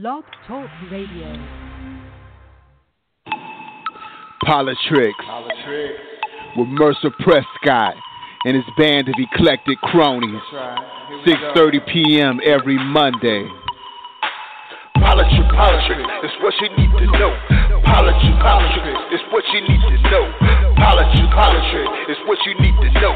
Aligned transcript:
Blog 0.00 0.22
Talk 0.46 0.70
Radio. 0.92 1.26
Politricks. 4.44 5.10
Politricks. 5.26 5.98
With 6.56 6.68
Mercer 6.68 7.10
Prescott 7.18 7.96
and 8.44 8.54
his 8.54 8.64
band 8.78 9.08
of 9.08 9.14
eclectic 9.18 9.76
cronies. 9.90 10.40
Right. 10.54 11.26
6.30 11.26 11.86
p.m. 11.92 12.38
every 12.46 12.78
Monday. 12.78 13.42
Politrick, 15.02 15.50
politrick, 15.50 16.06
it's 16.22 16.34
what 16.42 16.54
you 16.62 16.68
need 16.78 16.92
to 16.94 17.06
know. 17.18 17.34
Politrick, 17.82 18.38
politrick, 18.38 18.98
it's 19.10 19.24
what 19.32 19.42
you 19.50 19.60
need 19.62 19.82
to 19.82 20.10
know. 20.10 20.30
Politrick, 20.78 21.26
politrick, 21.34 21.88
it's 22.06 22.20
what 22.28 22.38
you 22.46 22.54
need 22.60 22.74
to 22.86 23.00
know. 23.00 23.14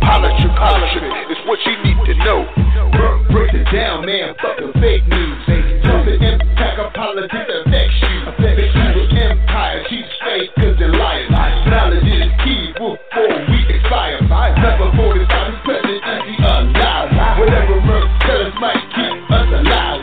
Politrick, 0.00 0.56
politrick, 0.56 1.30
it's 1.30 1.40
what 1.46 1.58
you 1.66 1.76
need 1.84 2.00
to 2.06 2.14
know. 2.24 2.48
Break 3.30 3.52
it 3.52 3.64
down, 3.70 4.06
man. 4.06 4.34
Fuck 4.40 4.56
the 4.56 4.72
fake 4.80 5.06
news. 5.08 5.61
Tell 5.82 6.04
the 6.04 6.14
impact 6.14 6.78
of 6.78 6.92
politics 6.94 7.50
affects 7.50 7.98
you. 8.02 8.18
The 8.38 9.06
empire 9.18 9.82
they're 10.78 10.94
lying. 10.94 11.30
Knowledge 11.30 12.06
is 12.06 12.30
key 12.42 12.72
before 12.74 12.98
we 13.50 13.58
expire. 13.70 14.18
Never. 14.22 14.88
Whatever 17.38 17.82
tell 18.22 18.42
us 18.46 18.54
might 18.60 18.82
keep 18.94 19.30
us 19.30 19.48
alive. 19.50 20.02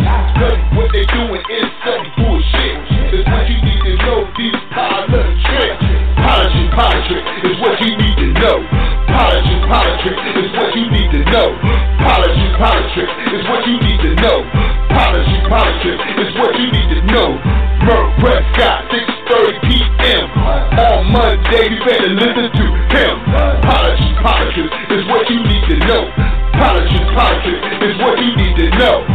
What 0.75 0.91
they 0.91 1.05
doing 1.07 1.43
is 1.47 1.67
bullshit. 2.15 2.75
It's 3.11 3.27
what 3.27 3.47
you 3.47 3.59
need 3.63 3.81
to 3.83 3.93
know. 4.03 4.27
Politics. 4.75 5.79
Politrick, 6.19 6.69
politrick, 6.75 7.23
is 7.43 7.59
what 7.59 7.79
you 7.81 7.95
need 7.97 8.17
to 8.19 8.27
know. 8.39 8.57
Politrick, 9.07 9.63
politrick, 9.67 10.19
is 10.43 10.51
what 10.55 10.75
you 10.75 10.85
need 10.91 11.11
to 11.11 11.23
know. 11.31 11.49
Politrick, 12.03 12.53
politrick, 12.59 13.09
is 13.33 13.47
what 13.47 13.65
you 13.67 13.79
need 13.79 13.99
to 14.03 14.15
know. 14.21 14.58
Politrick, 15.49 15.97
is 16.21 16.29
what 16.37 16.53
you 16.61 16.69
need 16.69 16.89
to 16.93 17.01
know. 17.09 17.33
Merc 17.81 18.05
Prescott, 18.21 18.85
6:30 18.93 19.65
p.m. 19.65 20.29
on 20.77 21.09
Monday. 21.09 21.73
You 21.73 21.79
better 21.81 22.13
listen 22.13 22.53
to 22.53 22.65
him. 22.93 23.15
Politrick, 23.65 24.13
politrick, 24.21 24.69
is 24.93 25.03
what 25.09 25.25
you 25.25 25.41
need 25.41 25.65
to 25.73 25.75
know. 25.89 26.05
Politrick, 26.53 27.07
politrick, 27.17 27.61
is 27.81 27.97
what 27.97 28.21
you 28.21 28.35
need 28.37 28.55
to 28.61 28.77
know. 28.77 29.08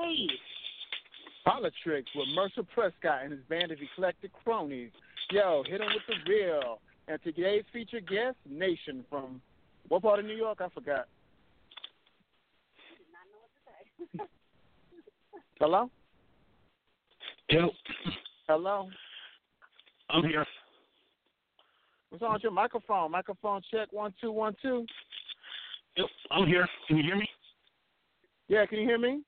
Hey. 0.00 0.26
Politricks 1.46 2.14
with 2.14 2.28
Mercer 2.34 2.62
Prescott 2.62 3.22
and 3.22 3.32
his 3.32 3.40
band 3.48 3.72
of 3.72 3.78
eclectic 3.80 4.30
cronies. 4.44 4.90
Yo, 5.30 5.62
hit 5.66 5.80
him 5.80 5.88
with 5.88 6.02
the 6.06 6.30
real. 6.30 6.80
And 7.08 7.18
today's 7.22 7.64
featured 7.72 8.08
guest, 8.08 8.36
Nation 8.48 9.04
from 9.08 9.40
what 9.88 10.02
part 10.02 10.20
of 10.20 10.26
New 10.26 10.36
York? 10.36 10.58
I 10.60 10.68
forgot. 10.68 11.06
Hello? 15.58 15.90
Yo, 17.48 17.70
Hello? 18.46 18.88
I'm 20.08 20.22
here. 20.24 20.46
What's 22.10 22.22
on 22.22 22.34
with 22.34 22.42
your 22.42 22.52
microphone? 22.52 23.10
Microphone 23.10 23.60
check 23.70 23.92
one 23.92 24.12
two 24.20 24.32
one 24.32 24.54
two. 24.62 24.86
Yep, 25.96 26.06
I'm 26.30 26.46
here. 26.46 26.68
Can 26.86 26.96
you 26.96 27.02
hear 27.02 27.16
me? 27.16 27.28
Yeah, 28.48 28.66
can 28.66 28.78
you 28.78 28.84
hear 28.84 28.98
me? 28.98 29.22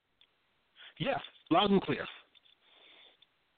Yeah, 1.04 1.18
loud 1.50 1.70
and 1.70 1.82
clear. 1.82 2.06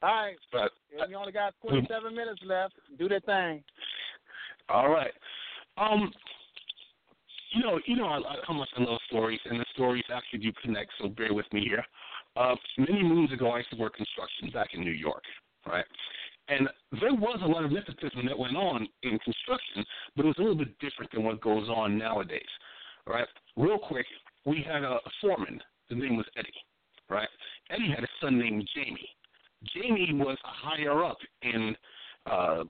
All 0.02 0.10
right. 0.14 0.36
But 0.52 0.70
And 1.00 1.10
you 1.10 1.16
only 1.16 1.32
got 1.32 1.54
twenty 1.60 1.86
seven 1.88 2.14
minutes 2.14 2.40
left. 2.44 2.74
Do 2.98 3.08
that 3.08 3.24
thing. 3.26 3.62
all 4.68 4.88
right. 4.90 5.12
Um, 5.76 6.12
you 7.52 7.62
know, 7.62 7.78
you 7.86 7.96
know 7.96 8.06
I, 8.06 8.18
I- 8.18 8.42
how 8.46 8.54
much 8.54 8.68
I 8.76 8.82
love 8.82 9.00
stories, 9.08 9.40
and 9.44 9.58
the 9.60 9.64
stories 9.74 10.04
actually 10.12 10.40
do 10.40 10.52
connect. 10.62 10.90
So 11.00 11.08
bear 11.08 11.32
with 11.34 11.46
me 11.52 11.62
here. 11.64 11.84
Uh, 12.36 12.54
many 12.78 13.02
moons 13.02 13.32
ago, 13.32 13.50
I 13.52 13.58
used 13.58 13.70
to 13.70 13.76
work 13.76 13.94
construction 13.96 14.50
back 14.52 14.68
in 14.74 14.80
New 14.80 14.90
York, 14.90 15.22
right? 15.66 15.84
And 16.48 16.68
there 17.00 17.14
was 17.14 17.38
a 17.42 17.46
lot 17.46 17.64
of 17.64 17.70
nepotism 17.72 18.26
that 18.26 18.38
went 18.38 18.56
on 18.56 18.86
in 19.02 19.18
construction, 19.20 19.84
but 20.16 20.24
it 20.24 20.28
was 20.28 20.36
a 20.38 20.42
little 20.42 20.56
bit 20.56 20.78
different 20.80 21.10
than 21.12 21.22
what 21.24 21.40
goes 21.40 21.68
on 21.68 21.96
nowadays, 21.96 22.42
right? 23.06 23.26
Real 23.56 23.78
quick, 23.78 24.04
we 24.44 24.62
had 24.66 24.82
a, 24.82 24.94
a 24.96 25.10
foreman. 25.20 25.60
His 25.88 25.96
name 25.98 26.16
was 26.16 26.26
Eddie, 26.36 26.52
right? 27.08 27.28
Eddie 27.70 27.92
had 27.94 28.04
a 28.04 28.08
son 28.20 28.38
named 28.38 28.68
Jamie. 28.74 29.08
Jamie 29.74 30.12
was 30.12 30.38
higher 30.42 31.04
up 31.04 31.18
in 31.42 31.76
uh, 32.26 32.64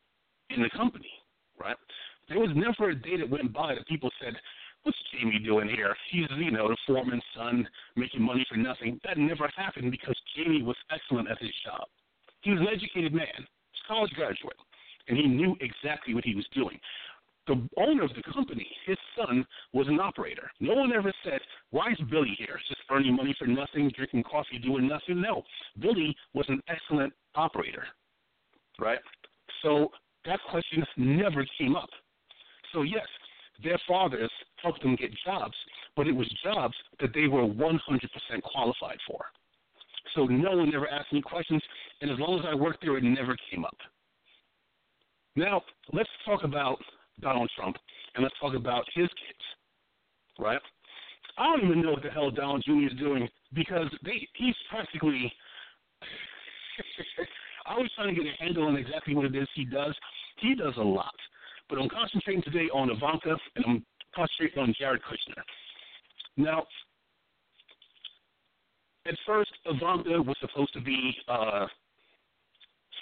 in 0.50 0.62
the 0.62 0.71
company, 0.71 1.11
right? 1.59 1.77
There 2.28 2.39
was 2.39 2.50
never 2.55 2.91
a 2.91 2.95
day 2.95 3.17
that 3.19 3.28
went 3.28 3.53
by 3.53 3.75
that 3.75 3.87
people 3.87 4.11
said, 4.22 4.34
"What's 4.83 4.99
Jamie 5.12 5.41
doing 5.45 5.69
here? 5.69 5.95
He's 6.11 6.27
you 6.39 6.50
know 6.50 6.69
the 6.69 6.77
foreman's 6.87 7.22
son, 7.37 7.67
making 7.97 8.22
money 8.22 8.47
for 8.49 8.56
nothing." 8.56 9.00
That 9.05 9.19
never 9.19 9.50
happened 9.56 9.91
because 9.91 10.17
Jamie 10.37 10.62
was 10.62 10.77
excellent 10.91 11.31
at 11.31 11.39
his 11.39 11.53
job. 11.65 11.89
He 12.43 12.51
was 12.51 12.61
an 12.61 12.69
educated 12.72 13.12
man, 13.12 13.47
college 13.89 14.12
graduate, 14.12 14.56
and 15.09 15.16
he 15.16 15.27
knew 15.27 15.56
exactly 15.61 16.15
what 16.15 16.25
he 16.25 16.34
was 16.34 16.47
doing. 16.55 16.78
The 17.47 17.69
owner 17.77 18.05
of 18.05 18.10
the 18.15 18.22
company, 18.32 18.66
his 18.87 18.97
son, 19.16 19.44
was 19.72 19.87
an 19.88 20.00
operator. 20.00 20.50
No 20.60 20.75
one 20.75 20.93
ever 20.93 21.12
said, 21.22 21.41
Why 21.71 21.93
is 21.93 21.99
Billy 22.10 22.34
here? 22.38 22.59
Just 22.69 22.81
earning 22.91 23.16
money 23.16 23.34
for 23.38 23.47
nothing, 23.47 23.91
drinking 23.94 24.22
coffee, 24.22 24.59
doing 24.59 24.88
nothing? 24.88 25.21
No. 25.21 25.43
Billy 25.81 26.16
was 26.33 26.47
an 26.49 26.62
excellent 26.69 27.12
operator. 27.34 27.84
Right? 28.78 28.99
So 29.62 29.91
that 30.25 30.41
question 30.50 30.84
never 30.97 31.47
came 31.59 31.77
up. 31.77 31.91
So, 32.72 32.83
yes, 32.83 33.06
their 33.62 33.78
fathers 33.87 34.31
helped 34.62 34.83
them 34.83 34.97
get 34.97 35.10
jobs, 35.25 35.54
but 35.97 36.06
it 36.06 36.12
was 36.12 36.28
jobs 36.43 36.75
that 37.00 37.10
they 37.15 37.28
were 37.28 37.43
100% 37.43 37.78
qualified 38.43 38.99
for. 39.06 39.25
So 40.15 40.27
no 40.27 40.56
one 40.56 40.75
ever 40.75 40.88
asked 40.88 41.12
me 41.12 41.21
questions, 41.21 41.62
and 42.00 42.10
as 42.10 42.19
long 42.19 42.38
as 42.38 42.47
I 42.49 42.54
worked 42.54 42.83
there, 42.83 42.97
it 42.97 43.04
never 43.04 43.37
came 43.50 43.65
up. 43.65 43.77
Now, 45.37 45.62
let's 45.93 46.10
talk 46.25 46.44
about 46.44 46.78
Donald 47.21 47.51
Trump, 47.57 47.77
and 48.15 48.23
let's 48.23 48.35
talk 48.41 48.55
about 48.55 48.85
his 48.95 49.09
kids, 49.09 49.45
right? 50.39 50.61
I 51.37 51.47
don't 51.47 51.65
even 51.65 51.83
know 51.83 51.93
what 51.93 52.03
the 52.03 52.11
hell 52.11 52.31
Donald 52.31 52.63
Jr. 52.65 52.93
is 52.93 52.99
doing 52.99 53.29
because 53.53 53.89
they, 54.05 54.29
he's 54.35 54.55
practically. 54.71 55.33
I 57.67 57.79
was 57.79 57.91
trying 57.97 58.15
to 58.15 58.23
get 58.23 58.31
a 58.31 58.43
handle 58.43 58.65
on 58.65 58.77
exactly 58.77 59.15
what 59.15 59.25
it 59.25 59.35
is 59.35 59.49
he 59.55 59.65
does. 59.65 59.95
He 60.41 60.55
does 60.55 60.75
a 60.77 60.83
lot, 60.83 61.15
but 61.69 61.79
I'm 61.79 61.89
concentrating 61.89 62.43
today 62.43 62.69
on 62.75 62.91
Ivanka, 62.91 63.37
and 63.57 63.65
I'm 63.67 63.87
concentrating 64.15 64.63
on 64.63 64.75
Jared 64.79 65.01
Kushner. 65.03 65.43
Now, 66.37 66.67
at 69.07 69.15
first, 69.27 69.53
Ivanka 69.67 70.23
was 70.23 70.37
supposed 70.41 70.73
to 70.75 70.81
be, 70.81 71.15
uh, 71.29 71.67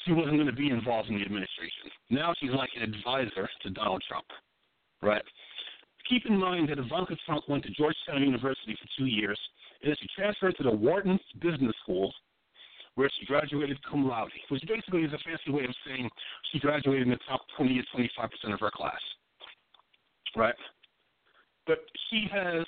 she 0.05 0.13
wasn't 0.13 0.35
going 0.35 0.47
to 0.47 0.53
be 0.53 0.71
involved 0.71 1.09
in 1.09 1.17
the 1.17 1.23
administration. 1.23 1.91
Now 2.11 2.35
she's 2.39 2.51
like 2.51 2.71
an 2.77 2.83
advisor 2.83 3.49
to 3.63 3.71
Donald 3.71 4.03
Trump, 4.07 4.27
right? 5.03 5.23
Keep 6.09 6.27
in 6.27 6.39
mind 6.39 6.69
that 6.69 6.79
Ivanka 6.79 7.17
Trump 7.25 7.49
went 7.49 7.65
to 7.65 7.71
Georgetown 7.71 8.23
University 8.23 8.77
for 8.81 8.89
two 8.99 9.07
years, 9.07 9.39
and 9.83 9.91
then 9.91 9.97
she 10.01 10.09
transferred 10.17 10.57
to 10.57 10.65
the 10.65 10.71
Wharton 10.71 11.19
Business 11.41 11.75
School, 11.83 12.13
where 12.95 13.11
she 13.19 13.27
graduated 13.27 13.79
cum 13.89 14.07
laude, 14.07 14.31
which 14.49 14.63
basically 14.67 15.03
is 15.03 15.13
a 15.13 15.19
fancy 15.25 15.51
way 15.51 15.65
of 15.65 15.75
saying 15.87 16.11
she 16.53 16.59
graduated 16.59 17.05
in 17.05 17.11
the 17.11 17.19
top 17.29 17.41
20 17.57 17.75
to 17.75 17.83
25 17.93 18.31
percent 18.31 18.55
of 18.55 18.61
her 18.61 18.71
class, 18.71 19.01
right? 20.37 20.55
But 21.67 21.79
she 22.11 22.27
has 22.33 22.67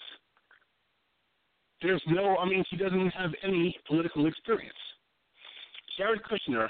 there's 1.85 2.03
no, 2.07 2.37
I 2.39 2.49
mean, 2.49 2.65
she 2.71 2.77
doesn't 2.77 3.11
have 3.11 3.33
any 3.43 3.77
political 3.87 4.27
experience. 4.27 4.73
Jared 5.99 6.23
Kushner, 6.23 6.69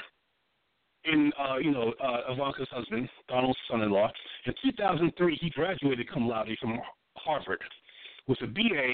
in, 1.04 1.32
uh, 1.38 1.56
you 1.58 1.70
know, 1.70 1.92
uh, 2.02 2.32
Ivanka's 2.32 2.68
husband, 2.70 3.08
Donald's 3.28 3.58
son-in-law, 3.70 4.10
in 4.46 4.54
2003, 4.62 5.38
he 5.40 5.50
graduated 5.50 6.10
cum 6.10 6.28
laude 6.28 6.56
from 6.60 6.78
Harvard 7.16 7.62
with 8.26 8.38
a 8.42 8.46
BA, 8.46 8.92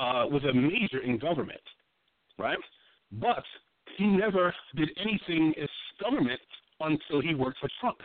uh, 0.00 0.26
with 0.30 0.44
a 0.44 0.52
major 0.52 1.00
in 1.04 1.18
government, 1.18 1.60
right? 2.38 2.58
But 3.12 3.44
he 3.96 4.06
never 4.06 4.54
did 4.76 4.90
anything 4.96 5.54
as 5.60 5.68
government 6.00 6.40
until 6.80 7.20
he 7.20 7.34
worked 7.34 7.58
for 7.58 7.68
Trump. 7.80 7.98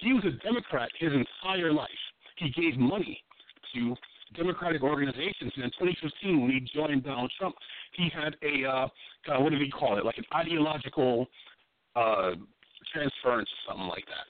He 0.00 0.12
was 0.12 0.24
a 0.24 0.44
Democrat 0.44 0.90
his 0.98 1.12
entire 1.12 1.72
life. 1.72 1.88
He 2.36 2.50
gave 2.50 2.78
money 2.78 3.22
to 3.74 3.96
Democratic 4.34 4.82
organizations. 4.82 5.52
And 5.56 5.64
in 5.64 5.70
2015, 5.78 6.42
when 6.42 6.50
he 6.50 6.60
joined 6.74 7.04
Donald 7.04 7.32
Trump, 7.38 7.54
he 7.92 8.10
had 8.14 8.36
a 8.42 8.68
uh, 8.68 8.88
what 9.40 9.50
did 9.50 9.60
he 9.60 9.70
call 9.70 9.98
it? 9.98 10.04
Like 10.04 10.18
an 10.18 10.24
ideological 10.34 11.26
uh, 11.96 12.32
transference 12.92 13.48
or 13.48 13.72
something 13.72 13.88
like 13.88 14.06
that. 14.06 14.28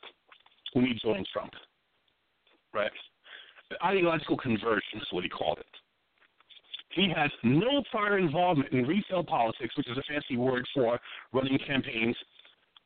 When 0.73 0.87
he 0.87 0.95
joined 1.03 1.27
Trump, 1.33 1.53
right? 2.73 2.91
The 3.71 3.85
ideological 3.85 4.37
conversion 4.37 5.01
is 5.01 5.07
what 5.11 5.25
he 5.25 5.31
called 5.31 5.59
it. 5.59 5.67
He 6.91 7.13
had 7.15 7.31
no 7.43 7.83
prior 7.91 8.19
involvement 8.19 8.73
in 8.73 8.87
retail 8.87 9.23
politics, 9.23 9.77
which 9.77 9.89
is 9.89 9.99
a 9.99 10.03
fancy 10.09 10.37
word 10.37 10.67
for 10.73 10.99
running 11.33 11.59
campaigns, 11.67 12.17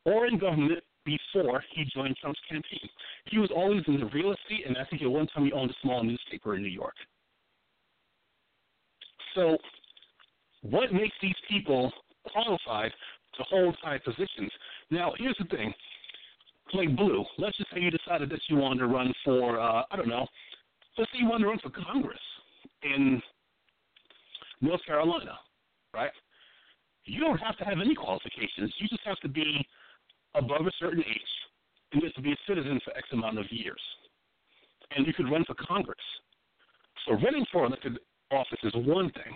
or 0.05 0.27
in 0.27 0.37
government 0.37 0.83
before 1.05 1.63
he 1.73 1.85
joined 1.95 2.17
Trump's 2.17 2.39
campaign. 2.49 2.89
He 3.25 3.37
was 3.37 3.49
always 3.55 3.83
in 3.87 3.99
the 3.99 4.07
real 4.07 4.33
estate, 4.33 4.67
and 4.67 4.77
I 4.77 4.85
think 4.85 5.01
at 5.01 5.09
one 5.09 5.27
time 5.27 5.45
he 5.45 5.53
owned 5.53 5.71
a 5.71 5.75
small 5.81 6.03
newspaper 6.03 6.55
in 6.55 6.61
New 6.61 6.69
York. 6.69 6.95
So, 9.35 9.57
what 10.61 10.93
makes 10.93 11.15
these 11.21 11.35
people 11.49 11.91
qualified 12.31 12.91
to 13.37 13.43
hold 13.43 13.75
high 13.81 13.97
positions? 13.97 14.51
Now, 14.91 15.13
here's 15.17 15.37
the 15.39 15.45
thing. 15.45 15.73
Like 16.73 16.95
Blue, 16.95 17.25
let's 17.37 17.57
just 17.57 17.71
say 17.73 17.79
you 17.79 17.91
decided 17.91 18.29
that 18.29 18.39
you 18.47 18.57
wanted 18.57 18.79
to 18.79 18.87
run 18.87 19.13
for, 19.25 19.59
uh, 19.59 19.83
I 19.89 19.95
don't 19.95 20.07
know, 20.07 20.27
let's 20.97 21.11
say 21.11 21.19
you 21.19 21.27
wanted 21.27 21.45
to 21.45 21.49
run 21.49 21.59
for 21.59 21.69
Congress 21.69 22.19
in 22.83 23.21
North 24.61 24.81
Carolina, 24.85 25.37
right? 25.93 26.11
You 27.05 27.19
don't 27.19 27.39
have 27.39 27.57
to 27.57 27.65
have 27.65 27.79
any 27.81 27.95
qualifications. 27.95 28.73
You 28.77 28.87
just 28.87 29.01
have 29.03 29.19
to 29.19 29.27
be 29.27 29.65
above 30.35 30.65
a 30.65 30.71
certain 30.79 30.99
age 30.99 31.31
and 31.91 32.01
you 32.01 32.07
have 32.07 32.15
to 32.15 32.21
be 32.21 32.31
a 32.31 32.37
citizen 32.47 32.79
for 32.85 32.95
X 32.95 33.07
amount 33.11 33.39
of 33.39 33.45
years. 33.51 33.81
And 34.95 35.05
you 35.07 35.13
could 35.13 35.29
run 35.29 35.43
for 35.45 35.55
Congress. 35.55 35.97
So 37.05 37.13
running 37.15 37.45
for 37.51 37.65
elected 37.65 37.97
office 38.31 38.59
is 38.63 38.73
one 38.75 39.11
thing, 39.11 39.35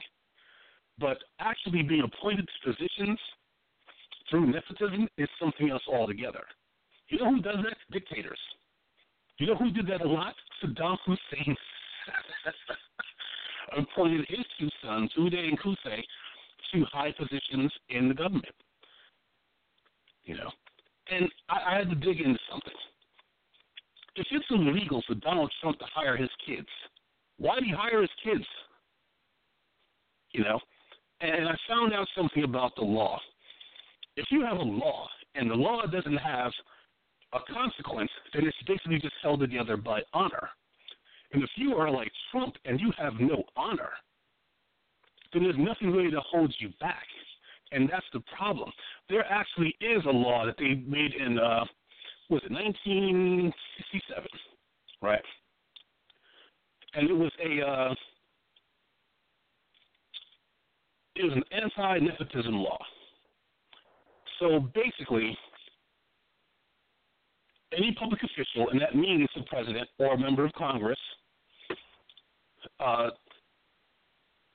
but 0.99 1.17
actually 1.39 1.81
being 1.81 2.03
appointed 2.03 2.47
to 2.47 2.71
positions 2.71 3.19
through 4.29 4.51
nepotism 4.51 5.07
is 5.17 5.29
something 5.39 5.69
else 5.69 5.83
altogether. 5.87 6.43
You 7.09 7.19
know 7.19 7.31
who 7.31 7.41
does 7.41 7.57
that? 7.63 7.77
Dictators. 7.91 8.39
You 9.37 9.47
know 9.47 9.55
who 9.55 9.71
did 9.71 9.87
that 9.87 10.01
a 10.01 10.07
lot? 10.07 10.33
Saddam 10.63 10.97
Hussein 11.05 11.55
appointed 13.77 14.25
his 14.29 14.45
two 14.59 14.69
sons, 14.83 15.11
Uday 15.17 15.49
and 15.49 15.59
Qusay, 15.59 16.01
to 16.73 16.85
high 16.91 17.11
positions 17.11 17.71
in 17.89 18.07
the 18.07 18.13
government. 18.13 18.45
You 20.23 20.37
know, 20.37 20.49
and 21.11 21.29
I, 21.49 21.73
I 21.73 21.77
had 21.77 21.89
to 21.89 21.95
dig 21.95 22.19
into 22.19 22.39
something. 22.49 22.73
If 24.15 24.25
it's 24.31 24.45
illegal 24.49 25.03
for 25.05 25.15
Donald 25.15 25.51
Trump 25.61 25.77
to 25.79 25.85
hire 25.93 26.15
his 26.15 26.29
kids, 26.45 26.67
why 27.37 27.55
did 27.55 27.65
he 27.65 27.73
hire 27.77 28.01
his 28.01 28.09
kids? 28.23 28.45
You 30.31 30.43
know, 30.43 30.59
and 31.21 31.47
I 31.47 31.55
found 31.67 31.93
out 31.93 32.07
something 32.15 32.43
about 32.43 32.75
the 32.75 32.83
law. 32.83 33.19
If 34.17 34.27
you 34.31 34.41
have 34.45 34.57
a 34.57 34.63
law 34.63 35.07
and 35.35 35.49
the 35.49 35.55
law 35.55 35.85
doesn't 35.85 36.17
have 36.17 36.51
a 37.33 37.39
consequence, 37.51 38.09
then 38.33 38.45
it's 38.45 38.57
basically 38.67 38.99
just 38.99 39.15
held 39.21 39.41
together 39.41 39.75
by 39.77 40.01
honor. 40.13 40.49
And 41.33 41.43
if 41.43 41.49
you 41.57 41.75
are 41.75 41.91
like 41.91 42.11
Trump 42.31 42.55
and 42.63 42.79
you 42.79 42.93
have 42.97 43.13
no 43.19 43.43
honor, 43.57 43.91
then 45.33 45.43
there's 45.43 45.55
nothing 45.57 45.91
really 45.91 46.11
to 46.11 46.21
hold 46.21 46.53
you 46.59 46.69
back. 46.79 47.05
And 47.71 47.89
that's 47.89 48.05
the 48.13 48.21
problem. 48.37 48.71
There 49.09 49.25
actually 49.25 49.75
is 49.81 50.03
a 50.05 50.11
law 50.11 50.45
that 50.45 50.55
they 50.57 50.75
made 50.87 51.13
in, 51.13 51.37
uh, 51.37 51.65
was 52.29 52.41
it 52.45 52.51
1967, 52.51 54.23
right? 55.01 55.21
And 56.93 57.09
it 57.09 57.13
was 57.13 57.31
a, 57.43 57.67
uh, 57.67 57.95
it 61.15 61.23
was 61.23 61.33
an 61.33 61.43
anti-nepotism 61.51 62.53
law. 62.53 62.77
So 64.39 64.59
basically, 64.73 65.37
any 67.75 67.95
public 67.99 68.21
official, 68.23 68.69
and 68.69 68.81
that 68.81 68.95
means 68.95 69.29
the 69.35 69.43
president 69.43 69.87
or 69.99 70.13
a 70.13 70.17
member 70.17 70.45
of 70.45 70.53
Congress, 70.53 70.99
uh, 72.79 73.09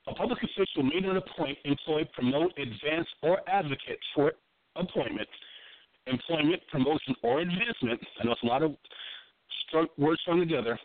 a 0.07 0.13
public 0.13 0.39
official 0.43 0.83
may 0.83 0.99
not 0.99 1.17
appoint, 1.17 1.57
employ, 1.63 2.03
promote, 2.13 2.51
advance, 2.57 3.07
or 3.21 3.39
advocate 3.47 3.99
for 4.15 4.33
appointment, 4.75 5.27
employment, 6.07 6.61
promotion, 6.71 7.15
or 7.21 7.41
advancement. 7.41 8.01
I 8.19 8.25
know 8.25 8.31
it's 8.31 8.43
a 8.43 8.47
lot 8.47 8.63
of 8.63 8.75
words 9.97 10.21
strung 10.21 10.39
together. 10.39 10.77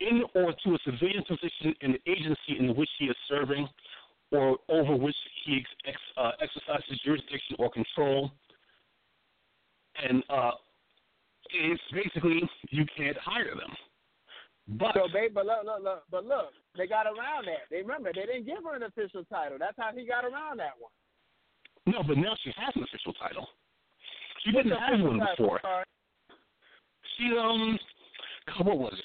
In 0.00 0.22
or 0.34 0.52
to 0.52 0.74
a 0.74 0.78
civilian 0.84 1.22
position 1.28 1.74
in 1.82 1.92
the 1.92 2.10
agency 2.10 2.58
in 2.58 2.74
which 2.74 2.88
he 2.98 3.06
is 3.06 3.16
serving, 3.28 3.68
or 4.34 4.58
over 4.68 4.96
which 4.96 5.16
he 5.44 5.64
ex, 5.86 5.96
uh, 6.16 6.32
exercises 6.40 7.00
jurisdiction 7.04 7.56
or 7.58 7.70
control, 7.70 8.32
and 10.02 10.22
uh, 10.28 10.52
it's 11.52 11.82
basically 11.92 12.42
you 12.70 12.84
can't 12.96 13.16
hire 13.18 13.54
them. 13.54 13.72
But 14.66 14.94
so 14.94 15.06
they, 15.12 15.28
but 15.28 15.46
look, 15.46 15.64
look, 15.64 15.82
look, 15.82 16.02
but 16.10 16.24
look, 16.24 16.50
they 16.76 16.86
got 16.86 17.06
around 17.06 17.46
that. 17.46 17.68
They 17.70 17.82
remember 17.82 18.10
they 18.14 18.26
didn't 18.26 18.46
give 18.46 18.64
her 18.64 18.74
an 18.74 18.82
official 18.82 19.24
title. 19.24 19.58
That's 19.58 19.76
how 19.78 19.90
he 19.94 20.06
got 20.06 20.24
around 20.24 20.58
that 20.58 20.74
one. 20.80 20.92
No, 21.86 22.02
but 22.02 22.16
now 22.16 22.34
she 22.42 22.50
has 22.56 22.74
an 22.74 22.82
official 22.82 23.12
title. 23.12 23.46
She 24.42 24.52
What's 24.52 24.68
didn't 24.68 24.80
have 24.80 25.00
one 25.00 25.20
before. 25.20 25.60
Sorry? 25.62 25.84
She 27.18 27.36
um, 27.38 27.78
what 28.64 28.78
was 28.78 28.94
it? 28.98 29.04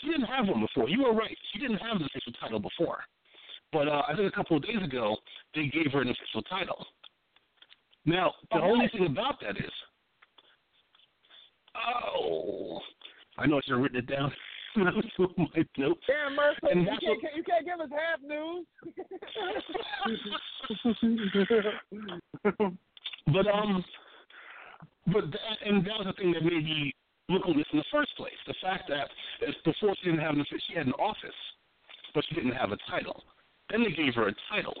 She 0.00 0.08
didn't 0.12 0.26
have 0.26 0.46
one 0.46 0.60
before. 0.60 0.88
You 0.88 1.02
were 1.02 1.14
right. 1.14 1.36
She 1.52 1.58
didn't 1.58 1.78
have 1.78 1.96
an 1.96 2.04
official 2.04 2.32
title 2.38 2.60
before. 2.60 3.00
But 3.72 3.88
uh, 3.88 4.02
I 4.08 4.16
think 4.16 4.32
a 4.32 4.36
couple 4.36 4.56
of 4.56 4.62
days 4.64 4.82
ago 4.82 5.16
they 5.54 5.66
gave 5.66 5.92
her 5.92 6.02
an 6.02 6.08
official 6.08 6.42
title. 6.42 6.84
Now 8.04 8.32
the 8.50 8.58
oh, 8.58 8.70
only 8.70 8.88
thing 8.88 9.06
about 9.06 9.40
that 9.42 9.56
is, 9.56 9.70
oh, 11.76 12.80
I 13.38 13.46
know 13.46 13.58
I 13.58 13.60
should 13.64 13.74
have 13.74 13.82
written 13.82 13.98
it 13.98 14.06
down. 14.06 14.32
my 14.76 14.84
notes. 14.84 16.00
Damn, 16.06 16.36
Mercer, 16.36 16.68
And 16.70 16.82
you 16.82 16.86
can't, 16.86 17.36
you 17.36 17.42
can't 17.42 17.66
give 17.66 17.80
us 17.80 17.90
half 17.90 18.20
news. 18.22 18.66
But 23.26 23.46
um, 23.46 23.84
but 25.12 25.30
that, 25.30 25.56
and 25.64 25.84
that 25.84 25.98
was 25.98 26.06
the 26.06 26.12
thing 26.14 26.32
that 26.32 26.42
made 26.42 26.64
me 26.64 26.94
look 27.28 27.46
on 27.46 27.56
this 27.56 27.66
in 27.72 27.78
the 27.78 27.84
first 27.92 28.16
place. 28.16 28.32
The 28.46 28.54
fact 28.62 28.88
that 28.88 29.08
before 29.64 29.94
she 30.00 30.10
didn't 30.10 30.20
have 30.20 30.34
an 30.34 30.44
she 30.68 30.74
had 30.74 30.86
an 30.86 30.94
office, 30.94 31.36
but 32.14 32.24
she 32.28 32.34
didn't 32.34 32.52
have 32.52 32.72
a 32.72 32.78
title. 32.88 33.22
Then 33.70 33.84
they 33.84 33.90
gave 33.90 34.14
her 34.14 34.28
a 34.28 34.34
title, 34.50 34.74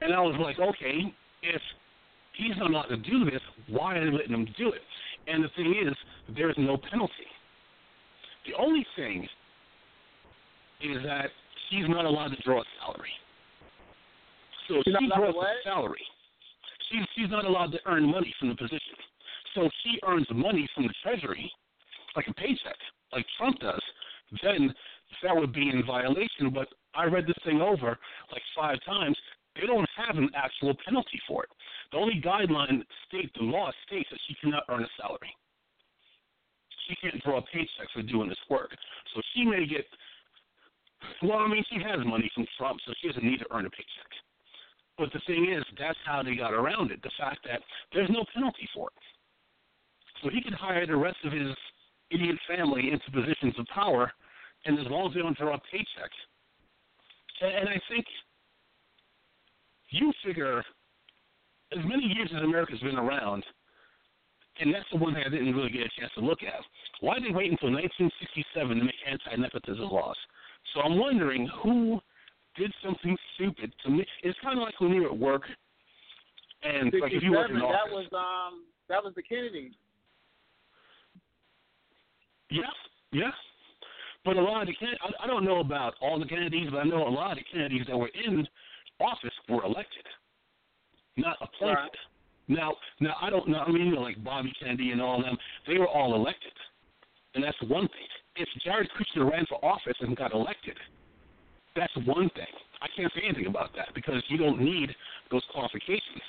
and 0.00 0.12
I 0.12 0.20
was 0.20 0.36
like, 0.40 0.58
okay, 0.58 1.12
if 1.42 1.62
he's 2.36 2.56
not 2.58 2.70
allowed 2.70 2.88
to 2.88 2.96
do 2.96 3.24
this, 3.24 3.40
why 3.68 3.96
are 3.96 4.04
they 4.04 4.16
letting 4.16 4.34
him 4.34 4.48
do 4.58 4.68
it? 4.68 4.82
And 5.26 5.44
the 5.44 5.48
thing 5.56 5.74
is, 5.86 5.94
there's 6.36 6.56
no 6.58 6.76
penalty. 6.76 7.30
The 8.46 8.54
only 8.60 8.86
thing 8.96 9.28
is 10.82 11.02
that 11.04 11.30
she's 11.70 11.88
not 11.88 12.04
allowed 12.04 12.28
to 12.28 12.42
draw 12.42 12.60
a 12.60 12.64
salary. 12.80 13.12
So 14.68 14.82
She's 14.84 14.94
she 14.98 15.04
allowed 15.06 15.32
draws 15.32 15.34
a 15.34 15.68
salary, 15.68 16.06
she's 16.90 17.02
she's 17.16 17.30
not 17.30 17.44
allowed 17.44 17.72
to 17.72 17.78
earn 17.86 18.10
money 18.10 18.34
from 18.38 18.48
the 18.48 18.54
position. 18.54 18.96
So 19.54 19.68
she 19.82 19.98
earns 20.06 20.26
money 20.34 20.68
from 20.74 20.84
the 20.84 20.94
treasury, 21.02 21.50
like 22.16 22.26
a 22.28 22.34
paycheck, 22.34 22.76
like 23.12 23.26
Trump 23.36 23.58
does, 23.60 23.82
then 24.42 24.72
that 25.22 25.34
would 25.34 25.52
be 25.52 25.68
in 25.68 25.84
violation. 25.86 26.50
But 26.52 26.68
I 26.94 27.04
read 27.04 27.26
this 27.26 27.38
thing 27.44 27.60
over 27.60 27.98
like 28.30 28.42
five 28.56 28.78
times. 28.84 29.16
They 29.54 29.66
don't 29.66 29.88
have 29.96 30.16
an 30.16 30.30
actual 30.34 30.74
penalty 30.84 31.20
for 31.28 31.44
it. 31.44 31.50
The 31.90 31.98
only 31.98 32.22
guideline 32.24 32.82
state 33.06 33.30
the 33.34 33.44
law 33.44 33.70
states 33.86 34.08
that 34.10 34.20
she 34.26 34.34
cannot 34.40 34.64
earn 34.68 34.82
a 34.82 34.88
salary. 35.00 35.34
She 36.88 36.96
can't 36.96 37.22
draw 37.22 37.38
a 37.38 37.42
paycheck 37.42 37.88
for 37.92 38.02
doing 38.02 38.28
this 38.28 38.40
work. 38.48 38.70
So 39.14 39.20
she 39.34 39.44
may 39.44 39.66
get 39.66 39.84
well, 41.22 41.38
I 41.38 41.48
mean, 41.48 41.64
she 41.70 41.82
has 41.82 42.04
money 42.06 42.30
from 42.34 42.46
Trump, 42.56 42.80
so 42.86 42.92
she 43.00 43.08
doesn't 43.08 43.24
need 43.24 43.38
to 43.38 43.46
earn 43.50 43.66
a 43.66 43.70
paycheck. 43.70 44.12
But 44.98 45.12
the 45.12 45.20
thing 45.26 45.50
is, 45.50 45.64
that's 45.78 45.98
how 46.04 46.22
they 46.22 46.36
got 46.36 46.52
around 46.52 46.90
it. 46.90 47.02
The 47.02 47.10
fact 47.18 47.40
that 47.44 47.60
there's 47.92 48.10
no 48.10 48.24
penalty 48.34 48.68
for 48.74 48.88
it. 48.88 49.02
So 50.22 50.30
he 50.30 50.42
could 50.42 50.54
hire 50.54 50.86
the 50.86 50.96
rest 50.96 51.16
of 51.24 51.32
his 51.32 51.48
idiot 52.10 52.36
family 52.46 52.92
into 52.92 53.10
positions 53.10 53.54
of 53.58 53.66
power, 53.66 54.12
and 54.64 54.78
as 54.78 54.86
long 54.88 55.08
as 55.08 55.14
they 55.14 55.20
don't 55.20 55.36
draw 55.36 55.54
a 55.54 55.60
paycheck. 55.70 56.10
And, 57.40 57.54
and 57.54 57.68
I 57.68 57.80
think 57.88 58.06
you 59.90 60.12
figure, 60.24 60.58
as 61.72 61.84
many 61.84 62.04
years 62.04 62.30
as 62.34 62.42
America's 62.42 62.80
been 62.80 62.96
around, 62.96 63.44
and 64.60 64.74
that's 64.74 64.86
the 64.92 64.98
one 64.98 65.14
thing 65.14 65.24
I 65.26 65.30
didn't 65.30 65.54
really 65.54 65.70
get 65.70 65.82
a 65.82 66.00
chance 66.00 66.12
to 66.14 66.20
look 66.20 66.42
at. 66.42 66.60
Why 67.00 67.18
did 67.18 67.24
they 67.24 67.34
wait 67.34 67.50
until 67.50 67.72
1967 67.72 68.78
to 68.78 68.84
make 68.84 68.94
anti-nepotism 69.10 69.90
laws? 69.90 70.16
So 70.74 70.80
I'm 70.80 70.98
wondering 70.98 71.48
who 71.62 72.00
did 72.56 72.72
something 72.84 73.16
stupid 73.34 73.72
to 73.84 73.90
me. 73.90 74.06
It's 74.22 74.38
kind 74.42 74.58
of 74.58 74.62
like 74.62 74.78
when 74.80 74.92
you're 74.92 75.06
at 75.06 75.18
work, 75.18 75.42
and 76.62 76.92
like 77.00 77.12
if 77.12 77.22
you 77.22 77.32
work 77.32 77.50
in 77.50 77.56
office. 77.56 77.76
that 77.84 77.92
was 77.92 78.06
um 78.12 78.64
that 78.88 79.02
was 79.02 79.14
the 79.16 79.22
Kennedy. 79.22 79.72
Yes, 82.50 82.66
yeah. 83.10 83.30
But 84.24 84.36
a 84.36 84.42
lot 84.42 84.62
of 84.62 84.68
the 84.68 84.74
Ken- 84.74 84.96
I, 85.20 85.26
don't 85.26 85.44
know 85.44 85.60
about 85.60 85.94
all 86.00 86.18
the 86.18 86.26
Kennedys, 86.26 86.68
but 86.70 86.78
I 86.78 86.84
know 86.84 87.06
a 87.06 87.10
lot 87.10 87.32
of 87.32 87.38
the 87.38 87.44
Kennedys 87.52 87.86
that 87.88 87.96
were 87.96 88.10
in 88.26 88.46
office 89.00 89.34
were 89.48 89.64
elected, 89.64 90.06
not 91.16 91.36
appointed. 91.40 91.74
Right. 91.74 91.90
Now, 92.48 92.74
now 93.00 93.14
I 93.20 93.30
don't 93.30 93.48
know. 93.48 93.58
I 93.58 93.70
mean, 93.70 93.86
you 93.86 93.94
know, 93.94 94.02
like 94.02 94.22
Bobby 94.22 94.52
Kennedy 94.60 94.90
and 94.90 95.02
all 95.02 95.18
of 95.18 95.24
them, 95.24 95.36
they 95.66 95.78
were 95.78 95.88
all 95.88 96.14
elected, 96.14 96.52
and 97.34 97.42
that's 97.42 97.60
one 97.62 97.88
thing. 97.88 98.08
If 98.36 98.48
Jared 98.64 98.88
Kushner 98.96 99.30
ran 99.30 99.44
for 99.46 99.62
office 99.64 99.96
and 100.00 100.16
got 100.16 100.32
elected, 100.32 100.76
that's 101.74 101.92
one 102.06 102.30
thing. 102.30 102.46
I 102.80 102.86
can't 102.96 103.12
say 103.14 103.22
anything 103.24 103.46
about 103.46 103.70
that 103.76 103.88
because 103.94 104.22
you 104.28 104.38
don't 104.38 104.60
need 104.60 104.90
those 105.30 105.42
qualifications. 105.52 106.22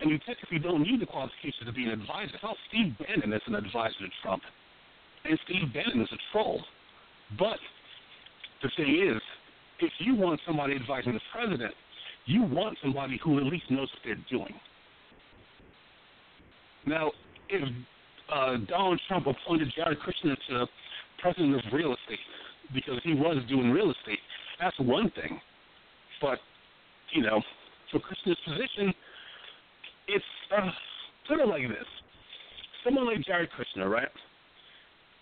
And 0.00 0.10
you 0.10 0.18
technically 0.24 0.58
don't 0.58 0.82
need 0.82 1.00
the 1.00 1.06
qualifications 1.06 1.66
to 1.66 1.72
be 1.72 1.84
an 1.84 1.90
advisor. 1.90 2.38
Hell, 2.40 2.56
Steve 2.68 2.96
Bannon 2.98 3.32
is 3.32 3.42
an 3.46 3.54
advisor 3.54 4.00
to 4.00 4.08
Trump. 4.22 4.42
And 5.24 5.38
Steve 5.44 5.72
Bannon 5.74 6.00
is 6.00 6.08
a 6.12 6.20
troll. 6.32 6.62
But 7.38 7.58
the 8.62 8.70
thing 8.76 9.10
is, 9.14 9.20
if 9.80 9.92
you 9.98 10.14
want 10.14 10.40
somebody 10.46 10.74
advising 10.74 11.14
the 11.14 11.20
president, 11.32 11.74
you 12.26 12.42
want 12.42 12.76
somebody 12.82 13.18
who 13.22 13.38
at 13.38 13.44
least 13.44 13.70
knows 13.70 13.88
what 13.92 14.02
they're 14.04 14.38
doing. 14.38 14.54
Now, 16.86 17.12
if 17.48 17.68
uh, 18.32 18.56
Donald 18.68 19.00
Trump 19.08 19.26
appointed 19.26 19.72
Jared 19.74 19.98
Kushner 20.00 20.36
to 20.48 20.66
president 21.20 21.54
of 21.54 21.72
real 21.72 21.94
estate 21.94 22.18
because 22.72 23.00
he 23.04 23.14
was 23.14 23.42
doing 23.48 23.70
real 23.70 23.90
estate, 23.90 24.18
that's 24.60 24.78
one 24.78 25.10
thing. 25.10 25.40
But, 26.20 26.38
you 27.12 27.22
know, 27.22 27.42
for 27.90 27.98
Kushner's 27.98 28.38
position, 28.46 28.92
it's 30.08 30.24
uh, 30.56 30.70
sort 31.26 31.40
of 31.40 31.48
like 31.48 31.68
this. 31.68 31.86
Someone 32.84 33.06
like 33.06 33.24
Jared 33.24 33.48
Kushner, 33.50 33.90
right? 33.90 34.08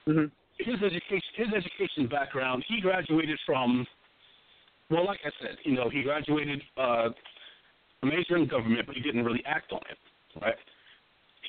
Mm-hmm. 0.07 0.27
His 0.59 0.77
education, 0.83 1.31
his 1.35 1.49
education 1.49 2.09
background, 2.09 2.65
he 2.69 2.81
graduated 2.81 3.39
from. 3.47 3.87
Well, 4.91 5.05
like 5.05 5.21
I 5.25 5.31
said, 5.41 5.57
you 5.65 5.75
know, 5.75 5.89
he 5.91 6.03
graduated 6.03 6.63
uh, 6.79 7.11
a 8.03 8.07
major 8.07 8.37
in 8.37 8.49
government, 8.49 8.87
but 8.87 8.97
he 8.97 9.03
didn't 9.03 9.25
really 9.25 9.43
act 9.47 9.71
on 9.73 9.81
it, 9.91 9.99
right? 10.43 10.55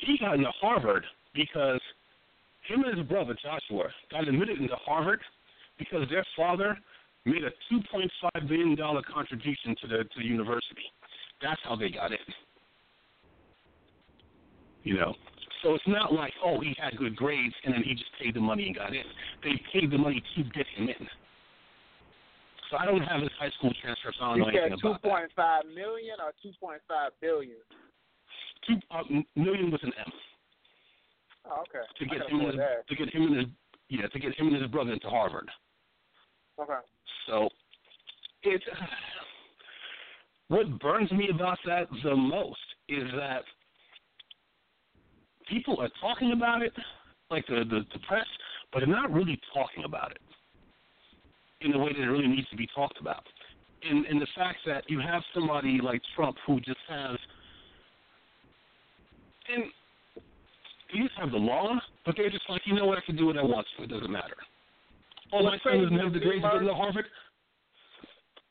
He 0.06 0.18
got 0.18 0.36
into 0.36 0.52
Harvard 0.62 1.06
because 1.34 1.80
him 2.68 2.84
and 2.84 2.98
his 2.98 3.08
brother 3.08 3.36
Joshua 3.42 3.90
got 4.12 4.28
admitted 4.28 4.60
into 4.60 4.76
Harvard 4.76 5.22
because 5.78 6.08
their 6.10 6.26
father 6.36 6.78
made 7.26 7.44
a 7.44 7.50
two 7.70 7.80
point 7.92 8.12
five 8.22 8.48
billion 8.48 8.76
dollar 8.76 9.02
contribution 9.02 9.76
to 9.82 9.88
the 9.88 9.98
to 10.04 10.20
the 10.20 10.26
university. 10.26 10.92
That's 11.42 11.60
how 11.64 11.76
they 11.76 11.90
got 11.90 12.12
in. 12.12 12.18
You 14.84 14.98
know. 14.98 15.16
So 15.64 15.76
it's 15.76 15.88
not 15.88 16.14
like, 16.14 16.34
oh, 16.44 16.60
he 16.62 16.76
had 16.80 16.98
good 16.98 17.16
grades 17.16 17.54
and 17.66 17.74
then 17.74 17.84
he 17.84 17.94
just 17.94 18.12
paid 18.22 18.34
the 18.36 18.40
money 18.40 18.68
and 18.68 18.76
got 18.76 18.94
in. 18.96 19.04
They 19.44 19.62
paid 19.74 19.92
the 19.92 19.98
money 19.98 20.24
to 20.36 20.44
get 20.44 20.66
him 20.76 20.88
in. 20.88 21.08
So 22.72 22.78
I 22.78 22.86
don't 22.86 23.02
have 23.02 23.22
his 23.22 23.32
high 23.40 23.50
school 23.58 23.74
transcripts. 23.82 24.20
so 24.20 24.26
I 24.26 24.28
don't 24.30 24.38
You 24.38 24.44
know 24.44 24.50
anything 24.50 24.80
about 24.80 25.02
two 25.02 25.10
point 25.10 25.32
five 25.36 25.66
million 25.66 26.16
or 26.24 26.32
two 26.42 26.52
point 26.62 26.82
five 26.88 27.12
billion. 27.20 27.58
that. 27.70 28.68
Two 28.68 28.80
uh, 28.92 29.04
million 29.36 29.72
with 29.72 29.84
an 29.84 29.92
M 29.98 30.12
Oh, 31.46 31.62
okay. 31.62 31.86
to 31.98 32.06
get 32.06 32.30
him 32.30 32.40
and 32.42 32.48
his, 32.52 32.56
that. 32.58 32.88
to 32.88 32.96
get 32.96 33.14
him 33.14 33.24
and 33.24 33.36
his 33.38 33.46
yeah 33.90 34.08
to 34.08 34.20
get 34.20 34.36
him 34.36 34.48
and 34.48 34.62
his 34.62 34.70
brother 34.70 34.92
into 34.94 35.10
Harvard. 35.10 35.50
Okay. 36.62 36.74
So 37.28 37.50
it 38.44 38.62
what 40.50 40.80
burns 40.80 41.12
me 41.12 41.30
about 41.34 41.58
that 41.66 41.88
the 42.04 42.16
most 42.16 42.60
is 42.88 43.04
that 43.16 43.44
people 45.50 45.80
are 45.82 45.90
talking 46.00 46.32
about 46.32 46.62
it, 46.62 46.74
like 47.30 47.46
the, 47.48 47.64
the, 47.70 47.82
the 47.94 48.00
press, 48.08 48.26
but 48.72 48.80
they're 48.80 48.88
not 48.88 49.12
really 49.12 49.40
talking 49.54 49.84
about 49.84 50.12
it 50.12 50.20
in 51.62 51.72
the 51.72 51.78
way 51.78 51.92
that 51.92 52.02
it 52.02 52.08
really 52.08 52.28
needs 52.28 52.48
to 52.50 52.56
be 52.56 52.68
talked 52.74 53.00
about. 53.02 53.24
And 53.90 54.06
and 54.06 54.22
the 54.22 54.28
fact 54.36 54.60
that 54.66 54.84
you 54.88 55.00
have 55.00 55.24
somebody 55.34 55.80
like 55.82 56.02
Trump 56.16 56.36
who 56.46 56.60
just 56.60 56.80
has 56.90 57.18
and 59.54 59.64
you 60.92 61.04
just 61.04 61.18
have 61.20 61.32
the 61.32 61.38
law, 61.38 61.80
but 62.06 62.16
they're 62.18 62.30
just 62.30 62.50
like, 62.50 62.62
you 62.66 62.76
know 62.76 62.86
what, 62.86 62.98
I 62.98 63.02
can 63.06 63.16
do 63.16 63.28
what 63.28 63.38
I 63.38 63.44
want 63.44 63.66
to, 63.78 63.84
it 63.84 63.90
doesn't 63.90 64.12
matter. 64.12 64.36
Oh, 65.32 65.44
my 65.44 65.58
son 65.64 65.82
doesn't 65.82 65.98
have 65.98 66.14
the 66.14 66.20
grades 66.20 66.44
to 66.44 66.50
get 66.50 66.64
Mark- 66.64 66.76
Harvard? 66.76 67.06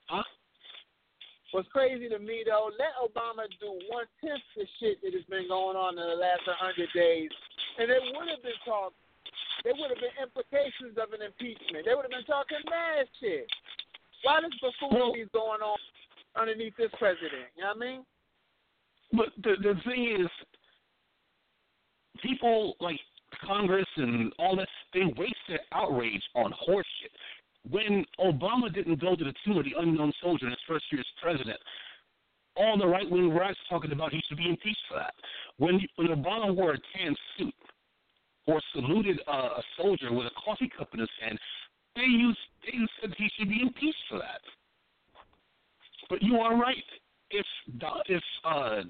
Huh? 0.06 0.22
What's 1.52 1.68
crazy 1.72 2.08
to 2.08 2.18
me 2.18 2.44
though, 2.44 2.70
let 2.76 2.92
Obama 3.00 3.48
do 3.60 3.80
one 3.88 4.04
tenth 4.20 4.44
the 4.56 4.66
shit 4.78 5.00
that 5.02 5.14
has 5.14 5.24
been 5.32 5.48
going 5.48 5.76
on 5.76 5.96
in 5.96 6.04
the 6.04 6.20
last 6.20 6.44
hundred 6.44 6.88
days, 6.94 7.30
and 7.78 7.90
it 7.90 8.02
would 8.12 8.28
have 8.28 8.42
been 8.42 8.60
talk. 8.64 8.92
There 9.64 9.72
would 9.72 9.90
have 9.90 9.98
been 9.98 10.16
implications 10.20 11.00
of 11.00 11.12
an 11.16 11.24
impeachment. 11.24 11.88
They 11.88 11.94
would 11.96 12.04
have 12.04 12.14
been 12.14 12.28
talking 12.28 12.60
mad 12.68 13.08
shit. 13.18 13.48
Why 14.22 14.40
does 14.40 14.52
buffoonery 14.60 15.26
going 15.32 15.62
on 15.62 15.78
underneath 16.36 16.76
this 16.76 16.92
president? 16.98 17.48
You 17.56 17.64
know 17.64 17.72
what 17.74 17.76
I 17.76 17.90
mean? 17.90 18.00
But 19.12 19.28
the 19.42 19.56
the 19.56 19.74
thing 19.88 20.20
is, 20.20 20.28
people 22.22 22.76
like 22.80 23.00
Congress 23.44 23.88
and 23.96 24.32
all 24.38 24.56
that 24.56 24.68
they 24.92 25.04
waste 25.16 25.44
their 25.48 25.60
outrage 25.72 26.22
on 26.34 26.52
horseshit. 26.52 27.14
When 27.70 28.04
Obama 28.20 28.72
didn't 28.72 29.00
go 29.00 29.14
to 29.14 29.24
the 29.24 29.34
tomb 29.44 29.58
of 29.58 29.64
the 29.64 29.74
unknown 29.78 30.12
soldier 30.22 30.46
in 30.46 30.50
his 30.52 30.60
first 30.66 30.84
year 30.90 31.00
as 31.00 31.06
president, 31.20 31.58
all 32.56 32.76
the 32.78 32.86
right 32.86 33.08
wing 33.08 33.36
rats 33.36 33.58
talking 33.68 33.92
about 33.92 34.12
he 34.12 34.20
should 34.28 34.38
be 34.38 34.48
impeached 34.48 34.82
for 34.88 34.98
that. 34.98 35.14
When 35.58 35.80
when 35.96 36.08
Obama 36.08 36.54
wore 36.54 36.72
a 36.72 36.78
tan 36.96 37.14
suit 37.36 37.54
or 38.46 38.60
saluted 38.72 39.20
uh, 39.28 39.50
a 39.58 39.62
soldier 39.76 40.12
with 40.12 40.26
a 40.26 40.30
coffee 40.44 40.70
cup 40.76 40.88
in 40.94 41.00
his 41.00 41.08
hand, 41.20 41.38
they 41.94 42.02
used 42.02 42.38
they 42.64 42.78
said 43.00 43.14
he 43.16 43.28
should 43.38 43.48
be 43.48 43.60
impeached 43.62 44.02
for 44.08 44.18
that. 44.18 44.40
But 46.08 46.22
you 46.22 46.36
are 46.38 46.56
right. 46.56 46.76
If 47.30 47.46
if 48.08 48.22
uh, 48.44 48.82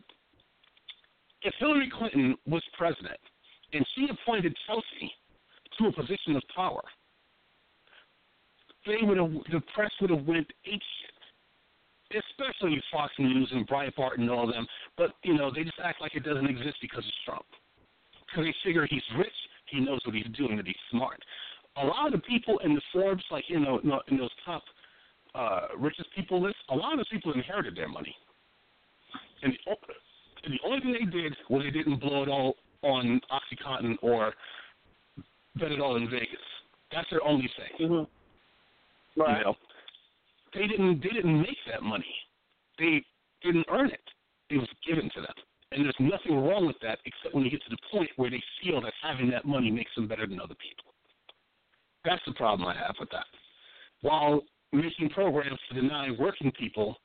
if 1.42 1.54
Hillary 1.58 1.90
Clinton 1.96 2.36
was 2.46 2.62
president 2.76 3.18
and 3.72 3.84
she 3.94 4.08
appointed 4.10 4.56
Chelsea 4.66 5.12
to 5.78 5.86
a 5.88 5.92
position 5.92 6.36
of 6.36 6.42
power, 6.54 6.82
they 8.86 8.98
would 9.02 9.18
have 9.18 9.32
the 9.52 9.60
press 9.74 9.90
would 10.00 10.10
have 10.10 10.26
went 10.26 10.46
ape. 10.66 10.80
Especially 12.10 12.82
Fox 12.90 13.12
News 13.18 13.50
and 13.52 13.68
Breitbart 13.68 14.16
and 14.16 14.30
all 14.30 14.48
of 14.48 14.54
them, 14.54 14.66
but 14.96 15.10
you 15.24 15.34
know 15.34 15.50
they 15.54 15.62
just 15.62 15.76
act 15.82 16.00
like 16.00 16.14
it 16.14 16.24
doesn't 16.24 16.46
exist 16.46 16.76
because 16.80 17.04
it's 17.06 17.16
Trump. 17.26 17.44
Because 18.26 18.46
they 18.46 18.54
figure 18.64 18.86
he's 18.88 19.02
rich, 19.18 19.28
he 19.66 19.80
knows 19.80 20.00
what 20.06 20.14
he's 20.14 20.26
doing, 20.34 20.56
that 20.56 20.66
he's 20.66 20.74
smart. 20.90 21.22
A 21.76 21.84
lot 21.84 22.06
of 22.06 22.12
the 22.12 22.26
people 22.26 22.58
in 22.64 22.74
the 22.74 22.80
Forbes, 22.94 23.22
like 23.30 23.44
you 23.48 23.60
know, 23.60 23.78
in 24.08 24.16
those 24.16 24.30
top 24.46 24.62
uh, 25.34 25.66
richest 25.78 26.08
people 26.16 26.42
lists, 26.42 26.60
a 26.70 26.74
lot 26.74 26.92
of 26.92 27.00
those 27.00 27.08
people 27.08 27.32
inherited 27.34 27.76
their 27.76 27.88
money. 27.88 28.14
And 29.42 29.52
the, 29.52 29.76
and 30.44 30.54
the 30.54 30.66
only 30.66 30.80
thing 30.80 30.92
they 30.92 31.20
did 31.20 31.36
was 31.48 31.62
they 31.62 31.70
didn't 31.70 32.00
blow 32.00 32.22
it 32.22 32.28
all 32.28 32.54
on 32.82 33.20
OxyContin 33.30 33.96
or 34.02 34.32
bet 35.56 35.72
it 35.72 35.80
all 35.80 35.96
in 35.96 36.08
Vegas. 36.08 36.38
That's 36.92 37.08
their 37.10 37.22
only 37.22 37.50
thing. 37.56 37.88
Mm-hmm. 37.88 38.04
Right. 39.18 39.38
You 39.38 39.44
know, 39.44 39.54
they 40.54 40.66
didn't 40.66 41.02
they 41.02 41.10
didn't 41.10 41.40
make 41.40 41.58
that 41.70 41.82
money. 41.82 42.14
They 42.78 43.02
didn't 43.42 43.66
earn 43.70 43.90
it. 43.90 44.00
It 44.50 44.56
was 44.56 44.68
given 44.86 45.10
to 45.14 45.20
them. 45.20 45.34
And 45.72 45.84
there's 45.84 45.96
nothing 46.00 46.38
wrong 46.38 46.66
with 46.66 46.76
that 46.80 46.98
except 47.04 47.34
when 47.34 47.44
you 47.44 47.50
get 47.50 47.62
to 47.64 47.70
the 47.70 47.76
point 47.92 48.08
where 48.16 48.30
they 48.30 48.42
feel 48.62 48.80
that 48.80 48.92
having 49.02 49.30
that 49.30 49.44
money 49.44 49.70
makes 49.70 49.90
them 49.94 50.08
better 50.08 50.26
than 50.26 50.40
other 50.40 50.54
people. 50.54 50.94
That's 52.04 52.22
the 52.26 52.32
problem 52.32 52.66
I 52.66 52.74
have 52.74 52.94
with 52.98 53.10
that. 53.10 53.26
While 54.00 54.42
making 54.72 55.10
programs 55.10 55.58
to 55.68 55.80
deny 55.80 56.10
working 56.18 56.50
people 56.52 56.96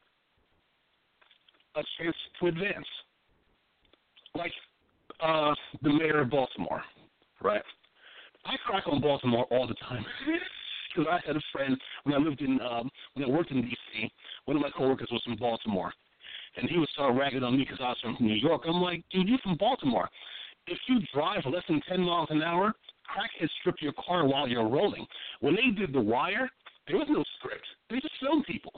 a 1.75 1.81
chance 1.99 2.15
to 2.39 2.47
advance. 2.47 2.85
Like 4.35 4.51
uh, 5.19 5.53
the 5.81 5.93
mayor 5.93 6.21
of 6.21 6.29
Baltimore, 6.29 6.83
right? 7.41 7.61
I 8.45 8.55
crack 8.65 8.83
on 8.87 9.01
Baltimore 9.01 9.45
all 9.51 9.67
the 9.67 9.75
time 9.75 10.05
because 10.93 11.07
I 11.09 11.25
had 11.25 11.35
a 11.35 11.41
friend 11.51 11.77
when 12.03 12.15
I 12.15 12.17
lived 12.17 12.41
in 12.41 12.59
um, 12.61 12.89
when 13.13 13.25
I 13.25 13.29
worked 13.29 13.51
in 13.51 13.61
D.C. 13.61 14.11
One 14.45 14.57
of 14.57 14.61
my 14.61 14.69
coworkers 14.75 15.09
was 15.11 15.21
from 15.23 15.37
Baltimore, 15.37 15.93
and 16.57 16.69
he 16.69 16.77
was 16.77 16.89
of 16.97 17.15
ragging 17.15 17.43
on 17.43 17.57
me 17.57 17.63
because 17.63 17.79
I 17.81 17.89
was 17.89 17.97
from 18.01 18.17
New 18.19 18.35
York. 18.35 18.63
I'm 18.67 18.81
like, 18.81 19.03
dude, 19.11 19.27
you're 19.27 19.39
from 19.39 19.57
Baltimore. 19.57 20.09
If 20.67 20.77
you 20.87 20.99
drive 21.13 21.41
less 21.45 21.63
than 21.67 21.81
10 21.89 22.01
miles 22.01 22.29
an 22.31 22.41
hour, 22.41 22.73
crackheads 23.09 23.49
strip 23.59 23.75
your 23.81 23.93
car 23.93 24.25
while 24.25 24.47
you're 24.47 24.67
rolling. 24.67 25.05
When 25.41 25.55
they 25.55 25.71
did 25.77 25.93
The 25.93 25.99
Wire, 25.99 26.49
there 26.87 26.97
was 26.97 27.07
no 27.09 27.23
script. 27.37 27.65
They 27.89 27.99
just 27.99 28.13
filmed 28.21 28.45
people 28.45 28.71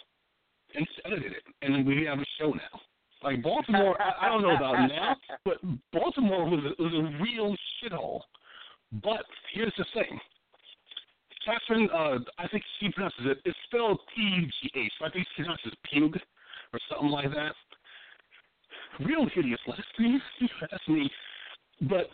and 0.73 0.85
just 0.87 0.99
edited 1.05 1.31
it, 1.31 1.43
and 1.61 1.85
we 1.85 2.05
have 2.05 2.19
a 2.19 2.25
show 2.39 2.51
now. 2.51 2.81
Like 3.23 3.41
Baltimore, 3.41 3.99
I, 4.01 4.27
I 4.27 4.29
don't 4.29 4.41
know 4.41 4.55
about 4.55 4.87
now, 4.87 5.15
but 5.45 5.57
Baltimore 5.91 6.45
was 6.45 6.59
a, 6.63 6.83
was 6.83 6.93
a 6.93 7.23
real 7.23 7.55
shithole. 7.81 8.21
But 9.03 9.25
here's 9.53 9.73
the 9.77 9.85
thing. 9.93 10.19
Catherine, 11.45 11.89
uh, 11.93 12.17
I 12.39 12.47
think 12.47 12.63
she 12.79 12.89
pronounces 12.91 13.21
it, 13.25 13.37
it's 13.45 13.57
spelled 13.65 13.99
P-U-G-H, 14.15 14.91
so 14.99 15.05
I 15.05 15.09
think 15.11 15.27
she 15.35 15.43
pronounces 15.43 15.71
Pug 15.93 16.19
or 16.73 16.79
something 16.89 17.09
like 17.09 17.29
that. 17.31 17.53
Real 19.05 19.27
hideous 19.33 19.59
last 19.67 19.83
name, 19.99 20.21
that's 20.71 20.87
me. 20.87 21.09
But 21.81 22.09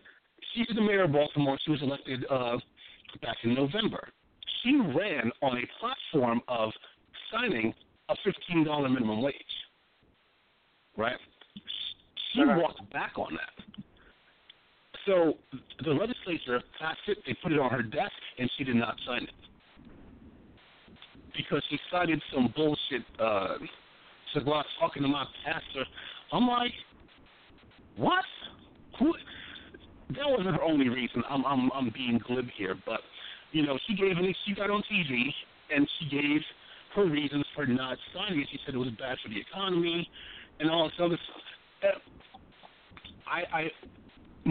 she's 0.54 0.68
the 0.76 0.82
mayor 0.82 1.04
of 1.04 1.12
Baltimore. 1.14 1.58
She 1.64 1.72
was 1.72 1.82
elected 1.82 2.26
uh, 2.30 2.58
back 3.22 3.38
in 3.44 3.54
November. 3.54 4.10
She 4.64 4.76
ran 4.76 5.32
on 5.42 5.58
a 5.58 5.62
platform 5.80 6.42
of 6.48 6.72
signing 7.32 7.74
a 8.10 8.16
$15 8.54 8.92
minimum 8.92 9.22
wage. 9.22 9.36
Right? 10.98 11.16
She 12.34 12.42
Uh-huh. 12.42 12.60
walked 12.60 12.92
back 12.92 13.14
on 13.18 13.34
that. 13.36 13.84
So 15.12 15.34
the 15.84 15.92
legislature 15.92 16.62
passed 16.80 17.00
it, 17.08 17.18
they 17.28 17.36
put 17.44 17.52
it 17.52 17.60
on 17.60 17.70
her 17.70 17.84
desk, 17.84 18.14
and 18.40 18.50
she 18.58 18.64
did 18.64 18.78
not 18.78 18.96
sign 19.06 19.24
it. 19.24 19.30
because 21.36 21.62
she 21.70 21.78
cited 21.92 22.22
some 22.34 22.54
bullshit. 22.56 23.04
Uh, 23.20 23.58
to 24.34 24.42
go 24.42 24.54
out 24.54 24.66
talking 24.80 25.02
to 25.02 25.10
my 25.10 25.26
pastor. 25.46 25.86
I'm 26.32 26.48
like, 26.48 26.72
what? 27.98 28.24
Who? 29.00 29.14
That 30.12 30.26
wasn't 30.26 30.56
her 30.56 30.62
only 30.62 30.90
reason. 30.90 31.24
I'm 31.30 31.46
I'm 31.46 31.70
I'm 31.74 31.92
being 31.94 32.20
glib 32.26 32.48
here, 32.58 32.76
but 32.86 33.02
you 33.52 33.66
know, 33.66 33.78
she 33.88 33.96
gave 33.96 34.16
she 34.46 34.54
got 34.56 34.70
on 34.70 34.84
TV 34.92 35.28
and 35.74 35.88
she 36.00 36.10
gave 36.10 36.42
her 36.96 37.06
reasons 37.06 37.46
for 37.56 37.66
not 37.66 37.98
signing 38.14 38.42
it. 38.42 38.48
She 38.52 38.60
said 38.66 38.76
it 38.76 38.78
was 38.78 38.90
bad 39.00 39.18
for 39.24 39.30
the 39.30 39.40
economy 39.40 40.10
and 40.60 40.70
all 40.70 40.86
this 40.86 40.94
other 41.00 41.18
stuff. 41.80 42.02
I 43.28 43.58
I 43.58 43.72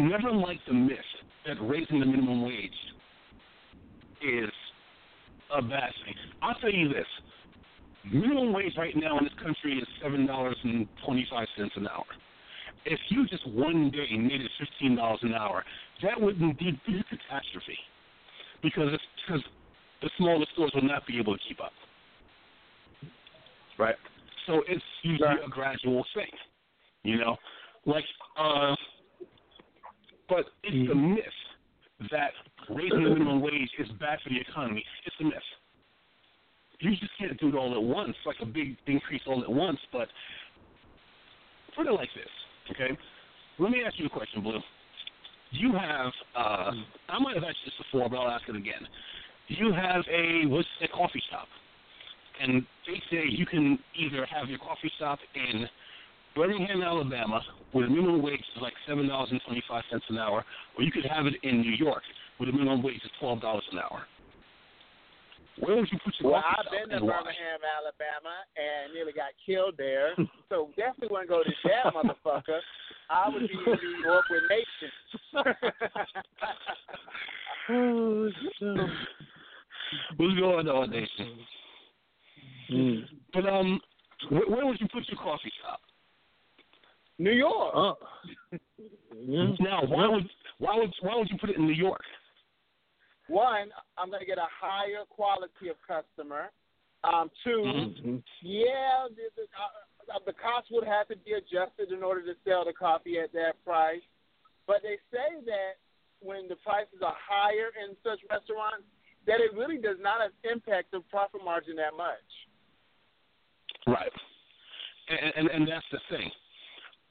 never 0.09 0.30
liked 0.30 0.66
the 0.66 0.75
myth 0.75 0.99
that 1.47 1.57
raising 1.61 2.00
the 2.00 2.07
minimum 2.07 2.45
wage 2.45 2.71
is 4.23 4.50
a 5.54 5.62
bad 5.62 5.90
thing. 6.04 6.14
I'll 6.42 6.54
tell 6.57 6.73
you 6.73 6.88
this. 6.88 7.07
Minimum 8.12 8.52
wage 8.52 8.73
right 8.78 8.95
now 8.97 9.19
in 9.19 9.25
this 9.25 9.33
country 9.42 9.78
is 9.78 9.87
seven 10.02 10.26
dollars 10.26 10.57
and 10.64 10.88
twenty 11.04 11.26
five 11.30 11.47
cents 11.57 11.73
an 11.76 11.87
hour. 11.87 12.04
If 12.87 12.99
you 13.11 13.26
just 13.26 13.47
one 13.49 13.90
day 13.90 14.16
made 14.16 14.40
it 14.40 14.50
fifteen 14.59 14.97
dollars 14.97 15.21
an 15.23 15.35
hour, 15.35 15.64
that 16.02 16.19
would 16.21 16.40
indeed 16.40 16.80
be 16.87 16.99
a 16.99 17.04
catastrophe, 17.04 17.78
because 18.62 18.88
it's, 18.92 19.02
because 19.26 19.42
the 20.00 20.11
smaller 20.16 20.47
stores 20.54 20.73
will 20.75 20.83
not 20.83 21.07
be 21.07 21.19
able 21.19 21.37
to 21.37 21.42
keep 21.47 21.61
up. 21.61 21.73
Right. 23.78 23.97
So 24.47 24.62
it's 24.66 24.83
usually 25.02 25.28
a 25.45 25.49
gradual 25.49 26.04
thing, 26.14 26.30
you 27.02 27.19
know, 27.19 27.37
like 27.85 28.04
uh, 28.38 28.75
but 30.31 30.47
it's 30.63 30.75
mm-hmm. 30.75 30.93
a 30.93 30.95
myth 30.95 31.39
that 32.11 32.33
raising 32.71 33.05
the 33.05 33.11
minimum 33.11 33.43
wage 33.43 33.69
is 33.79 33.89
bad 34.01 34.19
for 34.23 34.31
the 34.31 34.41
economy. 34.41 34.85
It's 35.05 35.17
a 35.21 35.25
myth 35.25 35.35
you 36.81 36.97
just 36.97 37.13
can't 37.19 37.39
do 37.39 37.49
it 37.49 37.55
all 37.55 37.75
at 37.75 37.83
once, 37.83 38.17
like 38.27 38.37
a 38.43 38.47
big 38.47 38.77
increase 38.87 39.21
all 39.27 39.43
at 39.43 39.51
once. 39.51 39.79
But 39.93 40.09
put 41.77 41.87
it 41.87 41.93
like 41.93 42.09
this, 42.15 42.31
okay? 42.71 42.97
Let 43.59 43.71
me 43.71 43.83
ask 43.87 43.99
you 43.99 44.07
a 44.07 44.11
question, 44.11 44.43
Blue. 44.43 44.59
You 45.53 45.73
have, 45.73 46.13
uh, 46.37 46.71
I 47.09 47.19
might 47.21 47.35
have 47.35 47.45
asked 47.45 47.59
this 47.65 47.75
before, 47.79 48.09
but 48.09 48.17
I'll 48.17 48.31
ask 48.31 48.49
it 48.49 48.57
again. 48.57 48.87
You 49.49 49.73
have 49.73 50.05
a 50.11 50.47
what's 50.47 50.69
a 50.83 50.89
coffee 50.89 51.23
shop, 51.31 51.49
and 52.41 52.65
they 52.87 53.03
say 53.11 53.25
you 53.29 53.45
can 53.45 53.79
either 53.99 54.25
have 54.27 54.49
your 54.49 54.61
coffee 54.61 54.93
shop 54.99 55.19
in 55.35 55.67
Birmingham, 56.35 56.83
Alabama, 56.83 57.41
where 57.73 57.87
the 57.87 57.93
minimum 57.93 58.23
wage 58.23 58.41
is 58.41 58.63
like 58.63 58.73
seven 58.87 59.09
dollars 59.09 59.31
and 59.33 59.41
twenty-five 59.47 59.83
cents 59.91 60.05
an 60.09 60.19
hour, 60.19 60.45
or 60.77 60.85
you 60.85 60.93
could 60.93 61.07
have 61.07 61.27
it 61.27 61.35
in 61.43 61.61
New 61.61 61.73
York, 61.73 62.03
where 62.39 62.51
the 62.51 62.57
minimum 62.57 62.83
wage 62.83 63.03
is 63.05 63.11
twelve 63.19 63.41
dollars 63.41 63.65
an 63.73 63.79
hour. 63.79 64.03
Where 65.59 65.77
would 65.77 65.89
you 65.93 65.99
put 66.05 66.15
your 66.21 66.33
coffee 66.33 66.47
shop? 66.47 66.67
Well, 66.71 66.81
I've 66.81 66.89
been 66.89 66.99
to 66.99 67.05
Birmingham, 67.05 67.61
Alabama, 67.77 68.35
and 68.57 68.95
nearly 68.95 69.13
got 69.13 69.33
killed 69.45 69.75
there. 69.77 70.15
so 70.49 70.71
definitely 70.77 71.09
wouldn't 71.11 71.29
go 71.29 71.43
to 71.43 71.51
that 71.65 71.93
motherfucker. 71.93 72.61
I 73.11 73.29
would 73.29 73.43
be 73.43 73.55
in 73.55 73.65
New 73.65 74.05
York 74.05 74.25
with 74.31 74.43
Nation. 74.49 74.91
What's 80.17 80.39
going 80.39 80.69
on, 80.69 80.91
Nation? 80.91 81.39
Mm. 82.73 83.05
But 83.35 83.47
um, 83.47 83.81
where, 84.31 84.49
where 84.49 84.67
would 84.67 84.81
you 84.81 84.89
put 84.93 85.09
your 85.09 85.19
coffee 85.19 85.53
shop? 85.63 85.81
New 87.21 87.33
York. 87.33 87.75
Uh, 87.77 87.93
yeah. 89.15 89.53
Now, 89.61 89.83
why 89.85 90.09
would 90.09 90.29
why 90.59 90.77
would 90.77 90.93
why 91.03 91.17
would 91.17 91.29
you 91.31 91.39
put 91.39 91.50
it 91.50 91.57
in 91.57 91.67
New 91.67 91.75
York? 91.75 92.03
one, 93.31 93.71
I'm 93.97 94.11
going 94.11 94.21
to 94.21 94.27
get 94.27 94.39
a 94.39 94.50
higher 94.50 95.07
quality 95.09 95.71
of 95.71 95.79
customer. 95.87 96.50
Um, 97.07 97.31
2 97.45 97.49
mm-hmm. 97.49 98.17
yeah, 98.43 99.09
the, 99.09 99.31
the, 99.39 99.47
uh, 100.12 100.19
the 100.27 100.35
cost 100.35 100.69
would 100.75 100.85
have 100.85 101.09
to 101.09 101.17
be 101.25 101.33
adjusted 101.33 101.95
in 101.95 102.03
order 102.03 102.21
to 102.27 102.35
sell 102.44 102.66
the 102.66 102.75
coffee 102.75 103.16
at 103.23 103.33
that 103.33 103.57
price. 103.64 104.05
But 104.66 104.83
they 104.83 104.99
say 105.09 105.40
that 105.47 105.81
when 106.21 106.49
the 106.49 106.57
prices 106.61 107.01
are 107.01 107.16
higher 107.16 107.73
in 107.81 107.97
such 108.05 108.21
restaurants, 108.29 108.85
that 109.27 109.40
it 109.40 109.57
really 109.57 109.79
does 109.79 109.97
not 110.03 110.21
impact 110.44 110.90
the 110.90 111.01
profit 111.09 111.40
margin 111.42 111.77
that 111.77 111.97
much. 111.97 112.29
Right, 113.87 114.12
and 115.09 115.33
and, 115.37 115.49
and 115.49 115.68
that's 115.68 115.87
the 115.90 116.01
thing. 116.11 116.29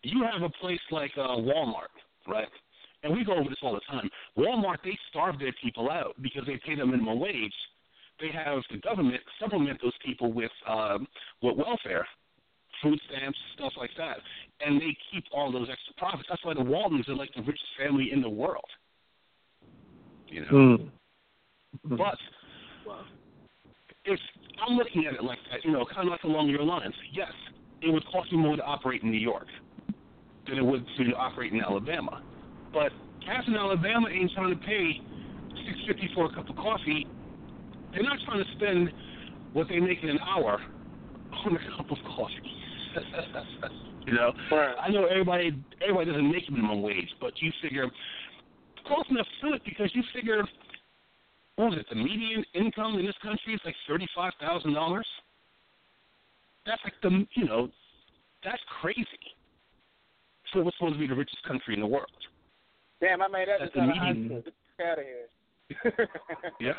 You 0.03 0.23
have 0.31 0.41
a 0.41 0.49
place 0.61 0.79
like 0.91 1.11
uh, 1.17 1.37
Walmart, 1.37 1.93
right? 2.27 2.47
and 3.03 3.13
we 3.13 3.23
go 3.23 3.33
over 3.33 3.49
this 3.49 3.59
all 3.61 3.73
the 3.73 3.81
time. 3.89 4.09
Walmart 4.37 4.77
they 4.83 4.97
starve 5.09 5.39
their 5.39 5.53
people 5.61 5.89
out 5.89 6.15
because 6.21 6.43
they 6.45 6.59
pay 6.65 6.75
them 6.75 6.91
minimum 6.91 7.19
wage. 7.19 7.53
They 8.19 8.29
have 8.33 8.61
the 8.69 8.77
government 8.77 9.21
supplement 9.39 9.79
those 9.81 9.93
people 10.05 10.33
with 10.33 10.51
um, 10.67 11.07
with 11.41 11.55
welfare, 11.57 12.05
food 12.83 12.99
stamps, 13.09 13.37
stuff 13.55 13.73
like 13.77 13.91
that, 13.97 14.17
and 14.65 14.81
they 14.81 14.97
keep 15.11 15.23
all 15.33 15.51
those 15.51 15.67
extra 15.71 15.93
profits. 15.97 16.27
That's 16.29 16.43
why 16.43 16.53
the 16.53 16.63
Waltons 16.63 17.07
are 17.07 17.15
like 17.15 17.33
the 17.35 17.41
richest 17.41 17.71
family 17.77 18.09
in 18.11 18.21
the 18.21 18.29
world. 18.29 18.67
You 20.27 20.41
know, 20.41 20.47
mm. 20.51 20.89
but 21.97 22.17
if 24.05 24.19
I'm 24.67 24.75
looking 24.75 25.05
at 25.05 25.13
it 25.13 25.23
like 25.23 25.39
that, 25.51 25.63
you 25.63 25.71
know, 25.71 25.85
kind 25.85 26.07
of 26.07 26.11
like 26.11 26.23
along 26.23 26.49
your 26.49 26.63
lines, 26.63 26.93
yes, 27.13 27.31
it 27.81 27.91
would 27.91 28.05
cost 28.07 28.31
you 28.31 28.37
more 28.37 28.57
to 28.57 28.63
operate 28.63 29.01
in 29.01 29.11
New 29.11 29.17
York 29.17 29.47
than 30.49 30.57
it 30.57 30.65
would 30.65 30.85
to 30.97 31.13
operate 31.15 31.53
in 31.53 31.61
Alabama. 31.61 32.21
But 32.73 32.91
cats 33.25 33.47
in 33.47 33.55
Alabama 33.55 34.07
ain't 34.09 34.31
trying 34.33 34.57
to 34.57 34.65
pay 34.65 34.99
six 35.65 35.77
fifty 35.87 36.09
for 36.13 36.25
a 36.25 36.33
cup 36.33 36.49
of 36.49 36.55
coffee. 36.55 37.07
They're 37.93 38.03
not 38.03 38.17
trying 38.25 38.43
to 38.43 38.49
spend 38.55 38.89
what 39.53 39.67
they 39.67 39.79
make 39.79 40.03
in 40.03 40.09
an 40.09 40.19
hour 40.19 40.59
on 41.45 41.55
a 41.55 41.77
cup 41.77 41.89
of 41.91 41.97
coffee. 42.15 42.53
you 44.05 44.13
know, 44.13 44.31
right. 44.51 44.75
I 44.79 44.89
know 44.89 45.05
everybody 45.05 45.51
everybody 45.81 46.11
doesn't 46.11 46.31
make 46.31 46.49
minimum 46.49 46.81
wage, 46.81 47.09
but 47.21 47.33
you 47.41 47.51
figure 47.61 47.87
close 48.85 49.05
enough 49.09 49.27
to 49.43 49.53
it 49.53 49.61
because 49.65 49.91
you 49.93 50.03
figure 50.13 50.43
what 51.55 51.71
was 51.71 51.79
it? 51.79 51.85
The 51.89 51.95
median 51.95 52.45
income 52.55 52.97
in 52.97 53.05
this 53.05 53.15
country 53.21 53.53
is 53.53 53.61
like 53.65 53.75
thirty 53.87 54.07
five 54.15 54.33
thousand 54.39 54.73
dollars. 54.73 55.07
That's 56.65 56.81
like 56.83 56.93
the 57.01 57.25
you 57.35 57.45
know, 57.45 57.69
that's 58.43 58.61
crazy. 58.81 59.05
So 60.53 60.61
what's 60.61 60.77
supposed 60.77 60.95
to 60.95 60.99
be 60.99 61.07
the 61.07 61.15
richest 61.15 61.43
country 61.43 61.73
in 61.73 61.81
the 61.81 61.87
world. 61.87 62.09
Damn, 63.01 63.21
I 63.21 63.27
made 63.27 63.47
that 63.47 63.59
That's 63.59 63.75
out 63.77 63.89
of 63.89 63.95
high 63.95 64.13
school. 64.13 64.43
Get 64.77 64.87
out 64.87 64.99
of 64.99 65.05
here. 65.05 66.09
yeah. 66.59 66.73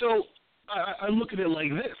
So 0.00 0.24
I, 0.68 1.06
I 1.06 1.08
look 1.08 1.32
at 1.32 1.38
it 1.38 1.48
like 1.48 1.70
this. 1.70 1.96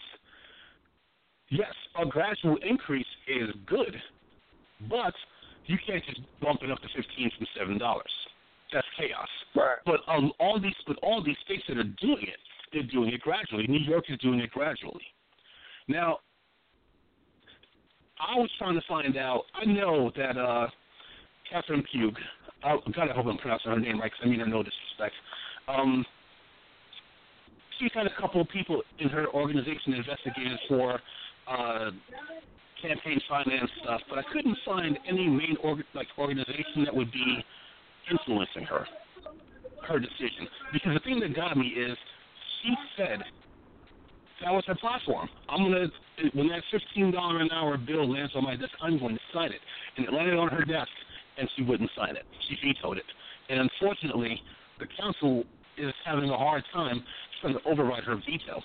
Yes, 1.48 1.72
a 2.00 2.04
gradual 2.04 2.56
increase 2.68 3.06
is 3.28 3.50
good, 3.66 3.94
but 4.90 5.14
you 5.66 5.76
can't 5.86 6.04
just 6.04 6.20
bump 6.42 6.60
it 6.62 6.70
up 6.70 6.80
to 6.82 6.88
fifteen 6.88 7.30
from 7.36 7.46
seven 7.56 7.78
dollars. 7.78 8.10
That's 8.72 8.86
chaos. 8.98 9.28
Right. 9.54 9.78
But 9.86 10.00
um, 10.08 10.32
all 10.40 10.60
these, 10.60 10.74
but 10.86 10.96
all 11.02 11.22
these 11.22 11.36
states 11.44 11.62
that 11.68 11.78
are 11.78 11.84
doing 11.84 12.22
it, 12.22 12.38
they're 12.72 12.82
doing 12.82 13.12
it 13.12 13.20
gradually. 13.20 13.66
New 13.68 13.78
York 13.78 14.04
is 14.08 14.18
doing 14.18 14.40
it 14.40 14.50
gradually. 14.50 15.04
Now, 15.88 16.18
I 18.20 18.38
was 18.38 18.50
trying 18.58 18.74
to 18.74 18.82
find 18.88 19.16
out. 19.16 19.42
I 19.54 19.64
know 19.64 20.10
that 20.16 20.36
uh, 20.36 20.68
Catherine 21.50 21.84
Pugh. 21.92 22.12
Oh, 22.64 22.78
God, 22.94 23.10
I 23.10 23.14
hope 23.14 23.26
I'm 23.26 23.38
pronouncing 23.38 23.70
her 23.70 23.78
name 23.78 24.00
right 24.00 24.10
because 24.10 24.20
I 24.24 24.28
mean 24.28 24.40
her 24.40 24.46
no 24.46 24.62
disrespect. 24.62 25.14
Um, 25.68 26.04
she's 27.78 27.90
had 27.94 28.06
a 28.06 28.20
couple 28.20 28.40
of 28.40 28.48
people 28.48 28.82
in 28.98 29.08
her 29.08 29.26
organization 29.28 29.94
investigated 29.94 30.58
for 30.68 31.00
uh, 31.48 31.90
campaign 32.80 33.20
finance 33.28 33.70
stuff, 33.82 34.00
but 34.08 34.18
I 34.18 34.22
couldn't 34.32 34.56
find 34.64 34.98
any 35.08 35.28
main 35.28 35.56
org- 35.62 35.84
like 35.94 36.08
organization 36.18 36.84
that 36.84 36.94
would 36.94 37.12
be 37.12 37.44
influencing 38.10 38.64
her 38.64 38.86
her 39.86 40.00
decision. 40.00 40.48
Because 40.72 40.94
the 40.94 41.00
thing 41.00 41.20
that 41.20 41.34
got 41.34 41.56
me 41.56 41.66
is 41.66 41.96
she 42.62 42.74
said 42.96 43.22
that 44.42 44.52
was 44.52 44.64
her 44.66 44.74
platform. 44.74 45.28
I'm 45.48 45.64
gonna 45.64 45.86
when 46.34 46.48
that 46.48 46.62
fifteen 46.70 47.10
dollar 47.10 47.40
an 47.40 47.50
hour 47.50 47.76
bill 47.76 48.10
lands 48.10 48.32
on 48.34 48.44
my 48.44 48.56
desk, 48.56 48.72
I'm 48.80 48.98
going 48.98 49.14
to 49.14 49.20
sign 49.32 49.52
it. 49.52 49.60
And 49.96 50.06
it 50.06 50.12
landed 50.12 50.36
on 50.36 50.48
her 50.48 50.64
desk 50.64 50.90
and 51.38 51.48
she 51.56 51.62
wouldn't 51.62 51.90
sign 51.96 52.16
it. 52.16 52.24
She 52.48 52.56
vetoed 52.66 52.98
it. 52.98 53.04
And 53.48 53.60
unfortunately, 53.60 54.40
the 54.78 54.86
council 54.98 55.44
is 55.76 55.92
having 56.04 56.30
a 56.30 56.36
hard 56.36 56.64
time 56.72 57.04
trying 57.40 57.54
to 57.54 57.60
override 57.64 58.04
her 58.04 58.16
veto. 58.16 58.62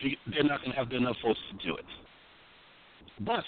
They're 0.00 0.44
not 0.44 0.60
going 0.60 0.72
to 0.72 0.76
have 0.76 0.90
enough 0.92 1.16
votes 1.24 1.38
to 1.50 1.66
do 1.66 1.76
it. 1.76 1.84
But 3.20 3.44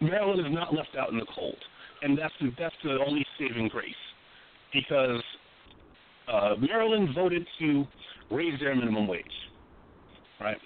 Maryland 0.00 0.46
is 0.46 0.52
not 0.52 0.72
left 0.72 0.96
out 0.98 1.10
in 1.10 1.18
the 1.18 1.26
cold, 1.34 1.58
and 2.02 2.16
that's 2.16 2.32
the, 2.40 2.52
that's 2.58 2.74
the 2.84 2.98
only 3.04 3.26
saving 3.38 3.68
grace, 3.68 3.90
because 4.72 5.20
uh, 6.32 6.54
Maryland 6.60 7.08
voted 7.14 7.44
to 7.58 7.84
raise 8.30 8.58
their 8.60 8.74
minimum 8.74 9.06
wage, 9.06 9.24
right? 10.40 10.58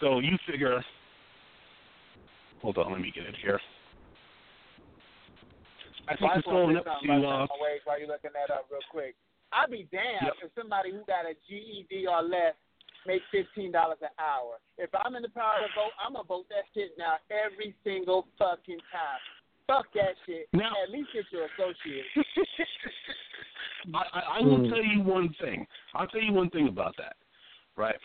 So 0.00 0.20
you 0.20 0.36
figure. 0.50 0.84
Hold 2.62 2.78
on, 2.78 2.92
let 2.92 3.00
me 3.00 3.12
get 3.14 3.24
it 3.24 3.34
here. 3.42 3.60
I 6.08 6.16
think 6.16 6.32
it's 6.36 6.46
going 6.46 6.76
up 6.76 6.84
to. 6.84 6.90
Uh, 6.90 7.46
while 7.84 7.98
you're 7.98 8.08
looking 8.08 8.30
that 8.34 8.52
up 8.54 8.66
real 8.70 8.80
quick, 8.90 9.14
I'd 9.52 9.70
be 9.70 9.88
damned 9.90 10.22
yep. 10.22 10.34
if 10.42 10.50
somebody 10.56 10.92
who 10.92 11.02
got 11.06 11.26
a 11.26 11.34
GED 11.48 12.06
or 12.06 12.22
less 12.22 12.54
make 13.06 13.22
fifteen 13.30 13.72
dollars 13.72 13.98
an 14.02 14.14
hour. 14.18 14.58
If 14.78 14.90
I'm 14.94 15.14
in 15.14 15.22
the 15.22 15.30
power 15.30 15.58
to 15.62 15.70
vote, 15.74 15.94
I'm 15.98 16.14
gonna 16.14 16.26
vote 16.26 16.46
that 16.50 16.66
shit 16.74 16.92
now 16.98 17.18
every 17.30 17.74
single 17.84 18.26
fucking 18.38 18.82
time. 18.90 19.22
Fuck 19.66 19.86
that 19.94 20.14
shit. 20.24 20.48
Now, 20.52 20.72
At 20.82 20.90
least 20.90 21.10
get 21.12 21.24
your 21.32 21.46
associate. 21.46 22.04
I, 23.94 23.98
I, 24.12 24.20
I 24.38 24.40
will 24.42 24.58
Mm. 24.58 24.68
tell 24.68 24.84
you 24.84 25.00
one 25.02 25.34
thing. 25.40 25.66
I'll 25.94 26.06
tell 26.08 26.20
you 26.20 26.32
one 26.32 26.50
thing 26.50 26.68
about 26.68 26.94
that, 26.98 27.16
right? 27.76 27.96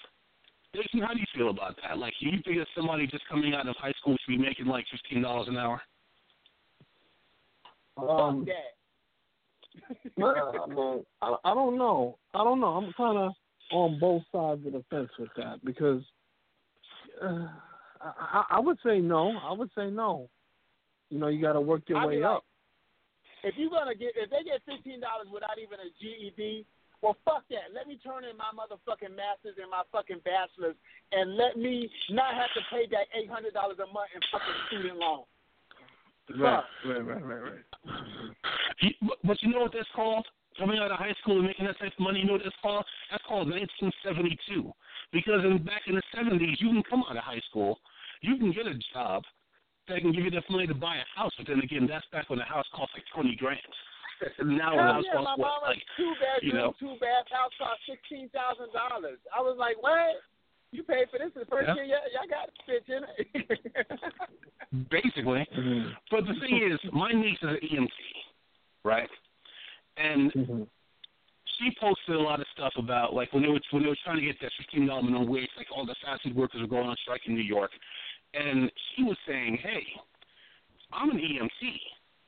Jason, 0.74 1.02
how 1.02 1.14
do 1.14 1.20
you 1.20 1.26
feel 1.36 1.50
about 1.50 1.76
that? 1.84 1.98
Like, 1.98 2.14
do 2.20 2.28
you 2.30 2.42
think 2.44 2.58
that 2.58 2.68
somebody 2.76 3.06
just 3.08 3.28
coming 3.28 3.54
out 3.54 3.68
of 3.68 3.76
high 3.78 3.92
school 4.00 4.16
should 4.24 4.32
be 4.32 4.38
making 4.38 4.68
like 4.68 4.86
fifteen 4.90 5.22
dollars 5.24 5.48
an 5.50 5.58
hour? 5.58 5.82
Um, 7.98 8.46
Fuck 8.46 8.48
that. 8.48 8.74
Well, 10.18 10.66
man, 10.68 11.04
I, 11.22 11.36
I 11.52 11.54
don't 11.54 11.78
know. 11.78 12.18
I 12.34 12.44
don't 12.44 12.60
know. 12.60 12.68
I'm 12.68 12.94
kind 12.94 13.18
of 13.18 13.34
on 13.72 14.00
both 14.00 14.24
sides 14.32 14.66
of 14.66 14.74
the 14.74 14.84
fence 14.90 15.10
with 15.18 15.30
that 15.38 15.64
because 15.64 16.04
uh, 17.22 17.48
I, 18.02 18.44
I 18.52 18.60
would 18.60 18.78
say 18.86 19.00
no. 19.00 19.38
I 19.44 19.52
would 19.54 19.70
say 19.76 19.90
no. 19.90 20.30
You 21.12 21.20
know, 21.20 21.28
you 21.28 21.44
got 21.44 21.54
to 21.54 21.62
work 21.62 21.84
your 21.92 22.00
I 22.00 22.08
way 22.08 22.16
be 22.18 22.22
like, 22.24 22.40
up. 22.40 22.44
If 23.44 23.56
you're 23.58 23.70
gonna 23.70 23.96
get, 23.96 24.16
if 24.16 24.32
they 24.32 24.48
get 24.48 24.64
fifteen 24.64 25.04
dollars 25.04 25.28
without 25.28 25.60
even 25.60 25.76
a 25.82 25.90
GED, 26.00 26.64
well, 27.04 27.18
fuck 27.26 27.44
that. 27.50 27.74
Let 27.76 27.90
me 27.90 28.00
turn 28.00 28.24
in 28.24 28.38
my 28.38 28.54
motherfucking 28.56 29.12
masters 29.12 29.60
and 29.60 29.68
my 29.68 29.84
fucking 29.92 30.22
bachelors, 30.24 30.78
and 31.12 31.36
let 31.36 31.58
me 31.58 31.90
not 32.10 32.38
have 32.38 32.54
to 32.56 32.62
pay 32.72 32.88
that 32.96 33.12
eight 33.12 33.30
hundred 33.30 33.54
dollars 33.54 33.82
a 33.84 33.90
month 33.92 34.14
in 34.16 34.22
fucking 34.32 34.60
student 34.70 34.98
loan. 34.98 35.28
Right, 36.32 36.64
right, 36.86 37.04
right, 37.04 37.26
right, 37.26 37.44
right. 37.44 37.66
But, 39.02 39.18
but 39.26 39.38
you 39.44 39.52
know 39.52 39.68
what 39.68 39.74
that's 39.74 39.90
called? 39.96 40.26
Coming 40.58 40.80
out 40.80 40.92
of 40.92 41.00
high 41.00 41.16
school 41.22 41.38
and 41.38 41.48
making 41.48 41.66
that 41.66 41.80
type 41.80 41.92
of 41.92 42.00
money, 42.00 42.20
you 42.20 42.26
know 42.26 42.34
what 42.34 42.44
that's 42.46 42.56
called? 42.62 42.86
That's 43.10 43.24
called 43.28 43.50
1972. 43.50 44.72
Because 45.12 45.44
in, 45.44 45.64
back 45.64 45.82
in 45.88 45.96
the 45.96 46.04
70s, 46.16 46.62
you 46.62 46.70
can 46.70 46.84
come 46.88 47.04
out 47.10 47.18
of 47.18 47.24
high 47.24 47.42
school, 47.50 47.80
you 48.22 48.38
can 48.38 48.52
get 48.54 48.68
a 48.68 48.76
job 48.94 49.24
that 49.92 50.02
can 50.02 50.12
give 50.12 50.24
you 50.24 50.32
enough 50.32 50.48
money 50.50 50.68
to 50.68 50.74
buy 50.74 50.98
a 50.98 51.08
house. 51.20 51.32
But 51.38 51.48
then 51.48 51.60
again, 51.60 51.86
that's 51.88 52.06
back 52.12 52.30
when 52.30 52.40
a 52.40 52.46
house 52.46 52.66
cost 52.74 52.92
like 52.96 53.04
20 53.14 53.36
grand. 53.36 53.60
now 54.46 54.74
a 54.74 54.82
Hell 54.82 54.94
house 54.94 55.06
yeah, 55.06 55.20
my 55.20 55.36
costs 55.36 55.40
what? 55.40 55.64
Like, 55.68 55.84
two 55.98 56.14
bedroom, 56.22 56.44
you 56.44 56.54
know. 56.54 56.74
two 56.80 56.96
bath 57.02 57.26
house 57.32 57.52
cost 57.58 57.82
sixteen 57.90 58.30
thousand 58.30 58.70
dollars. 58.72 59.18
I 59.36 59.42
was 59.42 59.58
like, 59.58 59.82
what? 59.82 60.22
You 60.72 60.84
paid 60.84 61.10
for 61.12 61.18
this 61.20 61.34
the 61.36 61.46
first 61.50 61.68
Yeah. 61.68 61.84
year? 61.84 61.98
Y'all, 61.98 62.08
y'all 62.14 62.30
got 62.30 62.48
a 62.48 62.54
bitch 62.70 62.88
in 62.88 63.02
it. 63.04 64.88
basically. 64.90 65.44
Mm-hmm. 65.58 65.90
But 66.10 66.22
the 66.28 66.40
thing 66.40 66.62
is, 66.72 66.80
my 66.94 67.12
niece 67.12 67.38
is 67.42 67.50
an 67.50 67.60
EMT, 67.66 68.00
right? 68.86 69.10
And 69.98 70.32
Mm-hmm. 70.32 70.64
she 71.58 71.76
posted 71.80 72.16
a 72.16 72.20
lot 72.20 72.40
of 72.40 72.48
stuff 72.54 72.74
about 72.78 73.14
like 73.14 73.34
when 73.34 73.44
they 73.44 73.50
were 73.50 73.60
when 73.72 73.84
they 73.84 73.90
were 73.90 73.98
trying 74.04 74.18
to 74.18 74.26
get 74.26 74.40
that 74.42 74.52
fifteen 74.58 74.88
dollar 74.88 75.04
minimum 75.04 75.28
wage, 75.28 75.50
like 75.58 75.68
all 75.76 75.86
the 75.86 75.96
fast 76.04 76.24
food 76.24 76.36
workers 76.36 76.62
were 76.62 76.68
going 76.68 76.88
on 76.88 76.96
strike 77.02 77.22
in 77.28 77.34
New 77.36 77.42
York, 77.44 77.72
and 78.34 78.72
she 78.96 79.04
was 79.04 79.18
saying, 79.28 79.58
"Hey, 79.62 79.84
I'm 80.94 81.10
an 81.10 81.18
EMT, 81.20 81.80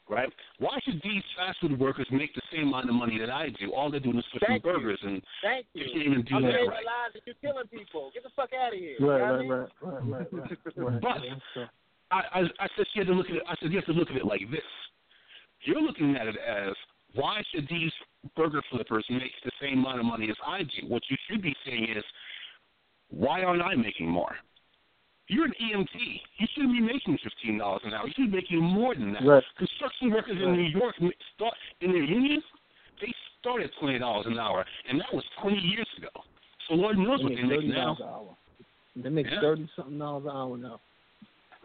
right? 0.09 0.29
Why 0.59 0.79
should 0.83 1.01
these 1.03 1.23
fast 1.35 1.59
food 1.59 1.79
workers 1.79 2.07
make 2.11 2.33
the 2.35 2.41
same 2.51 2.67
amount 2.69 2.89
of 2.89 2.95
money 2.95 3.17
that 3.19 3.29
I 3.29 3.49
do? 3.59 3.73
All 3.73 3.89
they're 3.91 3.99
doing 3.99 4.17
is 4.17 4.25
flipping 4.31 4.47
Thank 4.47 4.65
you. 4.65 4.71
burgers, 4.73 4.99
and 5.03 5.21
Thank 5.41 5.65
you 5.73 5.83
you. 5.85 5.91
can't 5.93 6.05
even 6.07 6.21
do 6.23 6.35
I'm 6.37 6.43
that 6.43 6.49
right." 6.53 6.85
lives 6.85 7.15
and 7.15 7.23
you're 7.25 7.35
killing 7.41 7.67
people. 7.67 8.11
Get 8.13 8.23
the 8.23 8.29
fuck 8.35 8.49
out 8.53 8.73
of 8.73 8.79
here. 8.79 8.95
Right, 8.99 8.99
You 8.99 9.07
know 9.07 9.15
what 9.15 9.21
I 9.21 9.29
right, 9.31 9.39
mean? 9.41 9.49
right, 9.51 9.69
right, 9.81 10.31
right, 10.33 10.77
right, 10.77 11.01
right. 11.01 11.01
But- 11.55 11.69
I, 12.11 12.21
I, 12.31 12.39
I 12.59 12.67
said 12.77 12.85
she 12.93 12.99
had 12.99 13.07
to 13.07 13.13
look 13.13 13.27
at 13.29 13.37
it. 13.37 13.43
I 13.49 13.55
said 13.59 13.71
you 13.71 13.77
have 13.77 13.87
to 13.87 13.91
look 13.93 14.11
at 14.11 14.17
it 14.17 14.25
like 14.25 14.41
this. 14.51 14.61
You're 15.61 15.81
looking 15.81 16.15
at 16.15 16.27
it 16.27 16.35
as 16.37 16.73
why 17.15 17.41
should 17.51 17.67
these 17.69 17.91
burger 18.35 18.61
flippers 18.69 19.03
make 19.09 19.31
the 19.43 19.51
same 19.59 19.79
amount 19.79 19.99
of 19.99 20.05
money 20.05 20.29
as 20.29 20.35
I 20.45 20.61
do? 20.63 20.87
What 20.87 21.01
you 21.09 21.17
should 21.27 21.41
be 21.41 21.55
saying 21.65 21.87
is 21.97 22.03
why 23.09 23.41
aren't 23.43 23.63
I 23.63 23.73
making 23.73 24.07
more? 24.09 24.35
You're 25.27 25.45
an 25.45 25.53
EMT. 25.61 25.95
You 26.37 26.47
shouldn't 26.53 26.73
be 26.73 26.81
making 26.81 27.17
fifteen 27.23 27.57
dollars 27.57 27.81
an 27.85 27.93
hour. 27.93 28.05
You 28.07 28.13
should 28.15 28.31
be 28.31 28.37
making 28.37 28.61
more 28.61 28.93
than 28.93 29.13
that. 29.13 29.23
Right. 29.25 29.43
Construction 29.57 30.11
workers 30.11 30.35
in 30.41 30.51
New 30.53 30.63
York 30.69 30.95
start 31.35 31.53
in 31.81 31.91
their 31.91 32.03
unions. 32.03 32.43
They 33.01 33.13
start 33.39 33.61
at 33.63 33.69
twenty 33.79 33.99
dollars 33.99 34.25
an 34.27 34.37
hour, 34.37 34.65
and 34.89 34.99
that 34.99 35.13
was 35.13 35.23
twenty 35.41 35.59
years 35.59 35.87
ago. 35.97 36.09
So 36.67 36.75
Lord 36.75 36.97
knows 36.97 37.19
They 37.19 37.23
what 37.25 37.33
they 37.35 37.43
make 37.43 37.65
now. 37.65 37.95
an 37.99 38.03
hour. 38.03 38.37
They 38.95 39.09
make 39.09 39.27
Yeah. 39.31 39.39
thirty 39.41 39.69
something 39.75 39.97
dollars 39.97 40.23
an 40.25 40.31
hour 40.31 40.57
now. 40.57 40.79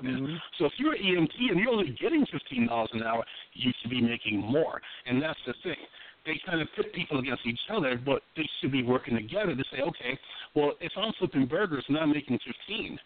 Mm-hmm. 0.02 0.36
So 0.58 0.66
if 0.66 0.72
you're 0.78 0.94
an 0.94 1.02
EMT 1.02 1.50
and 1.50 1.58
you're 1.58 1.70
only 1.72 1.90
getting 2.00 2.24
fifteen 2.26 2.68
dollars 2.68 2.90
an 2.92 3.02
hour, 3.02 3.24
you 3.54 3.72
should 3.80 3.90
be 3.90 4.00
making 4.00 4.38
more. 4.38 4.80
And 5.06 5.20
that's 5.20 5.38
the 5.44 5.54
thing. 5.64 5.76
They 6.24 6.40
kind 6.46 6.60
of 6.60 6.68
pit 6.76 6.92
people 6.94 7.18
against 7.18 7.44
each 7.46 7.58
other, 7.70 7.96
but 8.04 8.22
they 8.36 8.48
should 8.60 8.70
be 8.70 8.82
working 8.84 9.16
together 9.16 9.56
to 9.56 9.64
say, 9.72 9.80
okay, 9.82 10.18
well, 10.54 10.72
if 10.80 10.92
I'm 10.96 11.12
flipping 11.18 11.46
burgers 11.46 11.84
and 11.88 11.96
I'm 11.98 12.12
making 12.12 12.38
fifteen, 12.46 12.98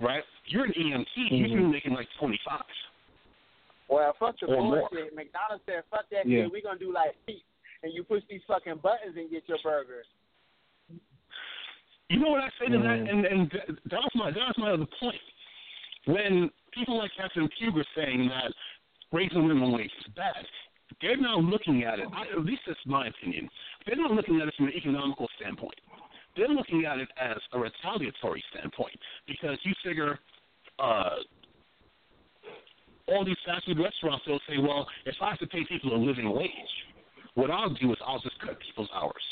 right? 0.00 0.24
You're 0.46 0.64
an 0.64 0.72
EMT, 0.72 1.06
you 1.30 1.48
should 1.48 1.56
be 1.58 1.64
making 1.64 1.92
like 1.92 2.08
twenty 2.18 2.38
five. 2.46 2.62
Well, 3.88 4.14
fuck 4.18 4.36
the 4.40 4.46
Or 4.46 4.62
more. 4.62 4.88
bullshit. 4.90 5.14
McDonald's 5.14 5.64
said, 5.66 5.82
fuck 5.90 6.08
that 6.10 6.26
Yeah. 6.26 6.44
shit. 6.44 6.52
We're 6.52 6.62
going 6.62 6.78
to 6.78 6.84
do 6.84 6.92
like 6.92 7.14
feet. 7.26 7.42
And 7.82 7.92
you 7.92 8.04
push 8.04 8.22
these 8.30 8.40
fucking 8.46 8.76
buttons 8.76 9.16
and 9.16 9.30
get 9.30 9.48
your 9.48 9.58
burgers. 9.64 10.06
You 12.08 12.18
know 12.18 12.28
what 12.28 12.42
I 12.42 12.48
say 12.58 12.66
to 12.66 12.78
that, 12.78 12.98
Mm. 13.00 13.10
and 13.10 13.24
and 13.26 13.50
that 13.86 14.00
was 14.02 14.10
my 14.14 14.30
that 14.30 14.46
was 14.48 14.58
my 14.58 14.72
other 14.72 14.86
point. 14.98 15.20
When 16.06 16.50
people 16.72 16.98
like 16.98 17.12
Catherine 17.16 17.48
Pugh 17.58 17.70
are 17.78 17.84
saying 17.94 18.28
that 18.28 18.52
raising 19.12 19.42
minimum 19.46 19.72
wage 19.72 19.92
is 20.00 20.06
bad, 20.14 20.44
they're 21.00 21.16
now 21.16 21.38
looking 21.38 21.84
at 21.84 22.00
it. 22.00 22.08
I, 22.12 22.22
at 22.28 22.44
least 22.44 22.62
that's 22.66 22.84
my 22.86 23.06
opinion. 23.06 23.48
They're 23.86 23.96
not 23.96 24.10
looking 24.10 24.40
at 24.40 24.48
it 24.48 24.54
from 24.56 24.66
an 24.66 24.72
economical 24.74 25.28
standpoint. 25.36 25.80
They're 26.36 26.48
looking 26.48 26.84
at 26.84 26.98
it 26.98 27.08
as 27.20 27.36
a 27.52 27.58
retaliatory 27.58 28.42
standpoint 28.50 28.98
because 29.26 29.58
you 29.62 29.72
figure. 29.84 30.18
Uh, 30.78 31.16
all 33.08 33.24
these 33.24 33.36
fast 33.44 33.66
food 33.66 33.78
restaurants 33.78 34.24
will 34.26 34.40
say, 34.48 34.56
well, 34.58 34.86
if 35.04 35.16
I 35.20 35.30
have 35.30 35.38
to 35.40 35.46
pay 35.46 35.64
people 35.68 35.94
a 35.94 35.98
living 35.98 36.30
wage, 36.30 36.50
what 37.34 37.50
I'll 37.50 37.74
do 37.74 37.90
is 37.90 37.98
I'll 38.06 38.20
just 38.20 38.38
cut 38.40 38.56
people's 38.60 38.88
hours. 38.94 39.22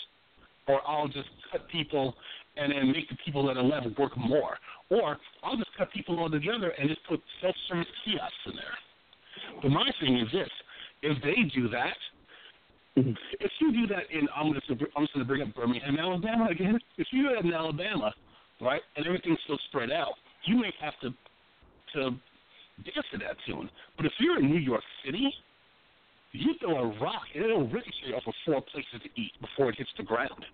Or 0.66 0.80
I'll 0.86 1.06
just 1.06 1.28
cut 1.50 1.68
people 1.68 2.14
and 2.56 2.72
then 2.72 2.90
make 2.90 3.08
the 3.08 3.16
people 3.24 3.46
that 3.46 3.56
are 3.56 3.62
left 3.62 3.86
work 3.98 4.16
more. 4.16 4.58
Or 4.90 5.16
I'll 5.44 5.56
just 5.56 5.70
cut 5.78 5.92
people 5.92 6.18
all 6.18 6.28
together 6.28 6.70
and 6.70 6.88
just 6.88 7.00
put 7.08 7.20
self-service 7.40 7.86
kiosks 8.04 8.34
in 8.46 8.52
there. 8.56 9.62
But 9.62 9.70
my 9.70 9.88
thing 10.00 10.18
is 10.18 10.28
this: 10.32 10.50
if 11.02 11.22
they 11.22 11.48
do 11.54 11.68
that, 11.68 11.96
if 13.40 13.52
you 13.60 13.72
do 13.72 13.86
that 13.94 14.10
in, 14.10 14.28
I'm 14.34 14.52
going 14.52 14.60
to 14.60 14.86
I'm 14.96 15.04
just 15.04 15.14
going 15.14 15.24
to 15.24 15.28
bring 15.28 15.42
up 15.42 15.54
Birmingham, 15.54 15.96
Alabama 15.98 16.48
again. 16.50 16.78
If 16.96 17.08
you 17.12 17.28
do 17.28 17.34
that 17.34 17.44
in 17.44 17.52
Alabama, 17.52 18.12
right, 18.60 18.82
and 18.96 19.06
everything's 19.06 19.38
still 19.44 19.58
spread 19.68 19.90
out, 19.90 20.14
you 20.44 20.56
may 20.56 20.72
have 20.80 20.94
to 21.02 21.10
to 21.94 22.10
dance 22.84 23.06
to 23.12 23.18
that 23.18 23.36
tune. 23.46 23.70
But 23.96 24.06
if 24.06 24.12
you're 24.20 24.38
in 24.38 24.50
New 24.50 24.60
York 24.60 24.82
City, 25.04 25.32
you 26.32 26.54
throw 26.60 26.76
a 26.76 27.00
rock 27.00 27.22
and 27.34 27.44
it'll 27.44 27.66
ricochet 27.68 28.12
off 28.14 28.22
of 28.26 28.34
four 28.44 28.60
places 28.60 29.00
to 29.02 29.20
eat 29.20 29.32
before 29.40 29.70
it 29.70 29.76
hits 29.76 29.90
the 29.96 30.04
ground. 30.04 30.44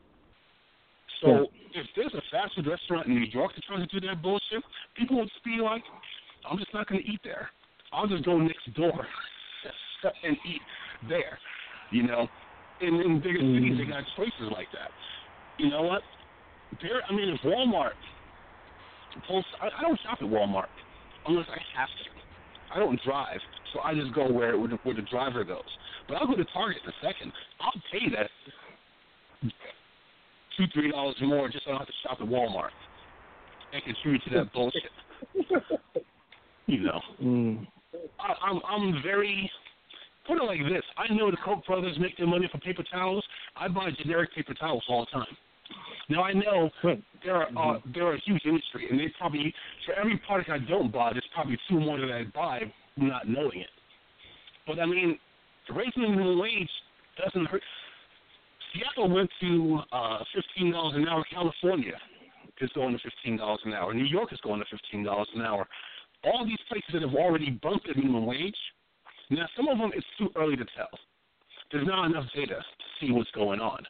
So 1.22 1.46
if 1.72 1.86
there's 1.96 2.12
a 2.14 2.22
fast 2.30 2.54
food 2.54 2.66
restaurant 2.66 3.06
in 3.06 3.14
New 3.14 3.26
York 3.32 3.52
that 3.54 3.64
tries 3.64 3.86
to 3.86 4.00
do 4.00 4.06
that 4.06 4.22
bullshit, 4.22 4.62
people 4.96 5.16
would 5.18 5.28
just 5.28 5.44
be 5.44 5.58
like, 5.62 5.82
I'm 6.48 6.58
just 6.58 6.72
not 6.74 6.86
going 6.88 7.02
to 7.02 7.08
eat 7.08 7.20
there. 7.24 7.48
I'll 7.92 8.06
just 8.06 8.24
go 8.24 8.38
next 8.38 8.72
door 8.74 8.92
and 10.22 10.36
eat 10.46 10.60
there. 11.08 11.38
You 11.94 12.02
know, 12.02 12.26
in, 12.80 13.00
in 13.00 13.20
bigger 13.20 13.38
cities, 13.38 13.78
they 13.78 13.84
got 13.84 14.02
choices 14.16 14.50
like 14.50 14.66
that. 14.72 14.90
You 15.58 15.70
know 15.70 15.82
what? 15.82 16.02
There, 16.82 17.00
I 17.08 17.14
mean, 17.14 17.28
if 17.28 17.40
Walmart 17.42 17.94
pulls, 19.28 19.44
I, 19.62 19.68
I 19.78 19.82
don't 19.82 19.98
shop 20.02 20.18
at 20.20 20.26
Walmart 20.26 20.74
unless 21.28 21.46
I 21.48 21.78
have 21.78 21.86
to. 21.88 22.74
I 22.74 22.80
don't 22.80 23.00
drive, 23.04 23.38
so 23.72 23.78
I 23.78 23.94
just 23.94 24.12
go 24.12 24.26
where 24.28 24.58
where 24.58 24.66
the, 24.66 24.78
where 24.82 24.96
the 24.96 25.02
driver 25.02 25.44
goes. 25.44 25.62
But 26.08 26.16
I'll 26.16 26.26
go 26.26 26.34
to 26.34 26.44
Target 26.46 26.82
in 26.82 26.90
a 26.90 26.94
second. 27.00 27.32
I'll 27.60 27.80
pay 27.92 28.10
that 28.10 28.28
two 30.56 30.64
three 30.74 30.90
dollars 30.90 31.14
more 31.22 31.48
just 31.48 31.64
so 31.64 31.70
I 31.70 31.74
don't 31.74 31.78
have 31.78 31.86
to 31.86 31.94
shop 32.02 32.18
at 32.20 32.26
Walmart 32.26 32.74
and 33.72 33.84
contribute 33.84 34.22
to 34.24 34.30
that 34.38 34.52
bullshit. 34.52 34.82
you 36.66 36.80
know, 36.80 37.00
Mm. 37.22 37.68
I, 38.18 38.34
I'm 38.48 38.60
I'm 38.68 39.02
very 39.04 39.48
put 40.26 40.38
it 40.38 40.44
like 40.44 40.60
this. 40.68 40.82
I 40.96 41.12
know 41.12 41.30
the 41.30 41.36
Koch 41.44 41.64
brothers 41.66 41.96
make 41.98 42.16
their 42.16 42.26
money 42.26 42.48
from 42.50 42.60
paper 42.60 42.84
towels. 42.90 43.24
I 43.56 43.68
buy 43.68 43.90
generic 44.02 44.34
paper 44.34 44.54
towels 44.54 44.84
all 44.88 45.06
the 45.06 45.18
time. 45.18 45.36
Now 46.08 46.22
I 46.22 46.32
know 46.32 46.70
they're 47.24 47.58
uh, 47.58 47.78
they're 47.94 48.14
a 48.14 48.20
huge 48.20 48.42
industry, 48.44 48.86
and 48.90 49.00
they 49.00 49.12
probably 49.18 49.54
for 49.86 49.94
every 49.94 50.18
product 50.26 50.50
I 50.50 50.58
don't 50.58 50.92
buy, 50.92 51.12
there's 51.12 51.24
probably 51.34 51.58
two 51.68 51.80
more 51.80 51.98
that 51.98 52.10
I 52.10 52.24
buy 52.24 52.60
not 52.96 53.28
knowing 53.28 53.60
it. 53.60 53.70
But 54.66 54.78
I 54.78 54.86
mean, 54.86 55.18
raising 55.74 56.02
the 56.02 56.08
minimum 56.08 56.38
wage 56.38 56.68
doesn't 57.22 57.46
hurt. 57.46 57.62
Seattle 58.72 59.08
went 59.08 59.30
to 59.40 59.80
uh, 59.92 60.18
fifteen 60.34 60.72
dollars 60.72 60.94
an 60.96 61.08
hour. 61.08 61.24
California 61.32 61.94
is 62.60 62.70
going 62.74 62.92
to 62.92 62.98
fifteen 63.02 63.38
dollars 63.38 63.60
an 63.64 63.72
hour. 63.72 63.94
New 63.94 64.04
York 64.04 64.32
is 64.32 64.40
going 64.42 64.60
to 64.60 64.66
fifteen 64.70 65.04
dollars 65.04 65.28
an 65.34 65.42
hour. 65.42 65.66
All 66.24 66.44
these 66.44 66.58
places 66.68 66.90
that 66.92 67.02
have 67.02 67.14
already 67.14 67.50
bumped 67.50 67.86
the 67.86 67.94
minimum 67.94 68.26
wage. 68.26 68.56
Now, 69.30 69.46
some 69.56 69.68
of 69.68 69.78
them 69.78 69.90
it's 69.94 70.06
too 70.18 70.30
early 70.36 70.56
to 70.56 70.64
tell. 70.76 70.90
There's 71.72 71.86
not 71.86 72.06
enough 72.06 72.26
data 72.34 72.56
to 72.56 72.84
see 73.00 73.12
what's 73.12 73.30
going 73.32 73.60
on. 73.60 73.84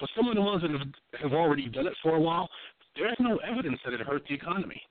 But 0.00 0.10
some 0.16 0.28
of 0.28 0.34
the 0.34 0.42
ones 0.42 0.62
that 0.62 0.70
have, 0.70 1.22
have 1.22 1.32
already 1.32 1.68
done 1.68 1.86
it 1.86 1.94
for 2.02 2.14
a 2.14 2.20
while, 2.20 2.48
there's 2.96 3.16
no 3.18 3.38
evidence 3.38 3.80
that 3.84 3.94
it 3.94 4.00
hurt 4.00 4.22
the 4.28 4.34
economy. 4.34 4.82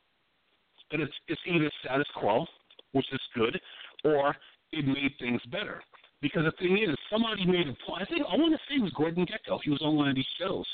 That 0.92 1.02
it's 1.02 1.14
it's 1.28 1.42
either 1.46 1.70
status 1.84 2.08
quo, 2.16 2.46
which 2.94 3.06
is 3.12 3.20
good, 3.36 3.60
or 4.06 4.36
it 4.72 4.88
made 4.88 5.12
things 5.20 5.42
better. 5.52 5.82
Because 6.22 6.46
the 6.46 6.52
thing 6.58 6.78
is, 6.78 6.96
somebody 7.12 7.46
made 7.46 7.68
a 7.68 7.76
point. 7.86 8.02
I 8.02 8.06
think 8.06 8.26
I 8.32 8.36
want 8.38 8.54
to 8.54 8.60
say 8.68 8.80
it 8.80 8.84
was 8.84 8.94
Gordon 8.94 9.26
Gekko. 9.26 9.60
He 9.64 9.70
was 9.70 9.82
on 9.82 9.96
one 9.96 10.08
of 10.08 10.16
these 10.16 10.26
shows, 10.40 10.66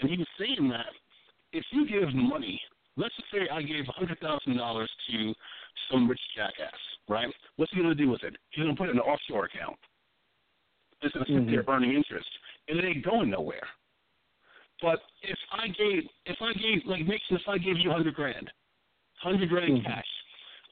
and 0.00 0.10
he 0.10 0.18
was 0.18 0.26
saying 0.38 0.68
that 0.68 0.92
if 1.52 1.64
you 1.70 1.88
give 1.88 2.12
money, 2.14 2.60
let's 2.96 3.14
just 3.16 3.30
say 3.32 3.48
I 3.50 3.62
gave 3.62 3.86
hundred 3.86 4.18
thousand 4.20 4.56
dollars 4.56 4.90
to 5.10 5.34
some 5.90 6.08
rich 6.08 6.20
jackass, 6.36 6.74
right? 7.08 7.28
What's 7.56 7.72
he 7.72 7.78
going 7.78 7.88
to 7.88 7.94
do 7.94 8.10
with 8.10 8.22
it? 8.22 8.36
He's 8.50 8.64
going 8.64 8.74
to 8.74 8.78
put 8.78 8.88
it 8.88 8.92
in 8.92 8.98
an 8.98 9.04
offshore 9.04 9.44
account. 9.46 9.76
It's 11.02 11.14
going 11.14 11.26
to 11.26 11.32
sit 11.32 11.46
there 11.50 11.64
earning 11.68 11.94
interest, 11.94 12.28
and 12.68 12.78
it 12.78 12.84
ain't 12.84 13.04
going 13.04 13.30
nowhere. 13.30 13.66
But 14.82 15.00
if 15.22 15.38
I 15.52 15.68
gave, 15.68 16.02
if 16.26 16.36
I 16.40 16.52
gave, 16.52 16.84
like 16.86 17.06
Nixon, 17.06 17.36
if 17.36 17.48
I 17.48 17.58
gave 17.58 17.78
you 17.78 17.90
a 17.90 17.92
hundred 17.94 18.14
grand, 18.14 18.50
hundred 19.22 19.48
grand 19.48 19.72
in 19.72 19.80
Mhm. 19.80 19.84
cash, 19.84 20.06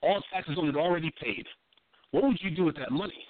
all 0.02 0.20
taxes 0.32 0.58
on 0.58 0.68
it 0.68 0.76
already 0.76 1.10
paid, 1.12 1.46
what 2.10 2.22
would 2.24 2.42
you 2.42 2.50
do 2.50 2.64
with 2.64 2.76
that 2.76 2.90
money? 2.90 3.26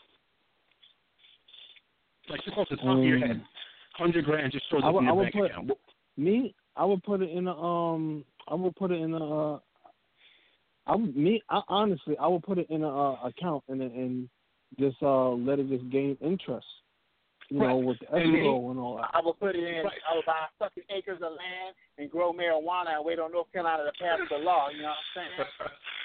Like 2.28 2.42
just 2.44 2.56
off 2.56 2.68
the 2.70 2.76
top 2.76 2.96
of 2.98 3.04
your 3.04 3.16
Um, 3.18 3.22
head, 3.22 3.46
hundred 3.92 4.24
grand 4.24 4.50
just 4.52 4.68
shows 4.70 4.82
I 4.82 4.88
up 4.88 4.94
would, 4.94 5.00
in 5.02 5.04
I 5.04 5.08
your 5.08 5.16
would 5.16 5.22
bank 5.24 5.34
put 5.34 5.50
account. 5.50 5.70
me. 6.16 6.54
I 6.76 6.84
would 6.84 7.02
put 7.04 7.22
it 7.22 7.30
in 7.30 7.46
a 7.46 7.56
um. 7.56 8.24
I 8.48 8.54
would 8.54 8.74
put 8.74 8.90
it 8.90 9.00
in 9.00 9.14
a. 9.14 9.54
Uh, 9.54 9.60
I 10.86 10.96
would, 10.96 11.16
me. 11.16 11.42
I, 11.48 11.62
honestly, 11.68 12.16
I 12.18 12.26
would 12.26 12.42
put 12.42 12.58
it 12.58 12.68
in 12.70 12.82
a 12.82 12.88
uh, 12.88 13.16
account 13.24 13.64
and 13.68 13.80
and 13.80 14.28
just 14.78 14.96
uh 15.02 15.30
let 15.30 15.58
it 15.58 15.68
just 15.68 15.88
gain 15.90 16.16
interest. 16.20 16.66
You 17.50 17.60
know, 17.60 17.76
with 17.76 17.98
the 18.00 18.16
And 18.16 18.34
escrow 18.34 18.70
and 18.70 18.80
all 18.80 18.96
that. 18.96 19.10
I 19.12 19.20
would 19.22 19.38
put 19.38 19.54
it 19.54 19.62
in. 19.62 19.84
Right. 19.84 20.00
I 20.10 20.16
would 20.16 20.24
buy 20.24 20.46
fucking 20.58 20.84
acres 20.88 21.18
of 21.18 21.32
land 21.32 21.74
and 21.98 22.10
grow 22.10 22.32
marijuana 22.32 22.96
and 22.96 23.04
wait 23.04 23.18
on 23.18 23.32
North 23.32 23.52
Carolina 23.52 23.84
to 23.84 23.92
pass 24.02 24.18
the 24.30 24.38
law. 24.38 24.68
You 24.70 24.82
know 24.82 24.92
what 24.94 25.22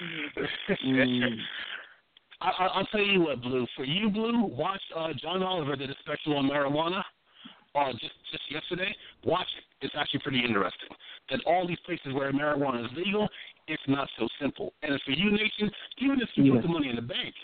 I'm 0.06 0.46
saying? 0.84 0.96
Mm. 0.96 1.36
I, 2.42 2.48
I, 2.48 2.66
I'll 2.66 2.86
tell 2.86 3.00
you 3.00 3.22
what, 3.22 3.40
Blue. 3.40 3.66
For 3.74 3.84
you, 3.84 4.10
Blue, 4.10 4.44
watch 4.44 4.80
uh, 4.94 5.08
John 5.20 5.42
Oliver 5.42 5.76
did 5.76 5.90
a 5.90 5.94
special 6.00 6.36
on 6.36 6.48
marijuana. 6.48 7.02
Uh, 7.74 7.92
just 7.92 8.14
just 8.32 8.42
yesterday. 8.50 8.94
Watch 9.24 9.46
it. 9.56 9.64
It's 9.86 9.94
actually 9.96 10.20
pretty 10.20 10.40
interesting. 10.44 10.88
That 11.30 11.40
all 11.46 11.66
these 11.66 11.78
places 11.86 12.12
where 12.12 12.32
marijuana 12.32 12.84
is 12.84 12.90
legal, 12.96 13.28
it's 13.68 13.82
not 13.86 14.08
so 14.18 14.26
simple. 14.40 14.72
And 14.82 15.00
for 15.04 15.12
you, 15.12 15.30
nation, 15.30 15.70
even 15.98 16.20
if 16.20 16.28
you 16.34 16.44
Yeah. 16.44 16.52
put 16.54 16.62
the 16.62 16.68
money 16.68 16.88
in 16.90 16.96
the 16.96 17.02
bank, 17.02 17.34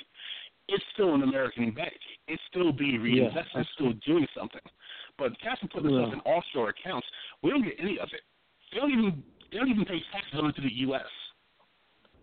it's 0.68 0.82
still 0.94 1.14
an 1.14 1.22
American 1.22 1.70
bank. 1.70 1.94
It's 2.26 2.42
still 2.50 2.72
being 2.72 3.00
reinvested. 3.00 3.52
Yeah. 3.54 3.60
It's 3.60 3.70
still 3.74 3.92
doing 4.04 4.26
something. 4.36 4.60
But 5.16 5.38
cats 5.40 5.62
are 5.62 5.68
putting 5.68 5.90
stuff 5.90 6.08
Yeah. 6.08 6.14
in 6.14 6.20
offshore 6.22 6.70
accounts. 6.70 7.06
We 7.42 7.50
don't 7.50 7.62
get 7.62 7.78
any 7.78 7.98
of 8.00 8.12
it. 8.12 8.22
They 8.72 8.80
don't 8.80 8.90
even 8.90 9.22
they 9.52 9.58
don't 9.58 9.68
even 9.70 9.84
pay 9.84 10.00
taxes 10.10 10.40
on 10.40 10.46
it 10.50 10.56
to 10.56 10.60
the 10.60 10.72
U.S. 10.90 11.06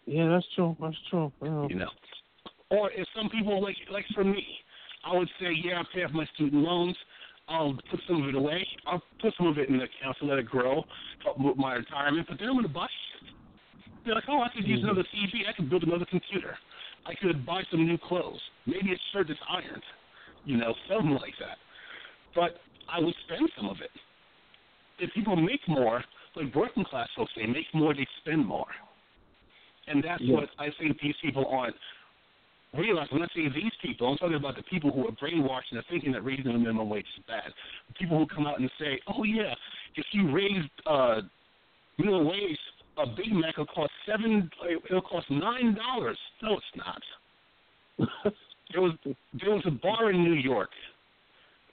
Yeah, 0.05 0.27
that's 0.27 0.45
true. 0.55 0.75
That's 0.81 0.97
true. 1.09 1.31
Yeah. 1.41 1.67
you 1.69 1.75
know. 1.75 1.89
Or 2.69 2.91
if 2.91 3.07
some 3.15 3.29
people 3.29 3.61
like 3.63 3.77
like 3.89 4.05
for 4.13 4.25
me, 4.25 4.45
I 5.05 5.15
would 5.15 5.29
say, 5.39 5.51
yeah, 5.53 5.79
I 5.79 5.83
pay 5.93 6.03
off 6.03 6.11
my 6.11 6.25
student 6.35 6.61
loans. 6.63 6.97
I'll 7.47 7.75
put 7.91 7.99
some 8.07 8.23
of 8.23 8.29
it 8.29 8.35
away. 8.35 8.65
I'll 8.85 9.01
put 9.21 9.33
some 9.37 9.47
of 9.47 9.57
it 9.57 9.69
in 9.69 9.77
the 9.77 9.83
account 9.83 10.17
to 10.19 10.25
let 10.25 10.39
it 10.39 10.45
grow, 10.45 10.83
help 11.23 11.39
with 11.39 11.57
my 11.57 11.73
retirement. 11.75 12.27
But 12.29 12.39
then 12.39 12.49
I'm 12.49 12.55
gonna 12.55 12.67
buy 12.67 12.87
shit. 12.87 13.29
They're 14.05 14.15
like, 14.15 14.25
oh, 14.27 14.41
I 14.41 14.49
could 14.49 14.67
use 14.67 14.79
Mhm. 14.81 14.85
another 14.85 15.03
TV. 15.03 15.47
I 15.47 15.53
could 15.53 15.69
build 15.69 15.83
another 15.83 16.05
computer. 16.05 16.57
I 17.05 17.15
could 17.15 17.45
buy 17.45 17.63
some 17.69 17.85
new 17.85 17.97
clothes. 17.97 18.41
Maybe 18.65 18.93
a 18.93 18.97
shirt 19.11 19.27
that's 19.27 19.39
ironed. 19.47 19.83
You 20.45 20.57
know, 20.57 20.73
something 20.87 21.15
like 21.15 21.37
that. 21.37 21.57
But 22.35 22.61
I 22.87 22.99
would 22.99 23.15
spend 23.25 23.49
some 23.55 23.67
of 23.69 23.81
it. 23.81 23.91
If 24.99 25.13
people 25.13 25.35
make 25.35 25.65
more, 25.67 26.03
like 26.35 26.53
working 26.55 26.83
class 26.85 27.09
folks, 27.15 27.33
they 27.35 27.45
make 27.45 27.73
more, 27.73 27.93
they 27.93 28.05
spend 28.21 28.45
more. 28.45 28.67
And 29.87 30.03
that's 30.03 30.21
Yeah. 30.21 30.35
what 30.35 30.49
I 30.57 30.69
think 30.71 30.99
these 30.99 31.15
people 31.17 31.45
aren't 31.47 31.75
realize 32.77 33.07
when 33.11 33.21
I 33.21 33.27
say 33.35 33.47
these 33.53 33.71
people, 33.81 34.09
I'm 34.09 34.17
talking 34.17 34.35
about 34.35 34.55
the 34.55 34.63
people 34.63 34.91
who 34.91 35.07
are 35.07 35.11
brainwashed 35.11 35.71
and 35.71 35.79
are 35.79 35.85
thinking 35.89 36.11
that 36.13 36.23
raising 36.23 36.45
the 36.45 36.57
minimum 36.57 36.89
wage 36.89 37.05
is 37.17 37.23
bad. 37.27 37.51
The 37.87 37.93
people 37.93 38.17
who 38.17 38.27
come 38.27 38.47
out 38.47 38.59
and 38.59 38.69
say, 38.79 38.99
"Oh 39.07 39.23
yeah, 39.23 39.53
if 39.95 40.05
you 40.11 40.31
raise 40.31 40.63
uh, 40.85 41.21
minimum 41.97 42.27
wage, 42.27 42.57
a 42.97 43.05
Big 43.07 43.31
Mac 43.31 43.57
will 43.57 43.65
cost 43.65 43.91
seven. 44.05 44.49
It'll 44.89 45.01
cost 45.01 45.29
nine 45.29 45.75
dollars." 45.75 46.17
No, 46.41 46.57
it's 46.57 46.65
not. 46.75 48.33
There 48.71 48.81
was 48.81 48.93
there 49.05 49.51
was 49.51 49.63
a 49.67 49.71
bar 49.71 50.09
in 50.09 50.23
New 50.23 50.33
York. 50.33 50.69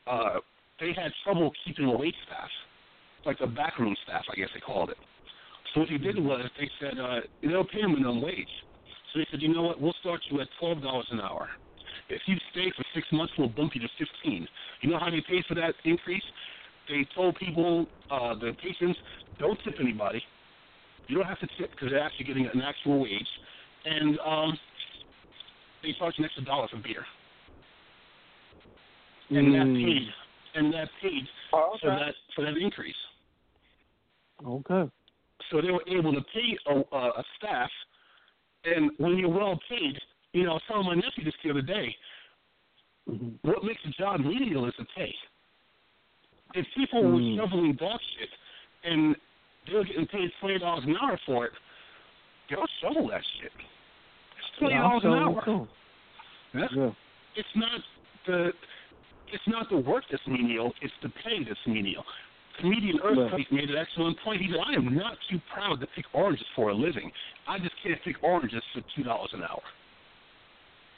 Uh, 0.06 0.40
they 0.80 0.88
had 0.88 1.12
trouble 1.24 1.50
keeping 1.64 1.86
a 1.86 1.96
wait 1.96 2.14
staff, 2.26 2.48
like 3.24 3.38
the 3.38 3.46
backroom 3.46 3.96
staff, 4.04 4.24
I 4.30 4.36
guess 4.36 4.48
they 4.52 4.60
called 4.60 4.90
it. 4.90 4.96
So 5.72 5.80
what 5.80 5.88
they 5.88 5.98
did 5.98 6.18
was 6.18 6.44
they 6.58 6.68
said 6.80 6.98
uh, 6.98 7.20
they'll 7.42 7.64
pay 7.64 7.82
them 7.82 7.92
minimum 7.92 8.22
wage. 8.22 8.48
So 9.12 9.18
they 9.18 9.27
said, 9.31 9.42
you 9.42 9.53
know 9.53 9.62
what, 9.62 9.81
we'll 9.81 9.94
start 10.01 10.20
you 10.31 10.40
at 10.40 10.49
twelve 10.59 10.83
dollars 10.83 11.07
an 11.11 11.20
hour. 11.20 11.49
If 12.09 12.23
you 12.27 12.37
stay 12.53 12.73
for 12.77 12.85
six 12.94 13.07
months, 13.12 13.33
we'll 13.38 13.49
bump 13.49 13.73
you 13.75 13.81
to 13.81 13.88
fifteen. 13.99 14.46
You 14.83 14.90
know 14.90 14.99
how 14.99 15.11
they 15.11 15.23
paid 15.29 15.44
for 15.46 15.55
that 15.55 15.75
increase? 15.85 16.23
They 16.88 17.07
told 17.14 17.37
people, 17.37 17.87
uh, 18.11 18.35
the 18.35 18.53
patrons, 18.62 18.96
don't 19.38 19.59
tip 19.62 19.75
anybody. 19.81 20.23
You 21.07 21.16
don't 21.16 21.27
have 21.27 21.38
to 21.40 21.49
tip 21.59 21.70
because 21.70 21.90
they're 21.90 22.03
actually 22.03 22.27
getting 22.27 22.46
an 22.46 22.61
actual 22.62 23.01
wage, 23.01 23.29
and 23.85 24.18
um, 24.20 24.59
they 25.83 25.92
charge 25.99 26.14
an 26.18 26.25
extra 26.25 26.44
dollar 26.44 26.68
for 26.68 26.77
beer, 26.79 27.05
and 29.31 29.55
that 29.55 29.66
Mm. 29.66 29.85
paid, 29.85 30.14
and 30.55 30.75
that 30.75 30.88
paid 31.01 31.29
Oh, 31.53 31.77
for 31.81 31.90
that 31.90 32.14
for 32.35 32.44
that 32.44 32.57
increase. 32.57 32.94
Okay. 34.46 34.90
So 35.51 35.61
they 35.61 35.70
were 35.70 35.85
able 35.88 36.12
to 36.12 36.23
pay 36.33 36.57
a, 36.66 36.75
a, 36.96 37.09
a 37.20 37.25
staff, 37.37 37.70
and 38.64 38.90
when 38.99 39.16
you're 39.16 39.29
well 39.31 39.59
paid, 39.68 39.99
you 40.33 40.44
know, 40.44 40.51
I 40.51 40.55
was 40.55 40.62
telling 40.68 40.87
my 40.87 40.94
nephew 40.94 41.25
this 41.25 41.35
the 41.42 41.51
other 41.51 41.62
day. 41.62 41.94
What 43.42 43.64
makes 43.64 43.81
a 43.87 43.90
job 43.90 44.20
menial 44.20 44.66
is 44.66 44.75
the 44.79 44.85
pay. 44.96 45.14
If 46.55 46.66
people 46.77 47.03
were 47.03 47.18
Mm. 47.18 47.37
shoveling 47.37 47.73
dog 47.75 48.01
shit 48.18 48.29
and 48.85 49.16
they 49.66 49.75
were 49.75 49.85
getting 49.85 50.07
paid 50.07 50.31
twenty 50.40 50.59
dollars 50.59 50.85
an 50.85 50.96
hour 50.96 51.18
for 51.27 51.46
it, 51.46 51.53
they'll 52.49 52.66
shovel 52.81 53.09
that 53.09 53.23
shit. 53.40 53.53
It's 54.38 54.59
twenty 54.59 54.75
dollars 54.75 55.05
an 55.05 55.12
hour. 55.12 55.68
Yeah. 56.55 56.68
Yeah. 56.73 56.90
It's 57.37 57.49
not 57.57 57.81
the 58.27 58.53
it's 59.33 59.46
not 59.46 59.68
the 59.70 59.77
work 59.79 60.05
that's 60.11 60.27
menial, 60.27 60.73
it's 60.83 60.92
the 61.03 61.09
pay 61.09 61.42
that's 61.44 61.66
menial. 61.66 62.05
Comedian 62.58 62.98
Earthquake 63.02 63.50
made 63.52 63.70
an 63.70 63.76
excellent 63.76 64.18
point. 64.24 64.40
He 64.40 64.48
said, 64.50 64.60
I 64.66 64.74
am 64.74 64.94
not 64.94 65.16
too 65.30 65.40
proud 65.52 65.80
to 65.80 65.86
pick 65.94 66.04
oranges 66.12 66.46
for 66.54 66.70
a 66.70 66.74
living. 66.74 67.10
I 67.48 67.58
just 67.58 67.72
can't 67.82 67.98
pick 68.04 68.16
oranges 68.22 68.62
for 68.74 68.82
two 68.96 69.02
dollars 69.02 69.30
an 69.32 69.42
hour. 69.42 69.62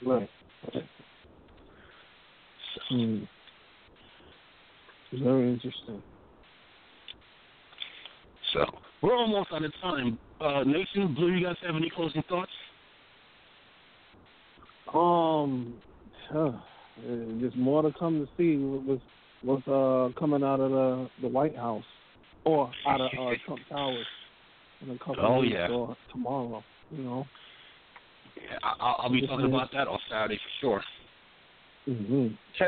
Right. 0.04 0.30
right. 0.74 0.84
Mm. 2.90 3.28
Very 5.22 5.52
interesting. 5.52 6.02
So 8.52 8.64
we're 9.02 9.16
almost 9.16 9.50
out 9.52 9.64
of 9.64 9.72
time. 9.80 10.18
Uh, 10.40 10.64
Nation, 10.64 11.14
Blue, 11.14 11.32
you 11.32 11.44
guys 11.44 11.56
have 11.64 11.76
any 11.76 11.90
closing 11.90 12.22
thoughts? 12.28 12.50
Um, 14.92 15.74
huh, 16.30 16.48
uh, 16.48 17.40
just 17.40 17.56
more 17.56 17.82
to 17.82 17.92
come 17.98 18.20
to 18.20 18.28
see 18.36 18.56
what's 18.58 19.02
what's 19.42 19.66
uh 19.68 20.08
coming 20.18 20.42
out 20.42 20.60
of 20.60 20.70
the 20.70 21.10
the 21.22 21.28
White 21.28 21.56
House 21.56 21.84
or 22.44 22.70
out 22.86 23.00
of 23.00 23.10
uh, 23.18 23.30
Trump 23.46 23.60
Towers 23.68 24.06
in 24.82 24.90
a 24.90 24.98
couple 24.98 25.18
Oh, 25.20 25.36
of 25.36 25.40
weeks 25.42 25.54
yeah. 25.54 25.68
or 25.68 25.96
tomorrow. 26.10 26.62
You 26.90 27.02
know. 27.04 27.26
Yeah, 28.36 28.58
I, 28.62 28.74
I'll, 28.80 28.96
I'll 29.04 29.12
be 29.12 29.26
talking 29.26 29.46
about 29.46 29.70
that 29.72 29.88
on 29.88 29.98
Saturday 30.10 30.36
for 30.60 30.82
sure. 31.86 31.94
hmm 31.94 32.28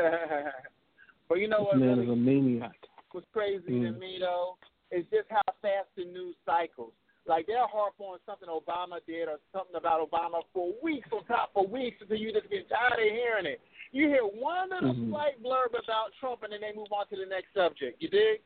but 1.29 1.35
you 1.39 1.47
know 1.47 1.59
This 1.59 1.67
what 1.67 1.79
man 1.79 1.89
really 1.99 2.03
is 2.05 2.11
a 2.11 2.15
maniac. 2.15 2.75
what's 3.11 3.27
crazy 3.33 3.65
to 3.65 3.71
Mm. 3.71 3.99
me 3.99 4.17
though 4.19 4.57
is 4.91 5.05
just 5.11 5.27
how 5.29 5.41
fast 5.61 5.87
the 5.97 6.05
news 6.05 6.35
cycles. 6.45 6.91
Like 7.27 7.47
they'll 7.47 7.67
harp 7.67 7.95
on 7.97 8.19
something 8.25 8.47
Obama 8.47 8.99
did 9.07 9.27
or 9.27 9.39
something 9.51 9.75
about 9.75 9.99
Obama 10.07 10.41
for 10.53 10.73
weeks 10.83 11.09
on 11.11 11.25
top 11.25 11.49
of 11.55 11.69
weeks 11.71 11.97
until 12.01 12.17
you 12.17 12.31
just 12.31 12.49
get 12.49 12.69
tired 12.69 12.93
of 13.01 13.11
hearing 13.11 13.47
it. 13.47 13.59
You 13.95 14.09
hear 14.11 14.23
one 14.27 14.69
little 14.71 14.93
Mhm. 14.93 15.09
slight 15.09 15.41
blurb 15.41 15.71
about 15.71 16.11
Trump 16.19 16.43
and 16.43 16.51
then 16.51 16.59
they 16.59 16.73
move 16.73 16.91
on 16.91 17.07
to 17.07 17.15
the 17.15 17.25
next 17.25 17.53
subject. 17.53 18.01
You 18.01 18.09
dig? 18.09 18.41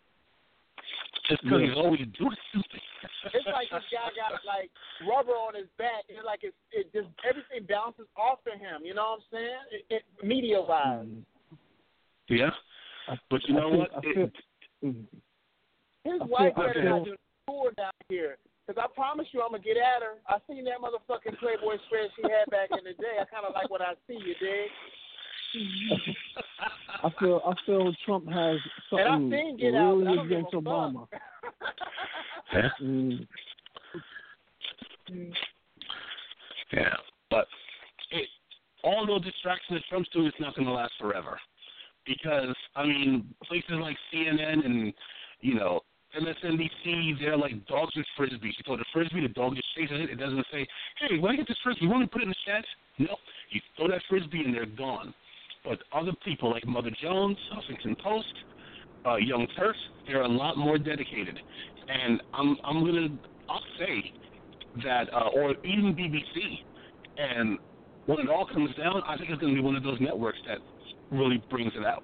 Just 1.27 1.41
because 1.43 1.61
he's 1.61 1.75
always 1.75 2.05
doing 2.13 2.37
something. 2.53 2.81
It's 3.33 3.47
like 3.47 3.69
this 3.69 3.83
guy 3.91 4.09
got 4.15 4.45
like 4.45 4.69
rubber 5.09 5.33
on 5.33 5.55
his 5.55 5.67
back, 5.77 6.05
and 6.07 6.23
like 6.23 6.43
it's 6.43 6.55
it 6.71 6.93
just 6.93 7.09
everything 7.27 7.65
bounces 7.67 8.07
off 8.15 8.45
of 8.45 8.59
him. 8.59 8.85
You 8.85 8.93
know 8.93 9.17
what 9.17 9.21
I'm 9.21 9.25
saying? 9.31 9.59
It, 9.71 9.85
it, 9.89 10.03
media 10.23 10.61
wise, 10.61 11.05
Mhm. 11.05 11.23
yeah, 12.29 12.53
but 13.29 13.43
you 13.47 13.57
I 13.57 13.59
know 13.59 13.69
feel- 13.69 13.79
what? 13.79 13.91
I 13.93 13.99
It- 14.09 14.35
mhm. 14.83 15.07
his 16.05 16.21
I 16.21 16.25
wife 16.25 16.53
feel- 16.55 16.63
I 16.63 16.67
better 16.67 16.83
not 16.83 17.03
do 17.05 17.15
tour 17.47 17.71
down 17.71 17.91
here. 18.07 18.37
Cause 18.67 18.77
I 18.77 18.85
promise 18.93 19.27
you, 19.33 19.41
I'm 19.41 19.49
gonna 19.51 19.63
get 19.63 19.77
at 19.77 20.03
her. 20.03 20.21
I 20.27 20.39
seen 20.47 20.63
that 20.65 20.77
motherfucking 20.79 21.37
Playboy 21.39 21.77
spread 21.87 22.11
she 22.15 22.21
had 22.21 22.45
back 22.51 22.69
in 22.71 22.83
the 22.83 22.93
day. 22.93 23.17
I 23.19 23.25
kind 23.25 23.45
of 23.45 23.53
like 23.55 23.69
what 23.71 23.81
I 23.81 23.95
see. 24.07 24.13
You 24.17 24.35
dig? 24.35 24.71
I 27.03 27.09
feel 27.19 27.41
I 27.45 27.53
feel 27.65 27.93
Trump 28.05 28.29
has 28.29 28.57
something 28.89 29.57
really 29.61 30.17
against 30.19 30.53
Obama. 30.53 31.07
yeah. 32.53 32.69
Mm. 32.81 33.25
Yeah, 36.71 36.95
but 37.31 37.47
it, 38.11 38.27
all 38.83 39.07
those 39.07 39.23
distractions 39.23 39.79
that 39.79 39.83
Trump's 39.89 40.09
doing 40.09 40.27
is 40.27 40.33
not 40.39 40.55
going 40.55 40.67
to 40.67 40.73
last 40.73 40.93
forever, 40.99 41.39
because 42.05 42.55
I 42.75 42.85
mean 42.85 43.33
places 43.47 43.71
like 43.71 43.97
CNN 44.13 44.65
and 44.65 44.93
you 45.41 45.55
know 45.55 45.81
MSNBC, 46.17 47.19
they're 47.19 47.37
like 47.37 47.65
dogs 47.67 47.95
with 47.95 48.05
frisbees. 48.17 48.53
You 48.57 48.63
throw 48.65 48.77
the 48.77 48.85
frisbee, 48.93 49.21
the 49.21 49.29
dog 49.29 49.55
just 49.55 49.67
chases 49.75 50.01
it. 50.01 50.09
It 50.09 50.19
doesn't 50.19 50.45
say, 50.51 50.67
"Hey, 50.99 51.17
when 51.17 51.31
I 51.31 51.35
get 51.35 51.47
this 51.47 51.57
frisbee? 51.63 51.85
You 51.85 51.89
want 51.89 52.01
me 52.01 52.07
to 52.07 52.11
put 52.11 52.21
it 52.21 52.25
in 52.25 52.29
the 52.29 52.35
shed?" 52.45 52.65
No, 52.97 53.15
you 53.51 53.61
throw 53.77 53.87
that 53.87 54.01
frisbee 54.09 54.43
and 54.43 54.53
they're 54.53 54.65
gone. 54.65 55.13
But 55.63 55.79
other 55.93 56.11
people 56.23 56.51
like 56.51 56.65
Mother 56.65 56.91
Jones, 57.01 57.37
Huffington 57.53 57.99
Post, 58.01 58.33
uh, 59.05 59.15
Young 59.17 59.47
Turks, 59.57 59.77
they're 60.07 60.21
a 60.21 60.27
lot 60.27 60.57
more 60.57 60.77
dedicated. 60.77 61.37
And 61.87 62.21
I'm 62.33 62.57
I'm 62.63 62.85
gonna 62.85 63.07
I'll 63.49 63.63
say 63.77 64.13
that, 64.83 65.13
uh, 65.13 65.29
or 65.35 65.55
even 65.65 65.95
BBC. 65.95 66.63
And 67.17 67.57
when 68.05 68.19
it 68.19 68.29
all 68.29 68.45
comes 68.45 68.73
down, 68.75 69.01
I 69.07 69.17
think 69.17 69.29
it's 69.29 69.41
gonna 69.41 69.53
be 69.53 69.59
one 69.59 69.75
of 69.75 69.83
those 69.83 69.99
networks 69.99 70.37
that 70.47 70.59
really 71.11 71.43
brings 71.49 71.73
it 71.75 71.85
out. 71.85 72.03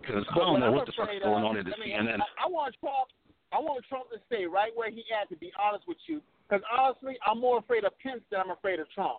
Because 0.00 0.24
I 0.30 0.38
don't 0.38 0.60
know 0.60 0.70
what 0.70 0.86
the 0.86 0.92
fuck's 0.96 1.12
going 1.22 1.42
on 1.42 1.56
at 1.56 1.64
the 1.64 1.72
I 1.74 1.84
mean, 1.84 1.96
CNN. 1.98 2.20
I, 2.20 2.46
I 2.46 2.48
want 2.48 2.76
Trump. 2.78 3.08
I 3.52 3.58
want 3.58 3.84
Trump 3.88 4.10
to 4.10 4.18
stay 4.26 4.44
right 4.44 4.70
where 4.74 4.90
he 4.90 5.02
at. 5.10 5.28
To 5.30 5.36
be 5.36 5.50
honest 5.58 5.88
with 5.88 5.98
you, 6.06 6.20
because 6.48 6.62
honestly, 6.70 7.18
I'm 7.26 7.40
more 7.40 7.58
afraid 7.58 7.84
of 7.84 7.92
Pence 7.98 8.22
than 8.30 8.40
I'm 8.40 8.50
afraid 8.50 8.78
of 8.78 8.86
Trump. 8.94 9.18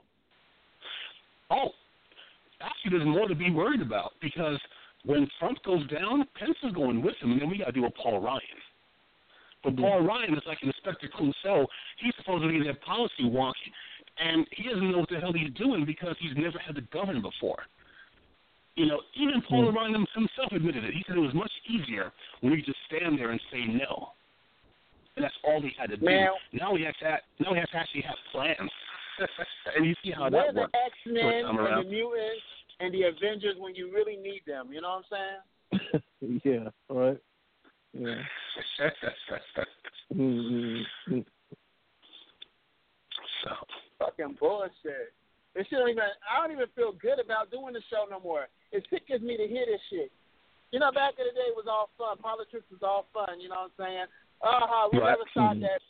Oh, 1.50 1.70
actually, 2.62 2.98
there's 2.98 3.08
more 3.08 3.28
to 3.28 3.36
be 3.36 3.52
worried 3.52 3.82
about 3.82 4.14
because 4.22 4.60
when 5.06 5.28
Trump 5.40 5.58
goes 5.64 5.88
down, 5.88 6.26
Pence 6.38 6.58
is 6.64 6.74
going 6.74 7.02
with 7.02 7.16
him, 7.22 7.32
and 7.32 7.42
then 7.42 7.50
we 7.50 7.60
got 7.60 7.68
to 7.68 7.72
do 7.72 7.86
a 7.86 7.92
Paul 7.92 8.20
Ryan. 8.20 8.42
But 9.64 9.74
mm-hmm. 9.74 9.84
Paul 9.84 10.02
Ryan 10.02 10.34
is 10.34 10.44
like 10.46 10.60
an 10.62 10.70
Inspector 10.70 11.08
Clouseau. 11.18 11.66
He's 12.00 12.14
supposedly 12.18 12.62
their 12.64 12.76
policy 12.86 13.24
wonk, 13.24 13.54
and 14.20 14.46
he 14.52 14.64
doesn't 14.64 14.92
know 14.92 15.00
what 15.00 15.10
the 15.10 15.20
hell 15.20 15.34
he's 15.34 15.54
doing 15.54 15.86
because 15.86 16.16
he's 16.20 16.36
never 16.36 16.60
had 16.60 16.76
to 16.76 16.82
govern 16.94 17.22
before. 17.22 17.64
You 18.76 18.86
know, 18.86 19.02
even 19.16 19.42
Paul 19.48 19.66
mm-hmm. 19.66 19.78
Ryan 19.78 20.06
himself 20.14 20.52
admitted 20.52 20.84
it. 20.84 20.94
He 20.94 21.04
said 21.08 21.18
it 21.18 21.22
was 21.22 21.34
much 21.34 21.52
easier 21.68 22.12
when 22.42 22.54
he 22.54 22.62
just 22.62 22.78
stand 22.88 23.18
there 23.18 23.32
and 23.32 23.42
say 23.52 23.66
no. 23.66 24.10
And 25.16 25.24
that's 25.24 25.34
all 25.44 25.60
he 25.62 25.72
had 25.80 25.90
to 25.90 25.98
do. 25.98 26.06
Man. 26.06 26.30
Now 26.54 26.76
he 26.76 26.84
has 26.84 26.94
to 27.02 27.18
now 27.40 27.54
he 27.54 27.60
has 27.60 27.70
to 27.70 27.78
actually 27.78 28.04
have 28.04 28.18
plans. 28.32 28.70
and 29.76 29.86
you 29.86 29.96
see 30.04 30.12
how 30.12 30.30
Where 30.30 30.52
that 30.52 30.56
the. 30.56 30.62
X 30.64 30.94
Men 31.06 31.46
and 31.46 31.58
the 31.58 31.90
mutants 31.90 32.44
and 32.80 32.94
the 32.94 33.04
Avengers 33.04 33.56
when 33.58 33.76
you 33.76 33.92
really 33.92 34.16
need 34.16 34.42
them? 34.46 34.70
You 34.72 34.82
know 34.82 35.02
what 35.02 35.18
I'm 35.72 35.82
saying? 36.22 36.42
yeah, 36.44 36.70
right. 36.90 37.18
Yeah. 37.94 38.22
Mm-hmm. 40.16 41.20
so 43.44 43.52
Fucking 44.00 44.38
bullshit. 44.40 45.12
This 45.54 45.68
shit 45.68 45.80
don't 45.80 45.90
even. 45.90 46.08
I 46.24 46.40
don't 46.40 46.56
even 46.56 46.72
feel 46.78 46.94
good 46.94 47.20
about 47.20 47.52
doing 47.52 47.74
the 47.74 47.82
show 47.90 48.06
no 48.10 48.22
more. 48.22 48.48
It 48.72 48.88
sickens 48.90 49.22
me 49.22 49.36
to 49.36 49.48
hear 49.48 49.66
this 49.66 49.82
shit. 49.90 50.12
You 50.72 50.80
know, 50.80 50.92
back 50.96 51.16
in 51.20 51.26
the 51.28 51.34
day, 51.36 51.52
it 51.52 51.58
was 51.60 51.68
all 51.68 51.90
fun. 51.98 52.18
Politics 52.24 52.64
was 52.72 52.80
all 52.84 53.08
fun. 53.12 53.42
You 53.42 53.50
know 53.50 53.68
what 53.68 53.76
I'm 53.76 53.84
saying? 53.84 54.06
Uh-huh. 54.40 54.90
We 54.94 55.00
Right. 55.00 55.18
never 55.18 55.28
thought 55.34 55.60
that. 55.60 55.82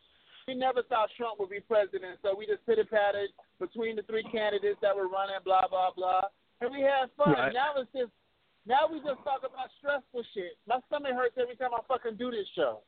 We 0.47 0.55
never 0.55 0.81
thought 0.83 1.10
Trump 1.17 1.39
would 1.43 1.51
be 1.51 1.60
president, 1.60 2.23
so 2.23 2.31
we 2.31 2.47
just 2.47 2.65
pitted 2.65 2.89
patted 2.89 3.36
between 3.60 3.99
the 3.99 4.03
three 4.03 4.23
candidates 4.31 4.79
that 4.81 4.95
were 4.95 5.12
running, 5.12 5.36
blah 5.43 5.67
blah 5.67 5.91
blah, 5.91 6.31
and 6.62 6.71
we 6.71 6.79
had 6.81 7.12
fun. 7.19 7.36
Right. 7.36 7.51
Now 7.51 7.75
it's 7.75 7.91
just, 7.91 8.15
now 8.65 8.88
we 8.88 9.03
just 9.03 9.19
talk 9.27 9.43
about 9.43 9.67
stressful 9.83 10.23
shit. 10.31 10.55
My 10.63 10.79
stomach 10.88 11.12
hurts 11.12 11.36
every 11.36 11.60
time 11.60 11.75
I 11.75 11.83
fucking 11.83 12.15
do 12.15 12.31
this 12.31 12.47
show. 12.55 12.79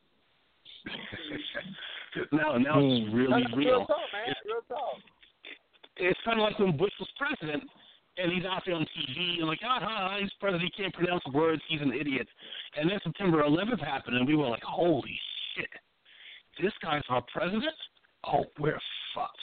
now, 2.32 2.56
now 2.56 2.80
it's 2.80 3.12
really 3.12 3.44
That's 3.44 3.52
real. 3.52 3.84
Real 3.84 3.86
talk, 3.86 4.08
man. 4.08 4.32
It's, 4.32 4.40
Real 4.48 4.64
talk. 4.64 4.96
it's 6.00 6.20
kind 6.24 6.40
of 6.40 6.44
like 6.48 6.58
when 6.58 6.80
Bush 6.80 6.96
was 6.96 7.12
president, 7.20 7.68
and 8.16 8.32
he's 8.32 8.48
out 8.48 8.62
there 8.64 8.74
on 8.74 8.88
TV 8.96 9.36
and 9.36 9.46
like, 9.46 9.60
ah, 9.64 9.78
ha, 9.80 10.16
he's 10.20 10.32
president, 10.40 10.64
he 10.64 10.82
can't 10.82 10.94
pronounce 10.94 11.22
words, 11.32 11.60
he's 11.68 11.80
an 11.80 11.92
idiot. 11.92 12.26
And 12.76 12.90
then 12.90 12.98
September 13.04 13.42
11th 13.44 13.84
happened, 13.84 14.16
and 14.16 14.26
we 14.26 14.34
were 14.34 14.48
like, 14.48 14.62
holy 14.64 15.18
shit, 15.56 15.68
this 16.60 16.72
guy's 16.82 17.02
our 17.08 17.22
president? 17.32 17.74
Oh, 18.26 18.44
we're 18.58 18.80
fucked. 19.14 19.38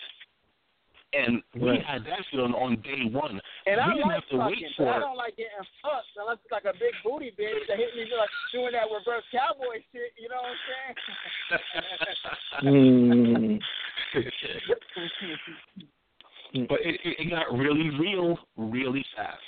And 1.14 1.42
we 1.56 1.70
Right. 1.72 1.82
had 1.86 2.04
that 2.06 2.26
feeling 2.30 2.54
on 2.54 2.76
day 2.82 3.06
one. 3.10 3.40
And 3.66 3.80
I 3.80 3.88
didn't 3.96 4.08
like 4.08 4.16
have 4.16 4.28
to 4.30 4.38
fucking, 4.38 4.56
wait 4.60 4.66
but 4.78 4.84
for 4.84 4.94
I 4.94 5.00
don't 5.00 5.16
like 5.16 5.38
getting 5.38 5.64
fucked 5.82 6.08
unless 6.18 6.38
it's 6.44 6.52
like 6.52 6.66
a 6.66 6.74
big 6.74 6.94
booty 7.04 7.32
bitch 7.32 7.66
that 7.70 7.78
hit 7.78 7.96
me 7.96 8.12
like 8.16 8.30
doing 8.52 8.74
that 8.74 8.92
reverse 8.92 9.24
cowboy 9.32 9.82
shit. 9.94 10.12
You 10.20 10.28
know 10.28 10.42
what 10.44 10.52
I'm 10.52 10.58
saying? 12.62 12.64
Mm. 12.64 13.62
but 16.70 16.80
it, 16.82 17.00
it, 17.04 17.16
it 17.20 17.30
got 17.30 17.52
really 17.58 17.90
real, 17.98 18.38
really 18.58 19.06
fast. 19.16 19.42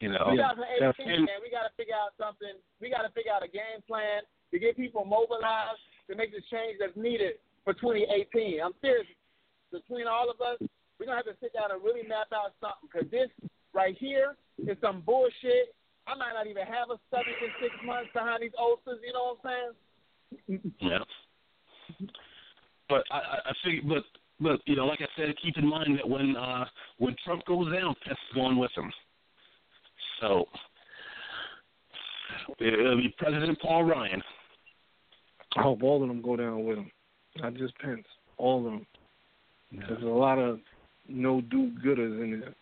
You 0.00 0.08
know. 0.10 0.32
Yeah. 0.36 0.52
2018, 0.56 1.08
And- 1.08 1.24
man, 1.26 1.40
we 1.44 1.50
got 1.50 1.62
to 1.68 1.72
figure 1.76 1.94
out 1.96 2.12
something. 2.18 2.52
We 2.80 2.88
got 2.90 3.02
to 3.02 3.10
figure 3.12 3.32
out 3.32 3.42
a 3.44 3.48
game 3.48 3.82
plan 3.86 4.22
to 4.52 4.58
get 4.58 4.76
people 4.76 5.04
mobilized 5.04 5.80
to 6.08 6.16
make 6.16 6.30
the 6.32 6.42
change 6.50 6.78
that's 6.78 6.96
needed 6.96 7.40
for 7.64 7.74
2018. 7.74 8.60
I'm 8.62 8.74
serious. 8.80 9.06
Between 9.72 10.06
all 10.06 10.30
of 10.30 10.40
us, 10.40 10.58
we're 10.98 11.06
gonna 11.06 11.18
have 11.18 11.26
to 11.26 11.36
sit 11.40 11.52
down 11.52 11.70
and 11.70 11.82
really 11.82 12.06
map 12.06 12.28
out 12.32 12.54
something 12.60 12.88
because 12.88 13.10
this 13.10 13.28
right 13.74 13.96
here 13.98 14.36
is 14.58 14.76
some 14.80 15.02
bullshit. 15.04 15.74
I 16.06 16.14
might 16.14 16.32
not 16.32 16.46
even 16.46 16.64
have 16.64 16.88
a 16.90 16.98
seven 17.10 17.34
to 17.42 17.48
six 17.60 17.74
months 17.84 18.10
behind 18.14 18.42
these 18.42 18.54
ulcers. 18.58 19.02
You 19.04 19.12
know 19.12 19.36
what 19.36 19.50
I'm 19.50 19.74
saying? 20.48 20.74
Yeah. 20.80 21.04
But 22.88 23.02
I, 23.10 23.50
I 23.50 23.52
think, 23.64 23.88
but 23.88 24.04
but 24.40 24.60
you 24.66 24.76
know, 24.76 24.86
like 24.86 25.00
I 25.02 25.08
said, 25.16 25.34
keep 25.42 25.56
in 25.58 25.66
mind 25.68 25.98
that 25.98 26.08
when 26.08 26.36
uh 26.36 26.64
when 26.98 27.16
Trump 27.24 27.44
goes 27.46 27.72
down, 27.72 27.94
Pence 28.04 28.18
is 28.30 28.34
going 28.34 28.56
with 28.56 28.70
him. 28.76 28.92
So 30.20 30.46
it'll 32.60 32.96
be 32.96 33.14
President 33.18 33.60
Paul 33.60 33.84
Ryan. 33.84 34.22
I 35.56 35.62
hope 35.62 35.82
all 35.82 36.02
of 36.02 36.08
them 36.08 36.22
go 36.22 36.36
down 36.36 36.64
with 36.64 36.78
him, 36.78 36.90
not 37.38 37.54
just 37.54 37.78
Pence. 37.78 38.04
All 38.36 38.58
of 38.58 38.64
them. 38.64 38.86
There's 39.72 40.02
a 40.02 40.06
lot 40.06 40.38
of 40.38 40.60
no 41.08 41.40
do-gooders 41.40 42.22
in 42.22 42.40
there. 42.40 42.54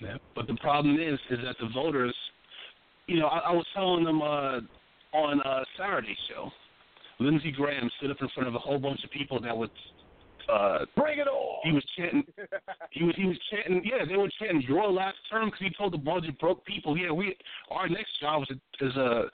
Yeah. 0.00 0.16
But 0.34 0.46
the 0.46 0.54
problem 0.54 0.94
is, 0.96 1.18
is 1.30 1.38
that 1.44 1.56
the 1.60 1.68
voters, 1.74 2.14
you 3.06 3.18
know, 3.18 3.26
I, 3.26 3.38
I 3.38 3.52
was 3.52 3.66
telling 3.74 4.04
them 4.04 4.22
uh, 4.22 4.60
on 5.12 5.40
uh, 5.40 5.64
Saturday's 5.76 6.16
show, 6.28 6.50
Lindsey 7.18 7.50
Graham 7.50 7.90
stood 7.98 8.10
up 8.10 8.18
in 8.20 8.28
front 8.34 8.48
of 8.48 8.54
a 8.54 8.58
whole 8.58 8.78
bunch 8.78 9.02
of 9.04 9.10
people 9.10 9.40
that 9.40 9.56
would. 9.56 9.70
Uh, 10.50 10.86
Bring 10.96 11.18
it 11.18 11.26
on. 11.28 11.60
he 11.62 11.72
was 11.72 11.84
chanting. 11.96 12.24
He 12.90 13.04
was 13.04 13.14
he 13.16 13.26
was 13.26 13.36
chanting. 13.50 13.82
Yeah, 13.84 14.06
they 14.08 14.16
were 14.16 14.30
chanting 14.40 14.62
your 14.66 14.90
last 14.90 15.18
term 15.30 15.48
because 15.48 15.60
he 15.60 15.70
told 15.76 15.92
a 15.94 15.98
bunch 15.98 16.26
of 16.26 16.38
broke 16.38 16.64
people, 16.64 16.96
yeah, 16.96 17.10
we 17.10 17.36
our 17.70 17.86
next 17.86 18.18
job 18.18 18.44
is 18.48 18.56
a, 18.80 18.86
is 18.86 18.96
a 18.96 19.24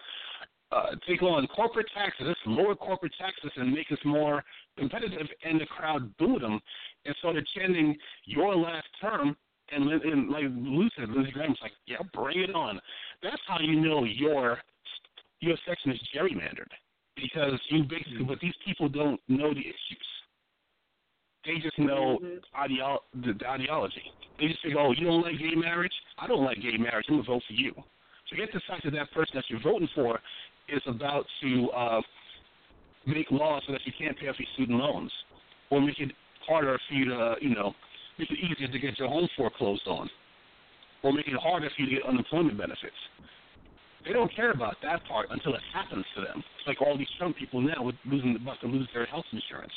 uh, 0.74 0.96
take 1.08 1.22
on 1.22 1.46
corporate 1.48 1.86
taxes, 1.94 2.26
let's 2.26 2.40
lower 2.46 2.74
corporate 2.74 3.12
taxes 3.18 3.50
and 3.56 3.72
make 3.72 3.90
us 3.92 3.98
more 4.04 4.42
competitive. 4.76 5.26
And 5.44 5.60
the 5.60 5.66
crowd 5.66 6.16
booed 6.16 6.42
him 6.42 6.60
and 7.04 7.14
started 7.18 7.46
chanting 7.56 7.96
your 8.24 8.56
last 8.56 8.86
term. 9.00 9.36
And, 9.70 9.90
and 9.90 10.28
like 10.30 10.44
Lou 10.44 10.88
said, 10.96 11.08
Lindsey 11.08 11.32
Graham's 11.32 11.58
like, 11.62 11.72
yeah, 11.86 11.96
bring 12.12 12.40
it 12.40 12.54
on. 12.54 12.80
That's 13.22 13.40
how 13.46 13.58
you 13.60 13.80
know 13.80 14.04
your 14.04 14.58
your 15.40 15.56
section 15.66 15.90
is 15.90 16.00
gerrymandered 16.14 16.70
because 17.16 17.60
you 17.68 17.84
basically, 17.84 18.24
but 18.26 18.40
these 18.40 18.54
people 18.64 18.88
don't 18.88 19.20
know 19.28 19.52
the 19.52 19.60
issues. 19.60 20.08
They 21.44 21.58
just 21.62 21.78
know 21.78 22.18
ideo- 22.58 23.00
the, 23.14 23.34
the 23.38 23.46
ideology. 23.46 24.02
They 24.38 24.48
just 24.48 24.62
think, 24.62 24.74
oh, 24.78 24.92
you 24.96 25.06
don't 25.06 25.22
like 25.22 25.38
gay 25.38 25.54
marriage? 25.54 25.92
I 26.18 26.26
don't 26.26 26.44
like 26.44 26.60
gay 26.62 26.76
marriage. 26.78 27.06
I'm 27.08 27.16
going 27.16 27.24
to 27.24 27.30
vote 27.32 27.42
for 27.46 27.52
you. 27.52 27.74
Forget 28.30 28.48
the 28.52 28.60
fact 28.66 28.84
that 28.84 28.92
that 28.92 29.12
person 29.12 29.32
that 29.34 29.44
you're 29.48 29.60
voting 29.60 29.88
for 29.94 30.18
is 30.68 30.82
about 30.86 31.24
to 31.42 31.68
uh, 31.70 32.00
make 33.06 33.30
laws 33.30 33.62
so 33.66 33.72
that 33.72 33.82
you 33.84 33.92
can't 33.98 34.18
pay 34.18 34.28
off 34.28 34.36
your 34.38 34.48
student 34.54 34.78
loans 34.78 35.12
or 35.70 35.80
make 35.80 35.98
it 35.98 36.12
harder 36.46 36.78
for 36.88 36.94
you 36.94 37.06
to, 37.06 37.34
you 37.40 37.54
know, 37.54 37.74
make 38.18 38.30
it 38.30 38.38
easier 38.38 38.68
to 38.68 38.78
get 38.78 38.98
your 38.98 39.08
home 39.08 39.28
foreclosed 39.36 39.86
on 39.86 40.08
or 41.02 41.12
make 41.12 41.26
it 41.28 41.34
harder 41.34 41.70
for 41.74 41.82
you 41.82 41.90
to 41.90 41.94
get 41.96 42.06
unemployment 42.08 42.56
benefits. 42.56 42.96
They 44.04 44.12
don't 44.12 44.34
care 44.34 44.50
about 44.50 44.76
that 44.82 45.04
part 45.08 45.28
until 45.30 45.54
it 45.54 45.62
happens 45.72 46.04
to 46.16 46.20
them. 46.22 46.42
It's 46.58 46.66
like 46.66 46.82
all 46.82 46.96
these 46.96 47.08
Trump 47.18 47.36
people 47.36 47.60
now 47.60 47.82
with 47.82 47.94
losing 48.04 48.36
about 48.36 48.60
to 48.60 48.66
lose 48.66 48.88
their 48.92 49.06
health 49.06 49.24
insurance. 49.32 49.72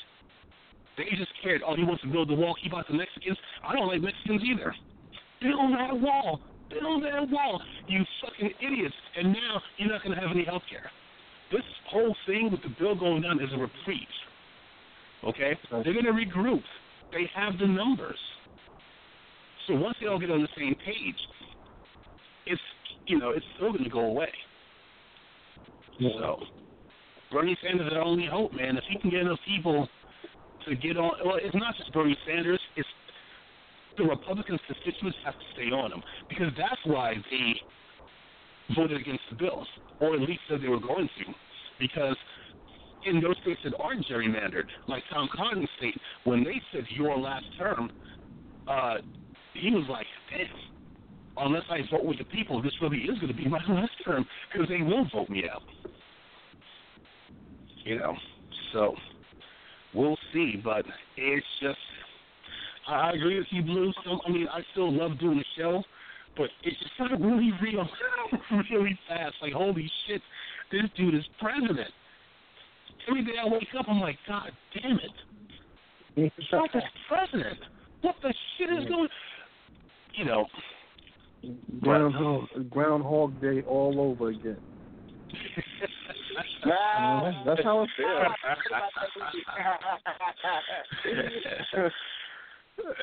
They 0.97 1.05
just 1.15 1.31
cared. 1.43 1.61
Oh, 1.65 1.75
he 1.75 1.83
wants 1.83 2.01
to 2.03 2.09
build 2.09 2.29
the 2.29 2.33
wall, 2.33 2.55
keep 2.61 2.73
out 2.75 2.88
the 2.88 2.95
Mexicans. 2.95 3.38
I 3.63 3.73
don't 3.73 3.88
like 3.88 4.01
Mexicans 4.01 4.41
either. 4.43 4.75
Build 5.41 5.71
that 5.73 5.99
wall. 5.99 6.41
Build 6.70 7.03
that 7.03 7.30
wall. 7.30 7.61
You 7.88 8.03
fucking 8.22 8.51
idiots. 8.61 8.95
And 9.18 9.34
now 9.34 9.61
you're 9.78 9.89
not 9.89 10.03
going 10.03 10.15
to 10.15 10.22
have 10.22 10.32
any 10.32 10.45
health 10.45 10.63
care. 10.70 10.91
This 11.51 11.63
whole 11.89 12.15
thing 12.26 12.49
with 12.51 12.61
the 12.61 12.76
bill 12.80 12.95
going 12.95 13.22
down 13.22 13.41
is 13.41 13.49
a 13.53 13.57
reprieve. 13.57 14.07
Okay? 15.24 15.57
They're 15.72 15.93
going 15.93 16.05
to 16.05 16.11
regroup. 16.11 16.63
They 17.11 17.30
have 17.36 17.57
the 17.57 17.68
numbers. 17.68 18.20
So 19.68 19.76
once 19.76 19.97
they 19.99 20.07
all 20.07 20.20
get 20.20 20.32
on 20.32 20.41
the 20.41 20.47
same 20.57 20.76
page, 20.86 21.15
it's 22.45 22.61
you 23.05 23.20
know 23.20 23.32
it's 23.32 23.45
still 23.55 23.72
going 23.72 23.84
to 23.84 23.89
go 23.89 23.99
away. 23.99 24.30
So 25.99 26.39
Bernie 27.32 27.57
Sanders 27.61 27.88
is 27.88 27.93
our 27.93 28.01
only 28.01 28.28
hope, 28.32 28.53
man. 28.53 28.78
If 28.78 28.84
he 28.89 28.99
can 28.99 29.09
get 29.09 29.22
enough 29.22 29.39
people 29.47 29.88
to 30.68 30.76
get 30.76 30.97
on, 30.97 31.11
well, 31.26 31.38
it's 31.41 31.55
not 31.55 31.76
just 31.78 31.91
Bernie 31.91 32.18
Sanders. 32.26 32.59
It's 32.76 32.88
the 33.98 34.04
Republican 34.04 34.60
constituents 34.68 35.18
have 35.26 35.34
to 35.34 35.45
stay 35.54 35.74
on 35.74 35.91
him 35.91 36.04
because 36.30 36.52
that's 36.58 36.80
why 36.86 37.16
they 37.32 37.54
voted 38.76 39.00
against 39.00 39.24
the 39.30 39.36
bill, 39.36 39.66
or 40.00 40.14
at 40.16 40.22
least 40.22 40.41
said 40.50 40.62
they 40.62 40.68
were 40.68 40.80
going 40.80 41.10
to, 41.20 41.34
because 41.80 42.16
in 43.06 43.22
those 43.22 43.36
states 43.41 43.60
that 43.64 43.74
aren't 43.80 44.06
gerrymandered, 44.06 44.66
like 44.88 45.04
Tom 45.12 45.30
Cotton's 45.36 45.70
state, 45.78 45.95
when 46.26 46.43
they 46.43 46.62
said 46.72 46.84
your 46.89 47.18
last 47.18 47.45
term, 47.58 47.91
uh, 48.68 48.95
he 49.54 49.72
was 49.72 49.86
like, 49.89 50.06
damn, 50.30 50.48
unless 51.38 51.64
I 51.70 51.80
vote 51.91 52.06
with 52.06 52.18
the 52.18 52.26
people, 52.26 52.62
this 52.62 52.74
really 52.82 52.98
is 53.00 53.18
going 53.20 53.30
to 53.30 53.34
be 53.34 53.48
my 53.48 53.62
last 53.70 53.91
term 54.04 54.26
because 54.52 54.68
they 54.68 54.82
will 54.82 55.08
vote 55.14 55.30
me 55.30 55.43
out. 55.52 55.64
You 57.86 58.00
know, 58.00 58.16
so 58.74 58.95
we'll 59.93 60.18
see, 60.34 60.60
but 60.62 60.86
it's 61.16 61.45
just, 61.62 61.78
I 62.88 63.11
agree 63.11 63.38
with 63.38 63.47
you, 63.51 63.63
Blue. 63.63 63.91
So, 64.05 64.19
I 64.25 64.31
mean, 64.31 64.47
I 64.51 64.61
still 64.71 64.91
love 64.91 65.19
doing 65.19 65.38
the 65.38 65.45
show, 65.57 65.83
but 66.38 66.49
it's 66.63 66.77
just 66.79 66.91
not 66.99 67.19
really 67.19 67.51
real, 67.61 67.88
really 68.71 68.97
fast. 69.07 69.35
Like, 69.41 69.53
holy 69.53 69.91
shit, 70.07 70.21
this 70.71 70.83
dude 70.95 71.15
is 71.15 71.25
president 71.39 71.91
every 73.07 73.23
day 73.23 73.33
I 73.43 73.47
wake 73.47 73.67
up, 73.77 73.85
I'm 73.88 73.99
like, 73.99 74.17
God 74.27 74.51
damn 74.73 74.99
it. 74.99 76.31
Trump 76.49 76.71
is 76.75 76.83
president. 77.07 77.59
What 78.01 78.15
the 78.21 78.33
shit 78.57 78.69
is 78.69 78.85
going 78.89 79.07
You 80.15 80.25
know. 80.25 80.45
Groundhog, 81.81 82.47
Groundhog 82.69 83.41
Day 83.41 83.61
all 83.67 83.99
over 83.99 84.29
again. 84.29 84.57
Nah, 86.65 87.43
that's 87.45 87.63
how 87.63 87.83
it 87.83 87.89
feels. 87.97 88.17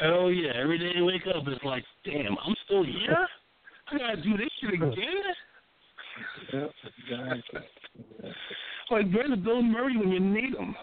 Oh 0.04 0.28
yeah, 0.28 0.52
every 0.56 0.78
day 0.78 0.92
I 0.96 1.02
wake 1.02 1.22
up, 1.34 1.44
it's 1.46 1.64
like, 1.64 1.84
damn, 2.04 2.36
I'm 2.44 2.54
still 2.64 2.84
here. 2.84 3.26
I 3.90 3.98
gotta 3.98 4.22
do 4.22 4.36
this 4.36 4.48
shit 4.60 4.74
again. 4.74 4.92
Yep, 6.52 6.70
exactly. 7.08 7.60
Like, 8.90 9.10
where's 9.12 9.30
the 9.30 9.36
Bill 9.36 9.62
Murray 9.62 9.96
when 9.96 10.10
you 10.10 10.20
need 10.20 10.54
him? 10.54 10.74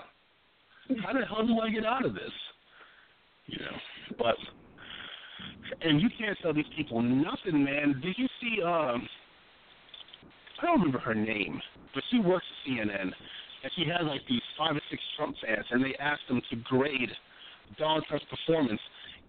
How 1.04 1.14
the 1.14 1.26
hell 1.26 1.46
do 1.46 1.60
I 1.60 1.70
get 1.70 1.86
out 1.86 2.06
of 2.06 2.14
this? 2.14 2.32
You 3.48 3.60
know, 3.60 3.78
but 4.18 4.36
and 5.82 6.02
you 6.02 6.10
can't 6.18 6.38
tell 6.42 6.54
these 6.54 6.66
people 6.76 7.02
nothing, 7.02 7.64
man. 7.64 8.00
Did 8.02 8.16
you 8.18 8.28
see? 8.42 8.62
um 8.62 9.08
I 10.62 10.66
don't 10.66 10.80
remember 10.80 11.00
her 11.00 11.16
name, 11.16 11.60
but 11.96 12.04
she 12.12 12.20
works 12.20 12.46
at 12.46 12.72
CNN, 12.72 13.02
and 13.02 13.72
she 13.76 13.84
has 13.86 14.06
like 14.06 14.22
these 14.30 14.42
five 14.58 14.76
or 14.76 14.82
six 14.92 15.02
Trump 15.18 15.36
fans, 15.44 15.66
and 15.72 15.84
they 15.84 15.96
asked 16.00 16.28
them 16.28 16.42
to 16.52 16.56
grade 16.58 17.10
Donald 17.78 18.06
Trump's 18.08 18.26
performance, 18.30 18.82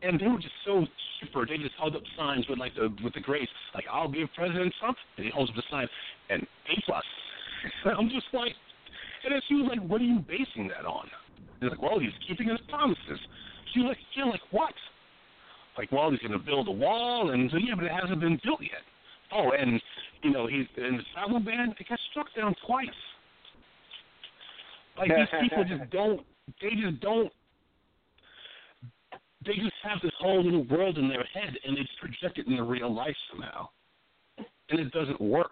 and 0.02 0.20
they 0.20 0.26
were 0.26 0.38
just 0.38 0.54
so 0.64 0.86
super. 1.20 1.46
They 1.46 1.58
just 1.58 1.74
held 1.78 1.96
up 1.96 2.02
signs 2.16 2.46
with 2.48 2.58
like 2.58 2.74
the 2.74 2.94
with 3.02 3.14
the 3.14 3.20
grades, 3.20 3.50
like 3.74 3.84
I'll 3.90 4.10
give 4.10 4.28
President 4.36 4.74
Trump, 4.80 4.96
and 5.16 5.26
he 5.26 5.32
holds 5.32 5.50
up 5.50 5.56
the 5.56 5.62
sign, 5.70 5.88
and 6.30 6.42
A 6.42 6.82
plus. 6.84 7.04
I'm 7.98 8.08
just 8.08 8.26
like, 8.32 8.52
and 9.24 9.32
then 9.32 9.40
she 9.48 9.54
was 9.54 9.70
like, 9.70 9.80
"What 9.88 10.00
are 10.00 10.04
you 10.04 10.18
basing 10.20 10.68
that 10.68 10.86
on?" 10.86 11.08
He's 11.60 11.70
like, 11.70 11.82
"Well, 11.82 11.98
he's 11.98 12.14
keeping 12.26 12.48
his 12.48 12.58
promises." 12.68 13.20
She 13.72 13.80
was 13.80 13.88
like, 13.88 13.98
"Yeah, 14.16 14.24
like 14.24 14.42
what?" 14.50 14.74
Like, 15.78 15.90
well, 15.90 16.10
he's 16.10 16.20
going 16.20 16.32
to 16.32 16.38
build 16.38 16.68
a 16.68 16.72
wall, 16.72 17.30
and 17.30 17.50
so 17.50 17.56
yeah, 17.56 17.74
but 17.74 17.84
it 17.84 17.92
hasn't 17.92 18.20
been 18.20 18.38
built 18.44 18.60
yet. 18.60 18.84
Oh, 19.32 19.52
and 19.58 19.80
you 20.22 20.30
know, 20.30 20.46
he's 20.46 20.66
in 20.76 20.98
the 20.98 21.02
travel 21.14 21.40
ban. 21.40 21.74
It 21.78 21.88
got 21.88 21.98
struck 22.10 22.26
down 22.36 22.54
twice. 22.66 22.88
Like 24.98 25.08
these 25.08 25.28
people 25.40 25.64
just 25.64 25.90
don't. 25.90 26.20
They 26.60 26.70
just 26.76 27.00
don't. 27.00 27.32
They 29.44 29.54
just 29.54 29.74
have 29.82 29.98
this 30.02 30.12
whole 30.18 30.42
little 30.42 30.64
world 30.64 30.98
in 30.98 31.08
their 31.08 31.24
head, 31.34 31.56
and 31.64 31.76
they 31.76 31.80
just 31.80 31.98
project 31.98 32.38
it 32.38 32.46
into 32.46 32.62
real 32.62 32.92
life 32.94 33.16
somehow, 33.30 33.68
and 34.70 34.80
it 34.80 34.92
doesn't 34.92 35.20
work. 35.20 35.50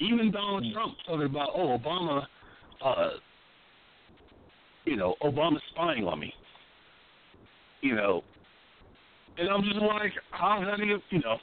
Even 0.00 0.30
Donald 0.30 0.64
mm. 0.64 0.72
Trump 0.72 0.94
talking 1.06 1.26
about, 1.26 1.50
oh, 1.54 1.78
Obama, 1.78 2.26
uh, 2.84 3.10
you 4.84 4.96
know, 4.96 5.14
Obama's 5.22 5.62
spying 5.72 6.04
on 6.04 6.20
me. 6.20 6.32
You 7.80 7.94
know, 7.94 8.22
and 9.38 9.48
I'm 9.48 9.62
just 9.62 9.76
like, 9.76 10.12
how's 10.30 10.64
that 10.66 10.80
even, 10.82 11.00
you 11.10 11.20
know? 11.20 11.36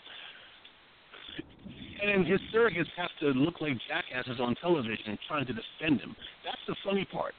And 2.04 2.28
his 2.28 2.40
surrogates 2.54 2.92
have 2.98 3.10
to 3.22 3.28
look 3.28 3.62
like 3.62 3.74
jackasses 3.88 4.40
on 4.42 4.54
television 4.56 5.18
trying 5.28 5.46
to 5.46 5.54
defend 5.54 6.02
him. 6.02 6.16
That's 6.44 6.60
the 6.68 6.76
funny 6.84 7.06
part. 7.06 7.34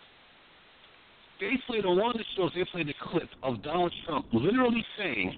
They 1.41 1.53
played 1.67 1.85
on 1.85 1.99
one 1.99 2.11
of 2.11 2.17
the 2.17 2.25
shows. 2.37 2.51
They 2.55 2.65
played 2.73 2.89
a 2.89 2.95
clip 3.11 3.29
of 3.43 3.63
Donald 3.63 3.93
Trump 4.07 4.27
literally 4.33 4.85
saying, 4.99 5.37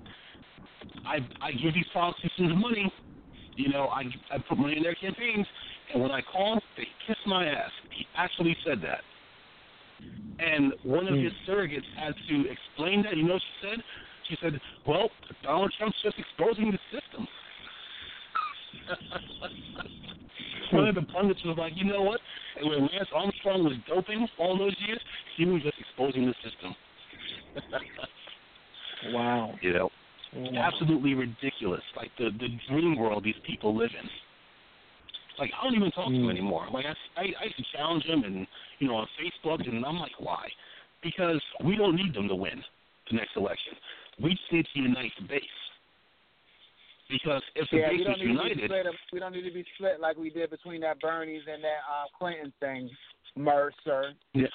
"I 1.04 1.18
I 1.40 1.52
give 1.52 1.74
these 1.74 1.88
politicians 1.92 2.52
money 2.54 2.92
you 3.58 3.68
know, 3.68 3.88
I 3.88 4.04
I 4.30 4.38
put 4.48 4.56
money 4.56 4.76
in 4.76 4.82
their 4.82 4.94
campaigns, 4.94 5.46
and 5.92 6.02
when 6.02 6.12
I 6.12 6.22
call, 6.22 6.60
they 6.76 6.86
kiss 7.06 7.16
my 7.26 7.46
ass. 7.46 7.70
He 7.90 8.06
actually 8.16 8.56
said 8.64 8.80
that. 8.82 9.02
And 10.38 10.72
one 10.84 11.08
of 11.08 11.14
his 11.14 11.32
hmm. 11.44 11.50
surrogates 11.50 11.90
had 11.98 12.14
to 12.28 12.44
explain 12.48 13.02
that. 13.02 13.16
You 13.16 13.24
know 13.24 13.34
what 13.34 13.42
she 13.42 13.68
said? 13.68 13.82
She 14.28 14.36
said, 14.40 14.60
"Well, 14.86 15.10
Donald 15.42 15.74
Trump's 15.76 15.98
just 16.02 16.16
exposing 16.18 16.70
the 16.70 16.78
system." 16.92 17.26
one 20.72 20.88
of 20.88 20.94
the 20.94 21.02
pundits 21.02 21.40
was 21.44 21.56
like, 21.58 21.72
"You 21.76 21.84
know 21.84 22.02
what? 22.02 22.20
When 22.62 22.80
Lance 22.80 23.08
Armstrong 23.14 23.64
was 23.64 23.74
doping 23.88 24.28
all 24.38 24.58
those 24.58 24.74
years, 24.86 25.00
he 25.36 25.44
was 25.44 25.62
just 25.62 25.78
exposing 25.78 26.26
the 26.26 26.34
system." 26.42 26.74
wow. 29.12 29.54
You 29.60 29.72
know. 29.72 29.90
Wow. 30.34 30.70
Absolutely 30.72 31.14
ridiculous. 31.14 31.82
Like 31.96 32.10
the 32.18 32.30
the 32.38 32.48
dream 32.68 32.96
world 32.98 33.24
these 33.24 33.40
people 33.46 33.76
live 33.76 33.90
in. 33.98 34.08
Like 35.38 35.50
I 35.58 35.64
don't 35.64 35.76
even 35.76 35.90
talk 35.92 36.08
mm. 36.08 36.12
to 36.12 36.16
them 36.16 36.24
hmm. 36.24 36.30
anymore. 36.30 36.66
Like 36.72 36.84
I, 36.84 37.20
I 37.20 37.24
I 37.40 37.44
used 37.44 37.56
to 37.56 37.64
challenge 37.74 38.04
him 38.04 38.24
and 38.24 38.46
you 38.78 38.88
know 38.88 38.96
on 38.96 39.06
Facebook 39.16 39.66
and 39.66 39.84
I'm 39.84 39.98
like 39.98 40.18
why? 40.18 40.48
Because 41.02 41.40
we 41.64 41.76
don't 41.76 41.94
need 41.94 42.14
them 42.14 42.28
to 42.28 42.34
win 42.34 42.62
the 43.10 43.16
next 43.16 43.36
election. 43.36 43.74
We 44.22 44.30
just 44.30 44.52
need 44.52 44.66
to 44.74 44.80
unite 44.80 45.12
the 45.20 45.26
base. 45.26 45.42
Because 47.08 47.42
if 47.54 47.68
the 47.70 47.78
yeah, 47.78 47.88
base 47.88 48.00
we 48.06 48.12
is 48.12 48.20
united, 48.20 48.64
split, 48.64 48.86
we 49.12 49.18
don't 49.18 49.32
need 49.32 49.48
to 49.48 49.52
be 49.52 49.64
split 49.74 49.98
like 49.98 50.16
we 50.18 50.28
did 50.28 50.50
between 50.50 50.82
that 50.82 51.00
Bernie's 51.00 51.42
and 51.50 51.64
that 51.64 51.80
uh, 51.88 52.04
Clinton 52.18 52.52
thing, 52.60 52.90
Mercer. 53.34 54.12
Yeah. 54.34 54.46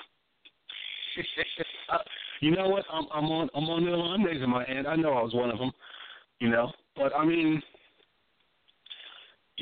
uh, 1.91 1.97
you 2.41 2.51
know 2.51 2.70
what? 2.70 2.86
I'm 2.91 3.06
I'm 3.14 3.26
on 3.26 3.49
I'm 3.56 3.64
on 3.66 3.86
the 3.86 3.91
I'm 3.91 4.24
raising 4.24 4.49
my 4.49 4.66
hand. 4.66 4.88
I 4.88 4.95
know 4.95 5.14
I 5.14 5.24
was 5.24 5.34
one 5.34 5.49
of 5.49 5.58
them. 5.58 5.72
You 6.39 6.49
know, 6.49 6.72
but 6.95 7.16
I 7.16 7.26
mean. 7.26 7.62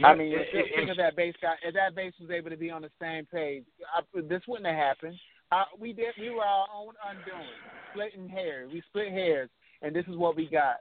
I 0.04 0.16
mean, 0.16 0.32
if, 0.32 0.48
if, 0.54 0.76
think 0.76 0.90
of 0.90 0.98
that 0.98 1.18
base 1.18 1.36
guy. 1.42 1.56
If 1.64 1.74
that 1.76 1.96
base 1.96 2.14
was 2.20 2.32
able 2.32 2.50
to 2.50 2.56
be 2.56 2.72
on 2.72 2.82
the 2.82 2.90
same 3.00 3.26
page, 3.26 3.66
I, 3.94 4.02
this 4.22 4.42
wouldn't 4.48 4.66
have 4.66 4.76
happened. 4.76 5.18
Uh, 5.52 5.66
we 5.80 5.92
did. 5.92 6.14
We 6.18 6.30
were 6.30 6.44
our 6.44 6.66
own 6.74 6.94
undoing, 7.08 7.48
splitting 7.92 8.30
hairs. 8.30 8.72
We 8.74 8.82
split 8.90 9.12
hairs, 9.12 9.50
and 9.82 9.94
this 9.94 10.06
is 10.08 10.16
what 10.16 10.36
we 10.36 10.48
got. 10.50 10.78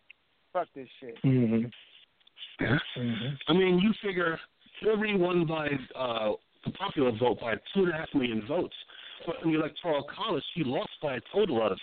Fuck 0.53 0.69
this 0.75 0.89
shit. 1.01 1.17
Mm-hmm. 1.25 1.67
Yeah. 2.61 2.79
Mm-hmm. 2.99 3.35
I 3.49 3.53
mean, 3.53 3.79
you 3.79 3.93
figure 4.03 4.39
Hillary 4.81 5.17
won 5.17 5.47
by 5.47 5.69
uh, 5.97 6.33
the 6.65 6.73
popular 6.73 7.13
vote 7.19 7.41
by 7.41 7.55
two 7.75 7.85
and 7.85 7.91
a 7.91 7.97
half 7.97 8.09
million 8.15 8.43
votes 8.47 8.75
but 9.27 9.37
in 9.45 9.53
the 9.53 9.59
electoral 9.59 10.05
college, 10.05 10.45
he 10.55 10.65
lost 10.65 10.91
by 11.03 11.17
a 11.17 11.21
total 11.33 11.67
of 11.67 11.79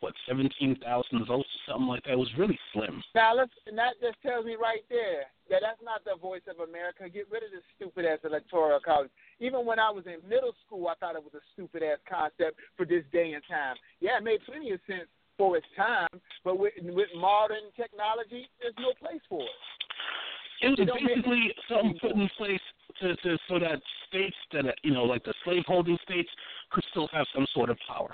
what 0.00 0.14
seventeen 0.26 0.76
thousand 0.82 1.26
votes 1.26 1.48
or 1.48 1.72
something 1.72 1.88
like 1.88 2.04
that. 2.04 2.12
It 2.12 2.18
was 2.18 2.30
really 2.38 2.58
slim. 2.72 3.02
Now, 3.14 3.34
let's, 3.34 3.52
and 3.66 3.76
that 3.76 4.00
just 4.00 4.16
tells 4.22 4.46
me 4.46 4.56
right 4.60 4.80
there 4.88 5.28
that 5.50 5.60
that's 5.60 5.82
not 5.84 6.04
the 6.04 6.16
voice 6.16 6.46
of 6.48 6.66
America. 6.66 7.08
Get 7.08 7.30
rid 7.30 7.42
of 7.42 7.50
this 7.50 7.66
stupid 7.76 8.06
ass 8.06 8.20
electoral 8.24 8.80
college. 8.80 9.10
Even 9.40 9.66
when 9.66 9.78
I 9.78 9.90
was 9.90 10.04
in 10.06 10.26
middle 10.28 10.54
school, 10.66 10.88
I 10.88 10.94
thought 10.94 11.16
it 11.16 11.22
was 11.24 11.34
a 11.34 11.44
stupid 11.52 11.82
ass 11.82 11.98
concept 12.08 12.56
for 12.76 12.86
this 12.86 13.04
day 13.12 13.32
and 13.32 13.42
time. 13.48 13.76
Yeah, 14.00 14.16
it 14.16 14.24
made 14.24 14.40
plenty 14.46 14.70
of 14.72 14.80
sense 14.86 15.08
for 15.36 15.56
its 15.56 15.66
time, 15.76 16.08
but 16.44 16.58
with, 16.58 16.74
with 16.80 17.08
modern 17.16 17.72
technology, 17.76 18.48
there's 18.60 18.76
no 18.78 18.92
place 19.00 19.24
for 19.28 19.40
it. 19.40 19.60
It 20.60 20.78
was 20.78 20.88
basically 21.00 21.54
something 21.68 21.98
put 22.00 22.12
in 22.12 22.28
place 22.36 22.60
to, 23.00 23.16
to 23.16 23.38
so 23.48 23.58
that 23.58 23.80
states 24.08 24.36
that 24.52 24.64
you 24.82 24.92
know, 24.92 25.04
like 25.04 25.24
the 25.24 25.34
slaveholding 25.44 25.98
states, 26.02 26.28
could 26.70 26.84
still 26.90 27.08
have 27.12 27.26
some 27.34 27.46
sort 27.54 27.70
of 27.70 27.78
power. 27.88 28.10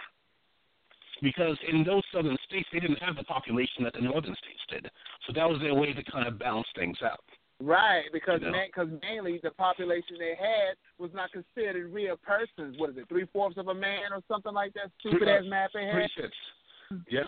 Because 1.23 1.57
in 1.67 1.83
those 1.83 2.03
southern 2.13 2.37
states, 2.47 2.69
they 2.73 2.79
didn't 2.79 2.99
have 2.99 3.17
the 3.17 3.25
population 3.25 3.85
that 3.85 3.95
the 3.95 4.03
northern 4.03 4.37
states 4.37 4.61
did, 4.69 4.91
so 5.27 5.33
that 5.35 5.49
was 5.49 5.61
their 5.61 5.75
way 5.75 5.93
to 5.93 6.03
kind 6.05 6.29
of 6.29 6.39
balance 6.39 6.69
things 6.77 6.99
out. 7.03 7.25
Right, 7.59 8.05
because 8.13 8.41
you 8.41 8.49
know? 8.49 8.53
man, 8.53 8.69
cause 8.75 8.89
mainly 9.01 9.41
the 9.43 9.51
population 9.51 10.17
they 10.19 10.35
had 10.39 10.77
was 10.99 11.11
not 11.15 11.33
considered 11.33 11.91
real 11.91 12.17
persons. 12.19 12.79
What 12.79 12.91
is 12.91 12.99
it, 12.99 13.09
three 13.09 13.27
fourths 13.33 13.57
of 13.57 13.69
a 13.69 13.75
man 13.75 14.13
or 14.13 14.21
something 14.29 14.53
like 14.53 14.75
that? 14.75 14.91
Stupid 15.01 15.27
ass 15.27 15.43
uh, 15.47 15.49
math 15.49 15.71
they 15.73 15.87
had. 15.87 15.95
Three 15.95 16.11
fifths. 16.17 17.07
Yeah. 17.11 17.21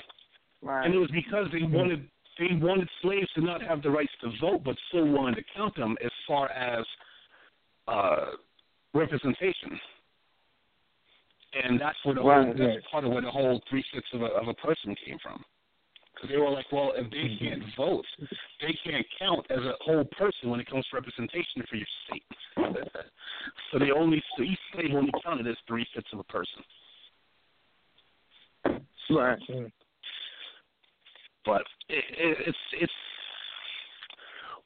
Right. 0.60 0.84
And 0.84 0.94
it 0.94 0.98
was 0.98 1.10
because 1.10 1.46
they 1.50 1.60
mm. 1.60 1.70
wanted 1.70 2.08
they 2.38 2.54
wanted 2.54 2.88
slaves 3.02 3.28
to 3.34 3.40
not 3.40 3.62
have 3.62 3.82
the 3.82 3.90
rights 3.90 4.12
to 4.22 4.30
vote, 4.40 4.62
but 4.64 4.76
still 4.88 5.06
wanted 5.06 5.36
to 5.36 5.42
count 5.56 5.74
them 5.76 5.96
as 6.04 6.10
far 6.26 6.50
as 6.50 6.84
uh, 7.88 8.26
representation. 8.94 9.78
And 11.64 11.80
that's 11.80 11.98
where 12.04 12.14
the 12.14 12.22
Right, 12.22 12.44
whole, 12.44 12.54
that's 12.54 12.60
right. 12.60 12.84
part 12.90 13.04
of 13.04 13.12
where 13.12 13.22
the 13.22 13.30
whole 13.30 13.60
three 13.68 13.84
fifths 13.92 14.08
of 14.12 14.22
a, 14.22 14.26
of 14.26 14.48
a 14.48 14.54
person 14.54 14.94
came 15.04 15.18
from. 15.22 15.42
Because 16.14 16.30
they 16.30 16.36
were 16.36 16.50
like, 16.50 16.66
well, 16.72 16.92
if 16.96 17.10
they 17.10 17.36
can't 17.38 17.62
vote, 17.76 18.04
they 18.60 18.76
can't 18.84 19.06
count 19.18 19.46
as 19.50 19.60
a 19.60 19.74
whole 19.80 20.04
person 20.04 20.50
when 20.50 20.60
it 20.60 20.68
comes 20.68 20.84
to 20.90 20.96
representation 20.96 21.62
for 21.70 21.76
your 21.76 21.86
state. 22.06 22.24
so 23.72 23.78
they 23.78 23.92
only, 23.92 24.22
so 24.36 24.42
each 24.42 24.58
slave 24.74 24.94
only 24.94 25.12
counted 25.24 25.46
as 25.46 25.56
three 25.66 25.86
fifths 25.94 26.08
of 26.12 26.18
a 26.18 26.24
person. 26.24 26.62
Right. 29.10 29.38
But 31.48 31.62
it, 31.88 32.04
it, 32.10 32.36
it's 32.46 32.58
it's 32.74 32.92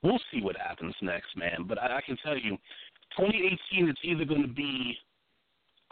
we'll 0.03 0.19
see 0.33 0.43
what 0.43 0.57
happens 0.57 0.95
next, 1.01 1.29
man. 1.37 1.65
But 1.69 1.81
I, 1.81 1.99
I 1.99 2.01
can 2.05 2.17
tell 2.25 2.37
you, 2.37 2.59
2018 3.17 3.89
it's 3.89 4.01
either 4.03 4.25
going 4.25 4.43
to 4.43 4.53
be 4.53 4.97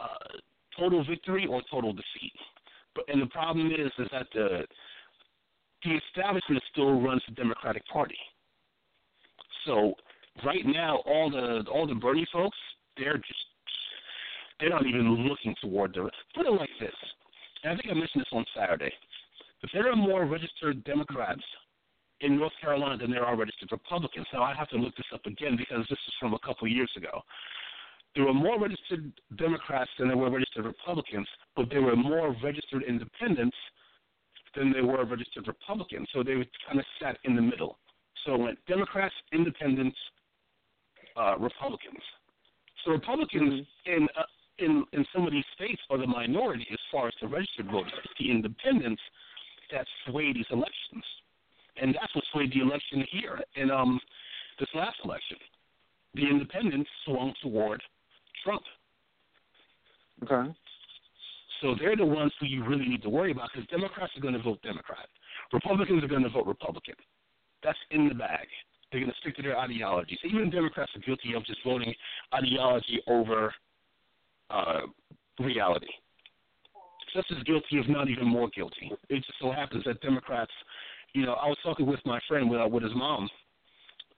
uh, 0.01 0.37
total 0.77 1.05
victory 1.05 1.47
or 1.49 1.61
total 1.71 1.93
defeat. 1.93 2.33
But 2.93 3.05
and 3.07 3.21
the 3.21 3.27
problem 3.27 3.67
is 3.67 3.89
is 3.99 4.09
that 4.11 4.27
the 4.33 4.65
the 5.85 5.97
establishment 6.09 6.61
still 6.73 6.99
runs 7.01 7.21
the 7.25 7.35
Democratic 7.35 7.87
Party. 7.87 8.19
So 9.65 9.93
right 10.45 10.65
now, 10.65 10.97
all 11.05 11.31
the 11.31 11.63
all 11.71 11.87
the 11.87 11.95
Bernie 11.95 12.27
folks, 12.33 12.57
they're 12.97 13.15
just 13.15 13.45
they're 14.59 14.69
not 14.69 14.85
even 14.85 15.25
looking 15.29 15.55
toward 15.61 15.93
the. 15.93 16.09
Put 16.35 16.47
it 16.47 16.51
like 16.51 16.69
this, 16.81 16.91
and 17.63 17.71
I 17.71 17.75
think 17.77 17.87
I 17.89 17.93
mentioned 17.93 18.23
this 18.23 18.33
on 18.33 18.43
Saturday. 18.53 18.91
If 19.63 19.69
there 19.73 19.89
are 19.91 19.95
registered 20.71 20.83
Democrats 20.83 21.43
in 22.21 22.37
North 22.37 22.53
Carolina 22.61 22.97
than 22.97 23.11
there 23.11 23.25
are 23.25 23.35
registered 23.35 23.71
Republicans, 23.71 24.27
now 24.33 24.43
I 24.43 24.53
have 24.53 24.69
to 24.69 24.77
look 24.77 24.95
this 24.95 25.05
up 25.13 25.25
again 25.25 25.57
because 25.57 25.85
this 25.89 25.99
is 26.07 26.13
from 26.19 26.33
a 26.33 26.39
couple 26.39 26.67
of 26.67 26.71
years 26.71 26.91
ago. 26.95 27.21
There 28.15 28.25
were 28.25 28.33
more 28.33 28.59
registered 28.59 29.11
Democrats 29.37 29.89
than 29.97 30.09
there 30.09 30.17
were 30.17 30.29
registered 30.29 30.65
Republicans, 30.65 31.27
but 31.55 31.69
there 31.69 31.81
were 31.81 31.95
more 31.95 32.35
registered 32.43 32.83
independents 32.83 33.55
than 34.55 34.71
there 34.71 34.85
were 34.85 35.03
registered 35.05 35.47
Republicans. 35.47 36.07
So 36.13 36.21
they 36.21 36.33
kind 36.67 36.79
of 36.79 36.85
sat 37.01 37.17
in 37.23 37.35
the 37.35 37.41
middle. 37.41 37.77
So 38.25 38.35
it 38.35 38.39
went 38.39 38.59
Democrats, 38.67 39.15
Independents, 39.31 39.97
uh, 41.15 41.37
Republicans. 41.39 42.03
So 42.83 42.91
Republicans 42.91 43.65
in 43.85 44.07
uh, 44.17 44.23
in 44.59 44.83
in 44.91 45.05
some 45.13 45.25
of 45.25 45.31
these 45.31 45.45
states 45.55 45.81
are 45.89 45.97
the 45.97 46.07
minority 46.07 46.67
as 46.71 46.79
far 46.91 47.07
as 47.07 47.13
the 47.21 47.27
registered 47.27 47.71
voters. 47.71 47.93
The 48.19 48.29
Independents 48.29 49.01
sway 50.11 50.33
these 50.33 50.45
elections, 50.51 51.03
and 51.81 51.95
that's 51.95 52.13
what 52.13 52.23
swayed 52.31 52.53
the 52.53 52.61
election 52.61 53.05
here 53.11 53.39
in 53.55 53.71
um 53.71 53.99
this 54.59 54.69
last 54.75 54.97
election. 55.03 55.37
The 56.13 56.27
Independents 56.27 56.89
swung 57.05 57.33
toward 57.41 57.81
Trump. 58.43 58.63
Okay. 60.23 60.51
So 61.61 61.75
they're 61.79 61.95
the 61.95 62.05
ones 62.05 62.31
who 62.39 62.47
you 62.47 62.65
really 62.65 62.87
need 62.87 63.01
to 63.03 63.09
worry 63.09 63.31
about 63.31 63.49
because 63.53 63.67
Democrats 63.69 64.11
are 64.17 64.19
going 64.21 64.33
to 64.33 64.41
vote 64.41 64.61
Democrat. 64.61 65.07
Republicans 65.53 66.03
are 66.03 66.07
going 66.07 66.23
to 66.23 66.29
vote 66.29 66.47
Republican. 66.47 66.95
That's 67.63 67.77
in 67.91 68.09
the 68.09 68.15
bag. 68.15 68.47
They're 68.91 68.99
going 68.99 69.11
to 69.11 69.17
stick 69.21 69.35
to 69.37 69.41
their 69.41 69.57
ideologies. 69.57 70.17
Even 70.25 70.49
Democrats 70.49 70.91
are 70.95 70.99
guilty 70.99 71.33
of 71.35 71.45
just 71.45 71.59
voting 71.63 71.93
ideology 72.33 72.99
over 73.07 73.53
uh, 74.49 74.81
reality. 75.39 75.87
Just 77.13 77.31
as 77.31 77.43
guilty, 77.43 77.77
if 77.79 77.87
not 77.87 78.09
even 78.09 78.25
more 78.25 78.49
guilty. 78.49 78.91
It 79.11 79.23
just 79.25 79.39
so 79.39 79.51
happens 79.51 79.83
that 79.85 80.01
Democrats, 80.01 80.51
you 81.13 81.25
know, 81.25 81.33
I 81.33 81.47
was 81.47 81.57
talking 81.63 81.85
with 81.85 81.99
my 82.05 82.19
friend 82.27 82.49
with, 82.49 82.61
uh, 82.61 82.67
with 82.67 82.83
his 82.83 82.95
mom. 82.95 83.29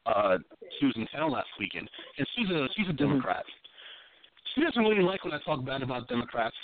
Uh, 0.06 0.38
she 0.80 0.86
was 0.86 0.96
in 0.96 1.08
town 1.08 1.32
last 1.32 1.48
weekend, 1.60 1.89
and 2.18 2.28
she's 2.36 2.50
a 2.50 2.68
she's 2.76 2.89
a 2.89 2.94
Democrat. 2.94 3.46
She 4.54 4.62
doesn't 4.62 4.84
really 4.84 5.02
like 5.02 5.24
when 5.24 5.34
I 5.34 5.39
talk 5.46 5.66
bad 5.66 5.82
about 5.82 6.08
Democrats 6.08 6.56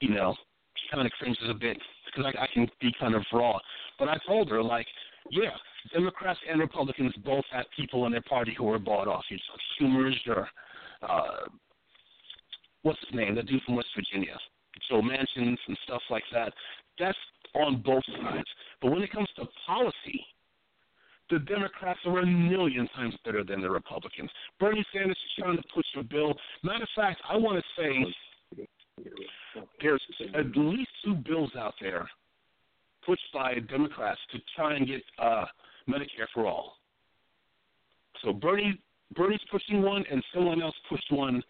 you 0.00 0.10
know, 0.14 0.34
she 0.74 0.94
kind 0.94 1.06
of 1.06 1.12
cringes 1.12 1.44
a 1.48 1.54
bit 1.54 1.78
because 2.06 2.32
I, 2.36 2.44
I 2.44 2.46
can 2.52 2.68
be 2.80 2.92
kind 2.98 3.14
of 3.14 3.22
raw. 3.32 3.58
But 3.98 4.08
I 4.08 4.16
told 4.26 4.48
her, 4.50 4.62
like, 4.62 4.86
yeah, 5.30 5.50
Democrats 5.92 6.40
and 6.50 6.58
Republicans 6.58 7.14
both 7.24 7.44
have 7.52 7.66
people 7.76 8.06
in 8.06 8.12
their 8.12 8.22
party 8.22 8.54
who 8.56 8.68
are 8.70 8.78
bought 8.78 9.08
off. 9.08 9.24
You 9.30 9.36
know, 9.36 9.88
Schumer's 9.88 10.18
or 10.26 10.48
uh, 11.08 11.48
what's 12.82 12.98
his 13.00 13.14
name, 13.14 13.34
the 13.34 13.42
dude 13.42 13.62
from 13.62 13.76
West 13.76 13.88
Virginia, 13.94 14.36
Joe 14.88 15.02
Manchin's 15.02 15.58
and 15.68 15.78
stuff 15.84 16.02
like 16.10 16.24
that. 16.32 16.52
That's 16.98 17.18
on 17.54 17.82
both 17.82 18.04
sides. 18.22 18.46
But 18.80 18.92
when 18.92 19.02
it 19.02 19.12
comes 19.12 19.28
to 19.36 19.46
policy, 19.66 20.24
the 21.30 21.38
Democrats 21.38 22.00
are 22.06 22.18
a 22.18 22.26
million 22.26 22.88
times 22.88 23.14
better 23.24 23.44
than 23.44 23.60
the 23.60 23.70
Republicans. 23.70 24.30
Bernie 24.58 24.84
Sanders 24.92 25.16
is 25.16 25.42
trying 25.42 25.56
to 25.56 25.62
push 25.72 25.86
a 25.96 26.02
bill. 26.02 26.34
Matter 26.62 26.82
of 26.82 26.88
fact, 26.96 27.20
I 27.28 27.36
want 27.36 27.62
to 27.62 27.82
say 27.82 28.66
there's 29.80 30.02
at 30.34 30.56
least 30.56 30.90
two 31.04 31.14
bills 31.14 31.50
out 31.56 31.74
there 31.80 32.08
pushed 33.04 33.32
by 33.32 33.54
Democrats 33.70 34.20
to 34.32 34.38
try 34.56 34.74
and 34.74 34.86
get 34.86 35.02
uh, 35.18 35.44
Medicare 35.88 36.28
for 36.34 36.46
all. 36.46 36.74
So 38.22 38.32
Bernie 38.32 38.78
Bernie's 39.16 39.40
pushing 39.50 39.82
one, 39.82 40.04
and 40.10 40.22
someone 40.32 40.62
else 40.62 40.74
pushed 40.88 41.10
one 41.10 41.42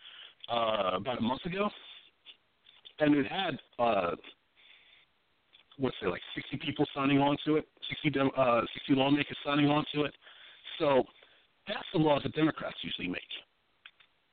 uh, 0.51 0.93
about 0.95 1.19
a 1.19 1.23
month 1.23 1.45
ago, 1.45 1.69
and 3.01 3.15
it 3.15 3.27
had 3.27 3.59
uh, 3.79 4.13
what's 5.81 5.97
it 6.03 6.09
like 6.09 6.21
60 6.35 6.59
people 6.59 6.87
signing 6.95 7.19
on 7.19 7.37
to 7.47 7.57
it, 7.57 7.67
60 8.05 8.21
uh, 8.37 8.61
60 8.75 8.95
lawmakers 8.95 9.37
signing 9.45 9.69
on 9.69 9.85
to 9.95 10.05
it. 10.05 10.15
So 10.79 11.05
that's 11.67 11.87
the 11.93 11.99
laws 11.99 12.23
that 12.23 12.35
Democrats 12.35 12.77
usually 12.83 13.09
make. 13.09 13.23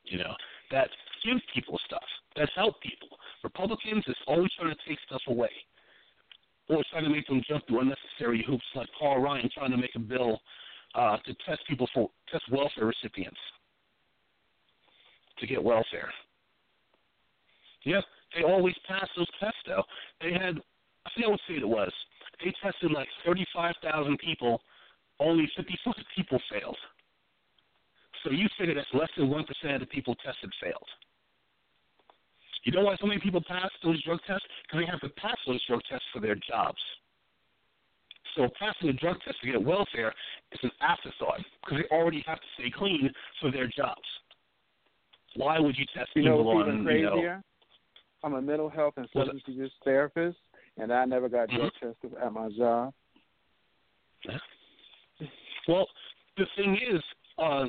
You 0.03 0.19
know 0.19 0.33
that 0.71 0.89
give 1.23 1.37
people 1.53 1.79
stuff, 1.85 2.03
that 2.35 2.49
help 2.55 2.81
people. 2.81 3.17
Republicans 3.43 4.03
is 4.07 4.15
always 4.27 4.51
trying 4.57 4.69
to 4.69 4.77
take 4.87 4.97
stuff 5.05 5.21
away, 5.27 5.51
or 6.69 6.83
trying 6.91 7.03
to 7.03 7.09
make 7.09 7.27
them 7.27 7.41
jump 7.47 7.65
through 7.67 7.81
unnecessary 7.81 8.43
hoops, 8.47 8.65
like 8.75 8.87
Paul 8.99 9.21
Ryan 9.21 9.49
trying 9.53 9.71
to 9.71 9.77
make 9.77 9.95
a 9.95 9.99
bill 9.99 10.39
uh, 10.95 11.17
to 11.17 11.33
test 11.45 11.61
people 11.67 11.89
for 11.93 12.09
test 12.31 12.43
welfare 12.51 12.85
recipients 12.85 13.39
to 15.39 15.47
get 15.47 15.63
welfare. 15.63 16.11
Yeah, 17.83 18.01
they 18.35 18.43
always 18.43 18.75
pass 18.87 19.07
those 19.15 19.27
tests 19.39 19.59
though. 19.65 19.83
They 20.21 20.33
had 20.33 20.59
I 21.07 21.13
forget 21.15 21.29
what 21.31 21.39
state 21.45 21.63
it 21.63 21.67
was. 21.67 21.91
They 22.43 22.53
tested 22.61 22.91
like 22.91 23.07
thirty-five 23.25 23.75
thousand 23.81 24.19
people. 24.19 24.61
Only 25.19 25.49
fifty-five 25.55 26.03
people 26.15 26.39
failed. 26.51 26.77
So 28.23 28.31
you 28.31 28.47
figure 28.59 28.75
that's 28.75 28.87
less 28.93 29.09
than 29.17 29.29
one 29.29 29.45
percent 29.45 29.75
of 29.75 29.79
the 29.79 29.87
people 29.87 30.15
tested 30.15 30.51
failed. 30.61 30.89
You 32.63 32.73
know 32.73 32.83
why 32.83 32.97
so 32.99 33.07
many 33.07 33.21
people 33.21 33.41
pass 33.47 33.69
those 33.81 34.03
drug 34.03 34.19
tests? 34.27 34.45
Because 34.67 34.83
they 34.83 34.91
have 34.91 34.99
to 34.99 35.09
pass 35.21 35.37
those 35.47 35.63
drug 35.65 35.79
tests 35.89 36.05
for 36.13 36.19
their 36.19 36.35
jobs. 36.35 36.77
So 38.35 38.49
passing 38.59 38.89
a 38.89 38.93
drug 38.93 39.17
test 39.25 39.37
to 39.41 39.51
get 39.51 39.63
welfare 39.63 40.13
is 40.51 40.59
an 40.61 40.71
afterthought 40.81 41.39
because 41.63 41.79
they 41.79 41.95
already 41.95 42.23
have 42.27 42.37
to 42.37 42.47
stay 42.59 42.69
clean 42.69 43.09
for 43.41 43.51
their 43.51 43.67
jobs. 43.67 44.03
Why 45.35 45.59
would 45.59 45.77
you 45.77 45.85
test 45.95 46.09
You 46.15 46.23
know 46.23 46.37
people 46.37 46.55
what's 46.55 46.67
on? 46.67 46.83
even 46.83 46.95
You 46.95 47.03
know, 47.03 47.11
crazier? 47.11 47.43
I'm 48.23 48.33
a 48.33 48.41
mental 48.41 48.69
health 48.69 48.95
and 48.97 49.07
substance 49.15 49.43
abuse 49.47 49.71
therapist, 49.83 50.37
and 50.77 50.91
I 50.91 51.05
never 51.05 51.29
got 51.29 51.49
drug 51.49 51.71
Mhm. 51.73 51.79
tested 51.79 52.13
at 52.15 52.33
my 52.33 52.49
job. 52.49 52.93
Well, 55.67 55.87
the 56.37 56.45
thing 56.55 56.77
is, 56.77 57.03
uh, 57.37 57.67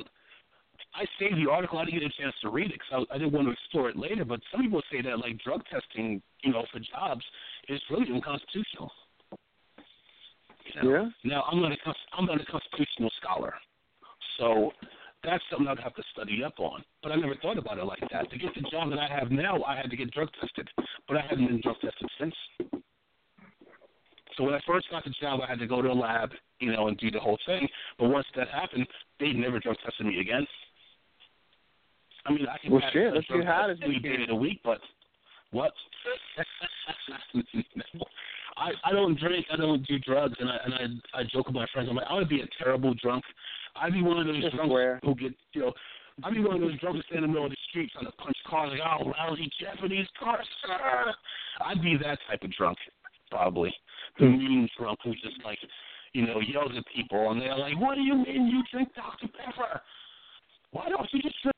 I 0.93 1.05
saved 1.19 1.37
the 1.37 1.49
article. 1.49 1.77
I 1.79 1.85
didn't 1.85 1.99
get 1.99 2.11
a 2.11 2.21
chance 2.21 2.35
to 2.41 2.49
read 2.49 2.71
it 2.71 2.79
because 2.79 3.05
I, 3.11 3.15
I 3.15 3.17
didn't 3.17 3.33
want 3.33 3.47
to 3.47 3.51
explore 3.51 3.89
it 3.89 3.97
later. 3.97 4.25
But 4.25 4.41
some 4.51 4.61
people 4.61 4.81
say 4.91 5.01
that 5.01 5.19
like 5.19 5.37
drug 5.39 5.63
testing, 5.67 6.21
you 6.43 6.51
know, 6.51 6.65
for 6.71 6.79
jobs 6.79 7.23
is 7.67 7.81
really 7.89 8.11
unconstitutional. 8.11 8.91
You 10.65 10.81
know? 10.81 10.91
Yeah. 10.91 11.09
Now 11.23 11.43
I'm 11.51 11.61
not 11.61 11.71
a 11.71 11.77
I'm 12.13 12.25
not 12.25 12.41
a 12.41 12.45
constitutional 12.45 13.11
scholar, 13.21 13.53
so 14.37 14.73
that's 15.23 15.43
something 15.49 15.67
I'd 15.67 15.79
have 15.79 15.95
to 15.95 16.03
study 16.13 16.43
up 16.43 16.59
on. 16.59 16.83
But 17.03 17.11
I 17.11 17.15
never 17.15 17.35
thought 17.35 17.57
about 17.57 17.77
it 17.77 17.85
like 17.85 18.07
that. 18.11 18.29
To 18.31 18.37
get 18.37 18.53
the 18.55 18.61
job 18.69 18.89
that 18.91 18.99
I 18.99 19.07
have 19.07 19.31
now, 19.31 19.61
I 19.63 19.75
had 19.75 19.89
to 19.89 19.97
get 19.97 20.11
drug 20.11 20.29
tested, 20.39 20.69
but 21.07 21.17
I 21.17 21.21
haven't 21.21 21.47
been 21.47 21.61
drug 21.61 21.75
tested 21.81 22.09
since. 22.19 22.35
So 24.39 24.45
when 24.45 24.53
I 24.53 24.61
first 24.65 24.89
got 24.89 25.03
the 25.03 25.09
job, 25.21 25.41
I 25.43 25.47
had 25.49 25.59
to 25.59 25.67
go 25.67 25.81
to 25.81 25.89
a 25.89 25.93
lab, 25.93 26.31
you 26.61 26.71
know, 26.71 26.87
and 26.87 26.97
do 26.97 27.11
the 27.11 27.19
whole 27.19 27.37
thing. 27.45 27.67
But 27.99 28.07
once 28.07 28.25
that 28.37 28.47
happened, 28.47 28.87
they 29.19 29.33
never 29.33 29.59
drug 29.59 29.75
tested 29.83 30.05
me 30.05 30.21
again. 30.21 30.47
I 32.25 32.31
mean, 32.31 32.47
I 32.47 32.57
can 32.57 32.71
Well, 32.71 32.79
pass 32.79 32.93
shit, 32.93 33.11
a 33.11 33.15
let's 33.15 33.27
see 33.27 33.43
how 33.45 33.67
test 33.67 33.81
does 33.81 33.89
any 33.89 33.99
day 33.99 34.15
of 34.21 34.29
the 34.29 34.35
week, 34.35 34.61
but 34.63 34.79
what? 35.51 35.73
I 38.55 38.71
I 38.85 38.91
don't 38.93 39.19
drink, 39.19 39.45
I 39.51 39.57
don't 39.57 39.85
do 39.85 39.99
drugs, 39.99 40.35
and 40.39 40.49
I 40.49 40.57
and 40.63 41.01
I 41.13 41.19
I 41.19 41.23
joke 41.23 41.47
with 41.47 41.55
my 41.55 41.65
friends. 41.73 41.89
I'm 41.89 41.97
like, 41.97 42.07
I 42.09 42.15
would 42.15 42.29
be 42.29 42.39
a 42.41 42.47
terrible 42.63 42.93
drunk. 42.93 43.25
I'd 43.75 43.91
be 43.91 44.01
one 44.01 44.19
of 44.19 44.25
those 44.27 44.41
drunks 44.53 45.01
who 45.03 45.15
get 45.15 45.33
you 45.51 45.61
know. 45.61 45.73
I'd 46.23 46.33
be 46.33 46.41
one 46.41 46.55
of 46.55 46.61
those 46.61 46.77
drunks 46.79 46.99
that 46.99 47.05
stand 47.07 47.23
in 47.23 47.31
the 47.31 47.33
middle 47.33 47.45
of 47.45 47.51
the 47.51 47.57
street 47.69 47.91
trying 47.93 48.05
to 48.05 48.11
punch 48.13 48.35
cars 48.47 48.71
like, 48.71 48.81
oh, 48.83 49.11
lousy 49.17 49.49
Japanese 49.59 50.07
cars. 50.21 50.45
sir." 50.65 51.13
I'd 51.65 51.81
be 51.81 51.97
that 52.03 52.19
type 52.29 52.43
of 52.43 52.51
drunk, 52.51 52.77
probably. 53.29 53.73
The 54.17 54.25
Hmm. 54.25 54.37
mean 54.37 54.69
drunk 54.77 54.99
who's 55.03 55.19
just 55.21 55.43
like, 55.43 55.59
you 56.13 56.25
know, 56.25 56.39
yells 56.39 56.75
at 56.75 56.85
people, 56.87 57.31
and 57.31 57.41
they're 57.41 57.55
like, 57.55 57.77
"What 57.79 57.95
do 57.95 58.01
you 58.01 58.15
mean 58.15 58.47
you 58.47 58.63
drink 58.71 58.93
Dr 58.95 59.27
Pepper? 59.27 59.81
Why 60.71 60.89
don't 60.89 61.11
you 61.13 61.21
just 61.21 61.41
drink 61.41 61.55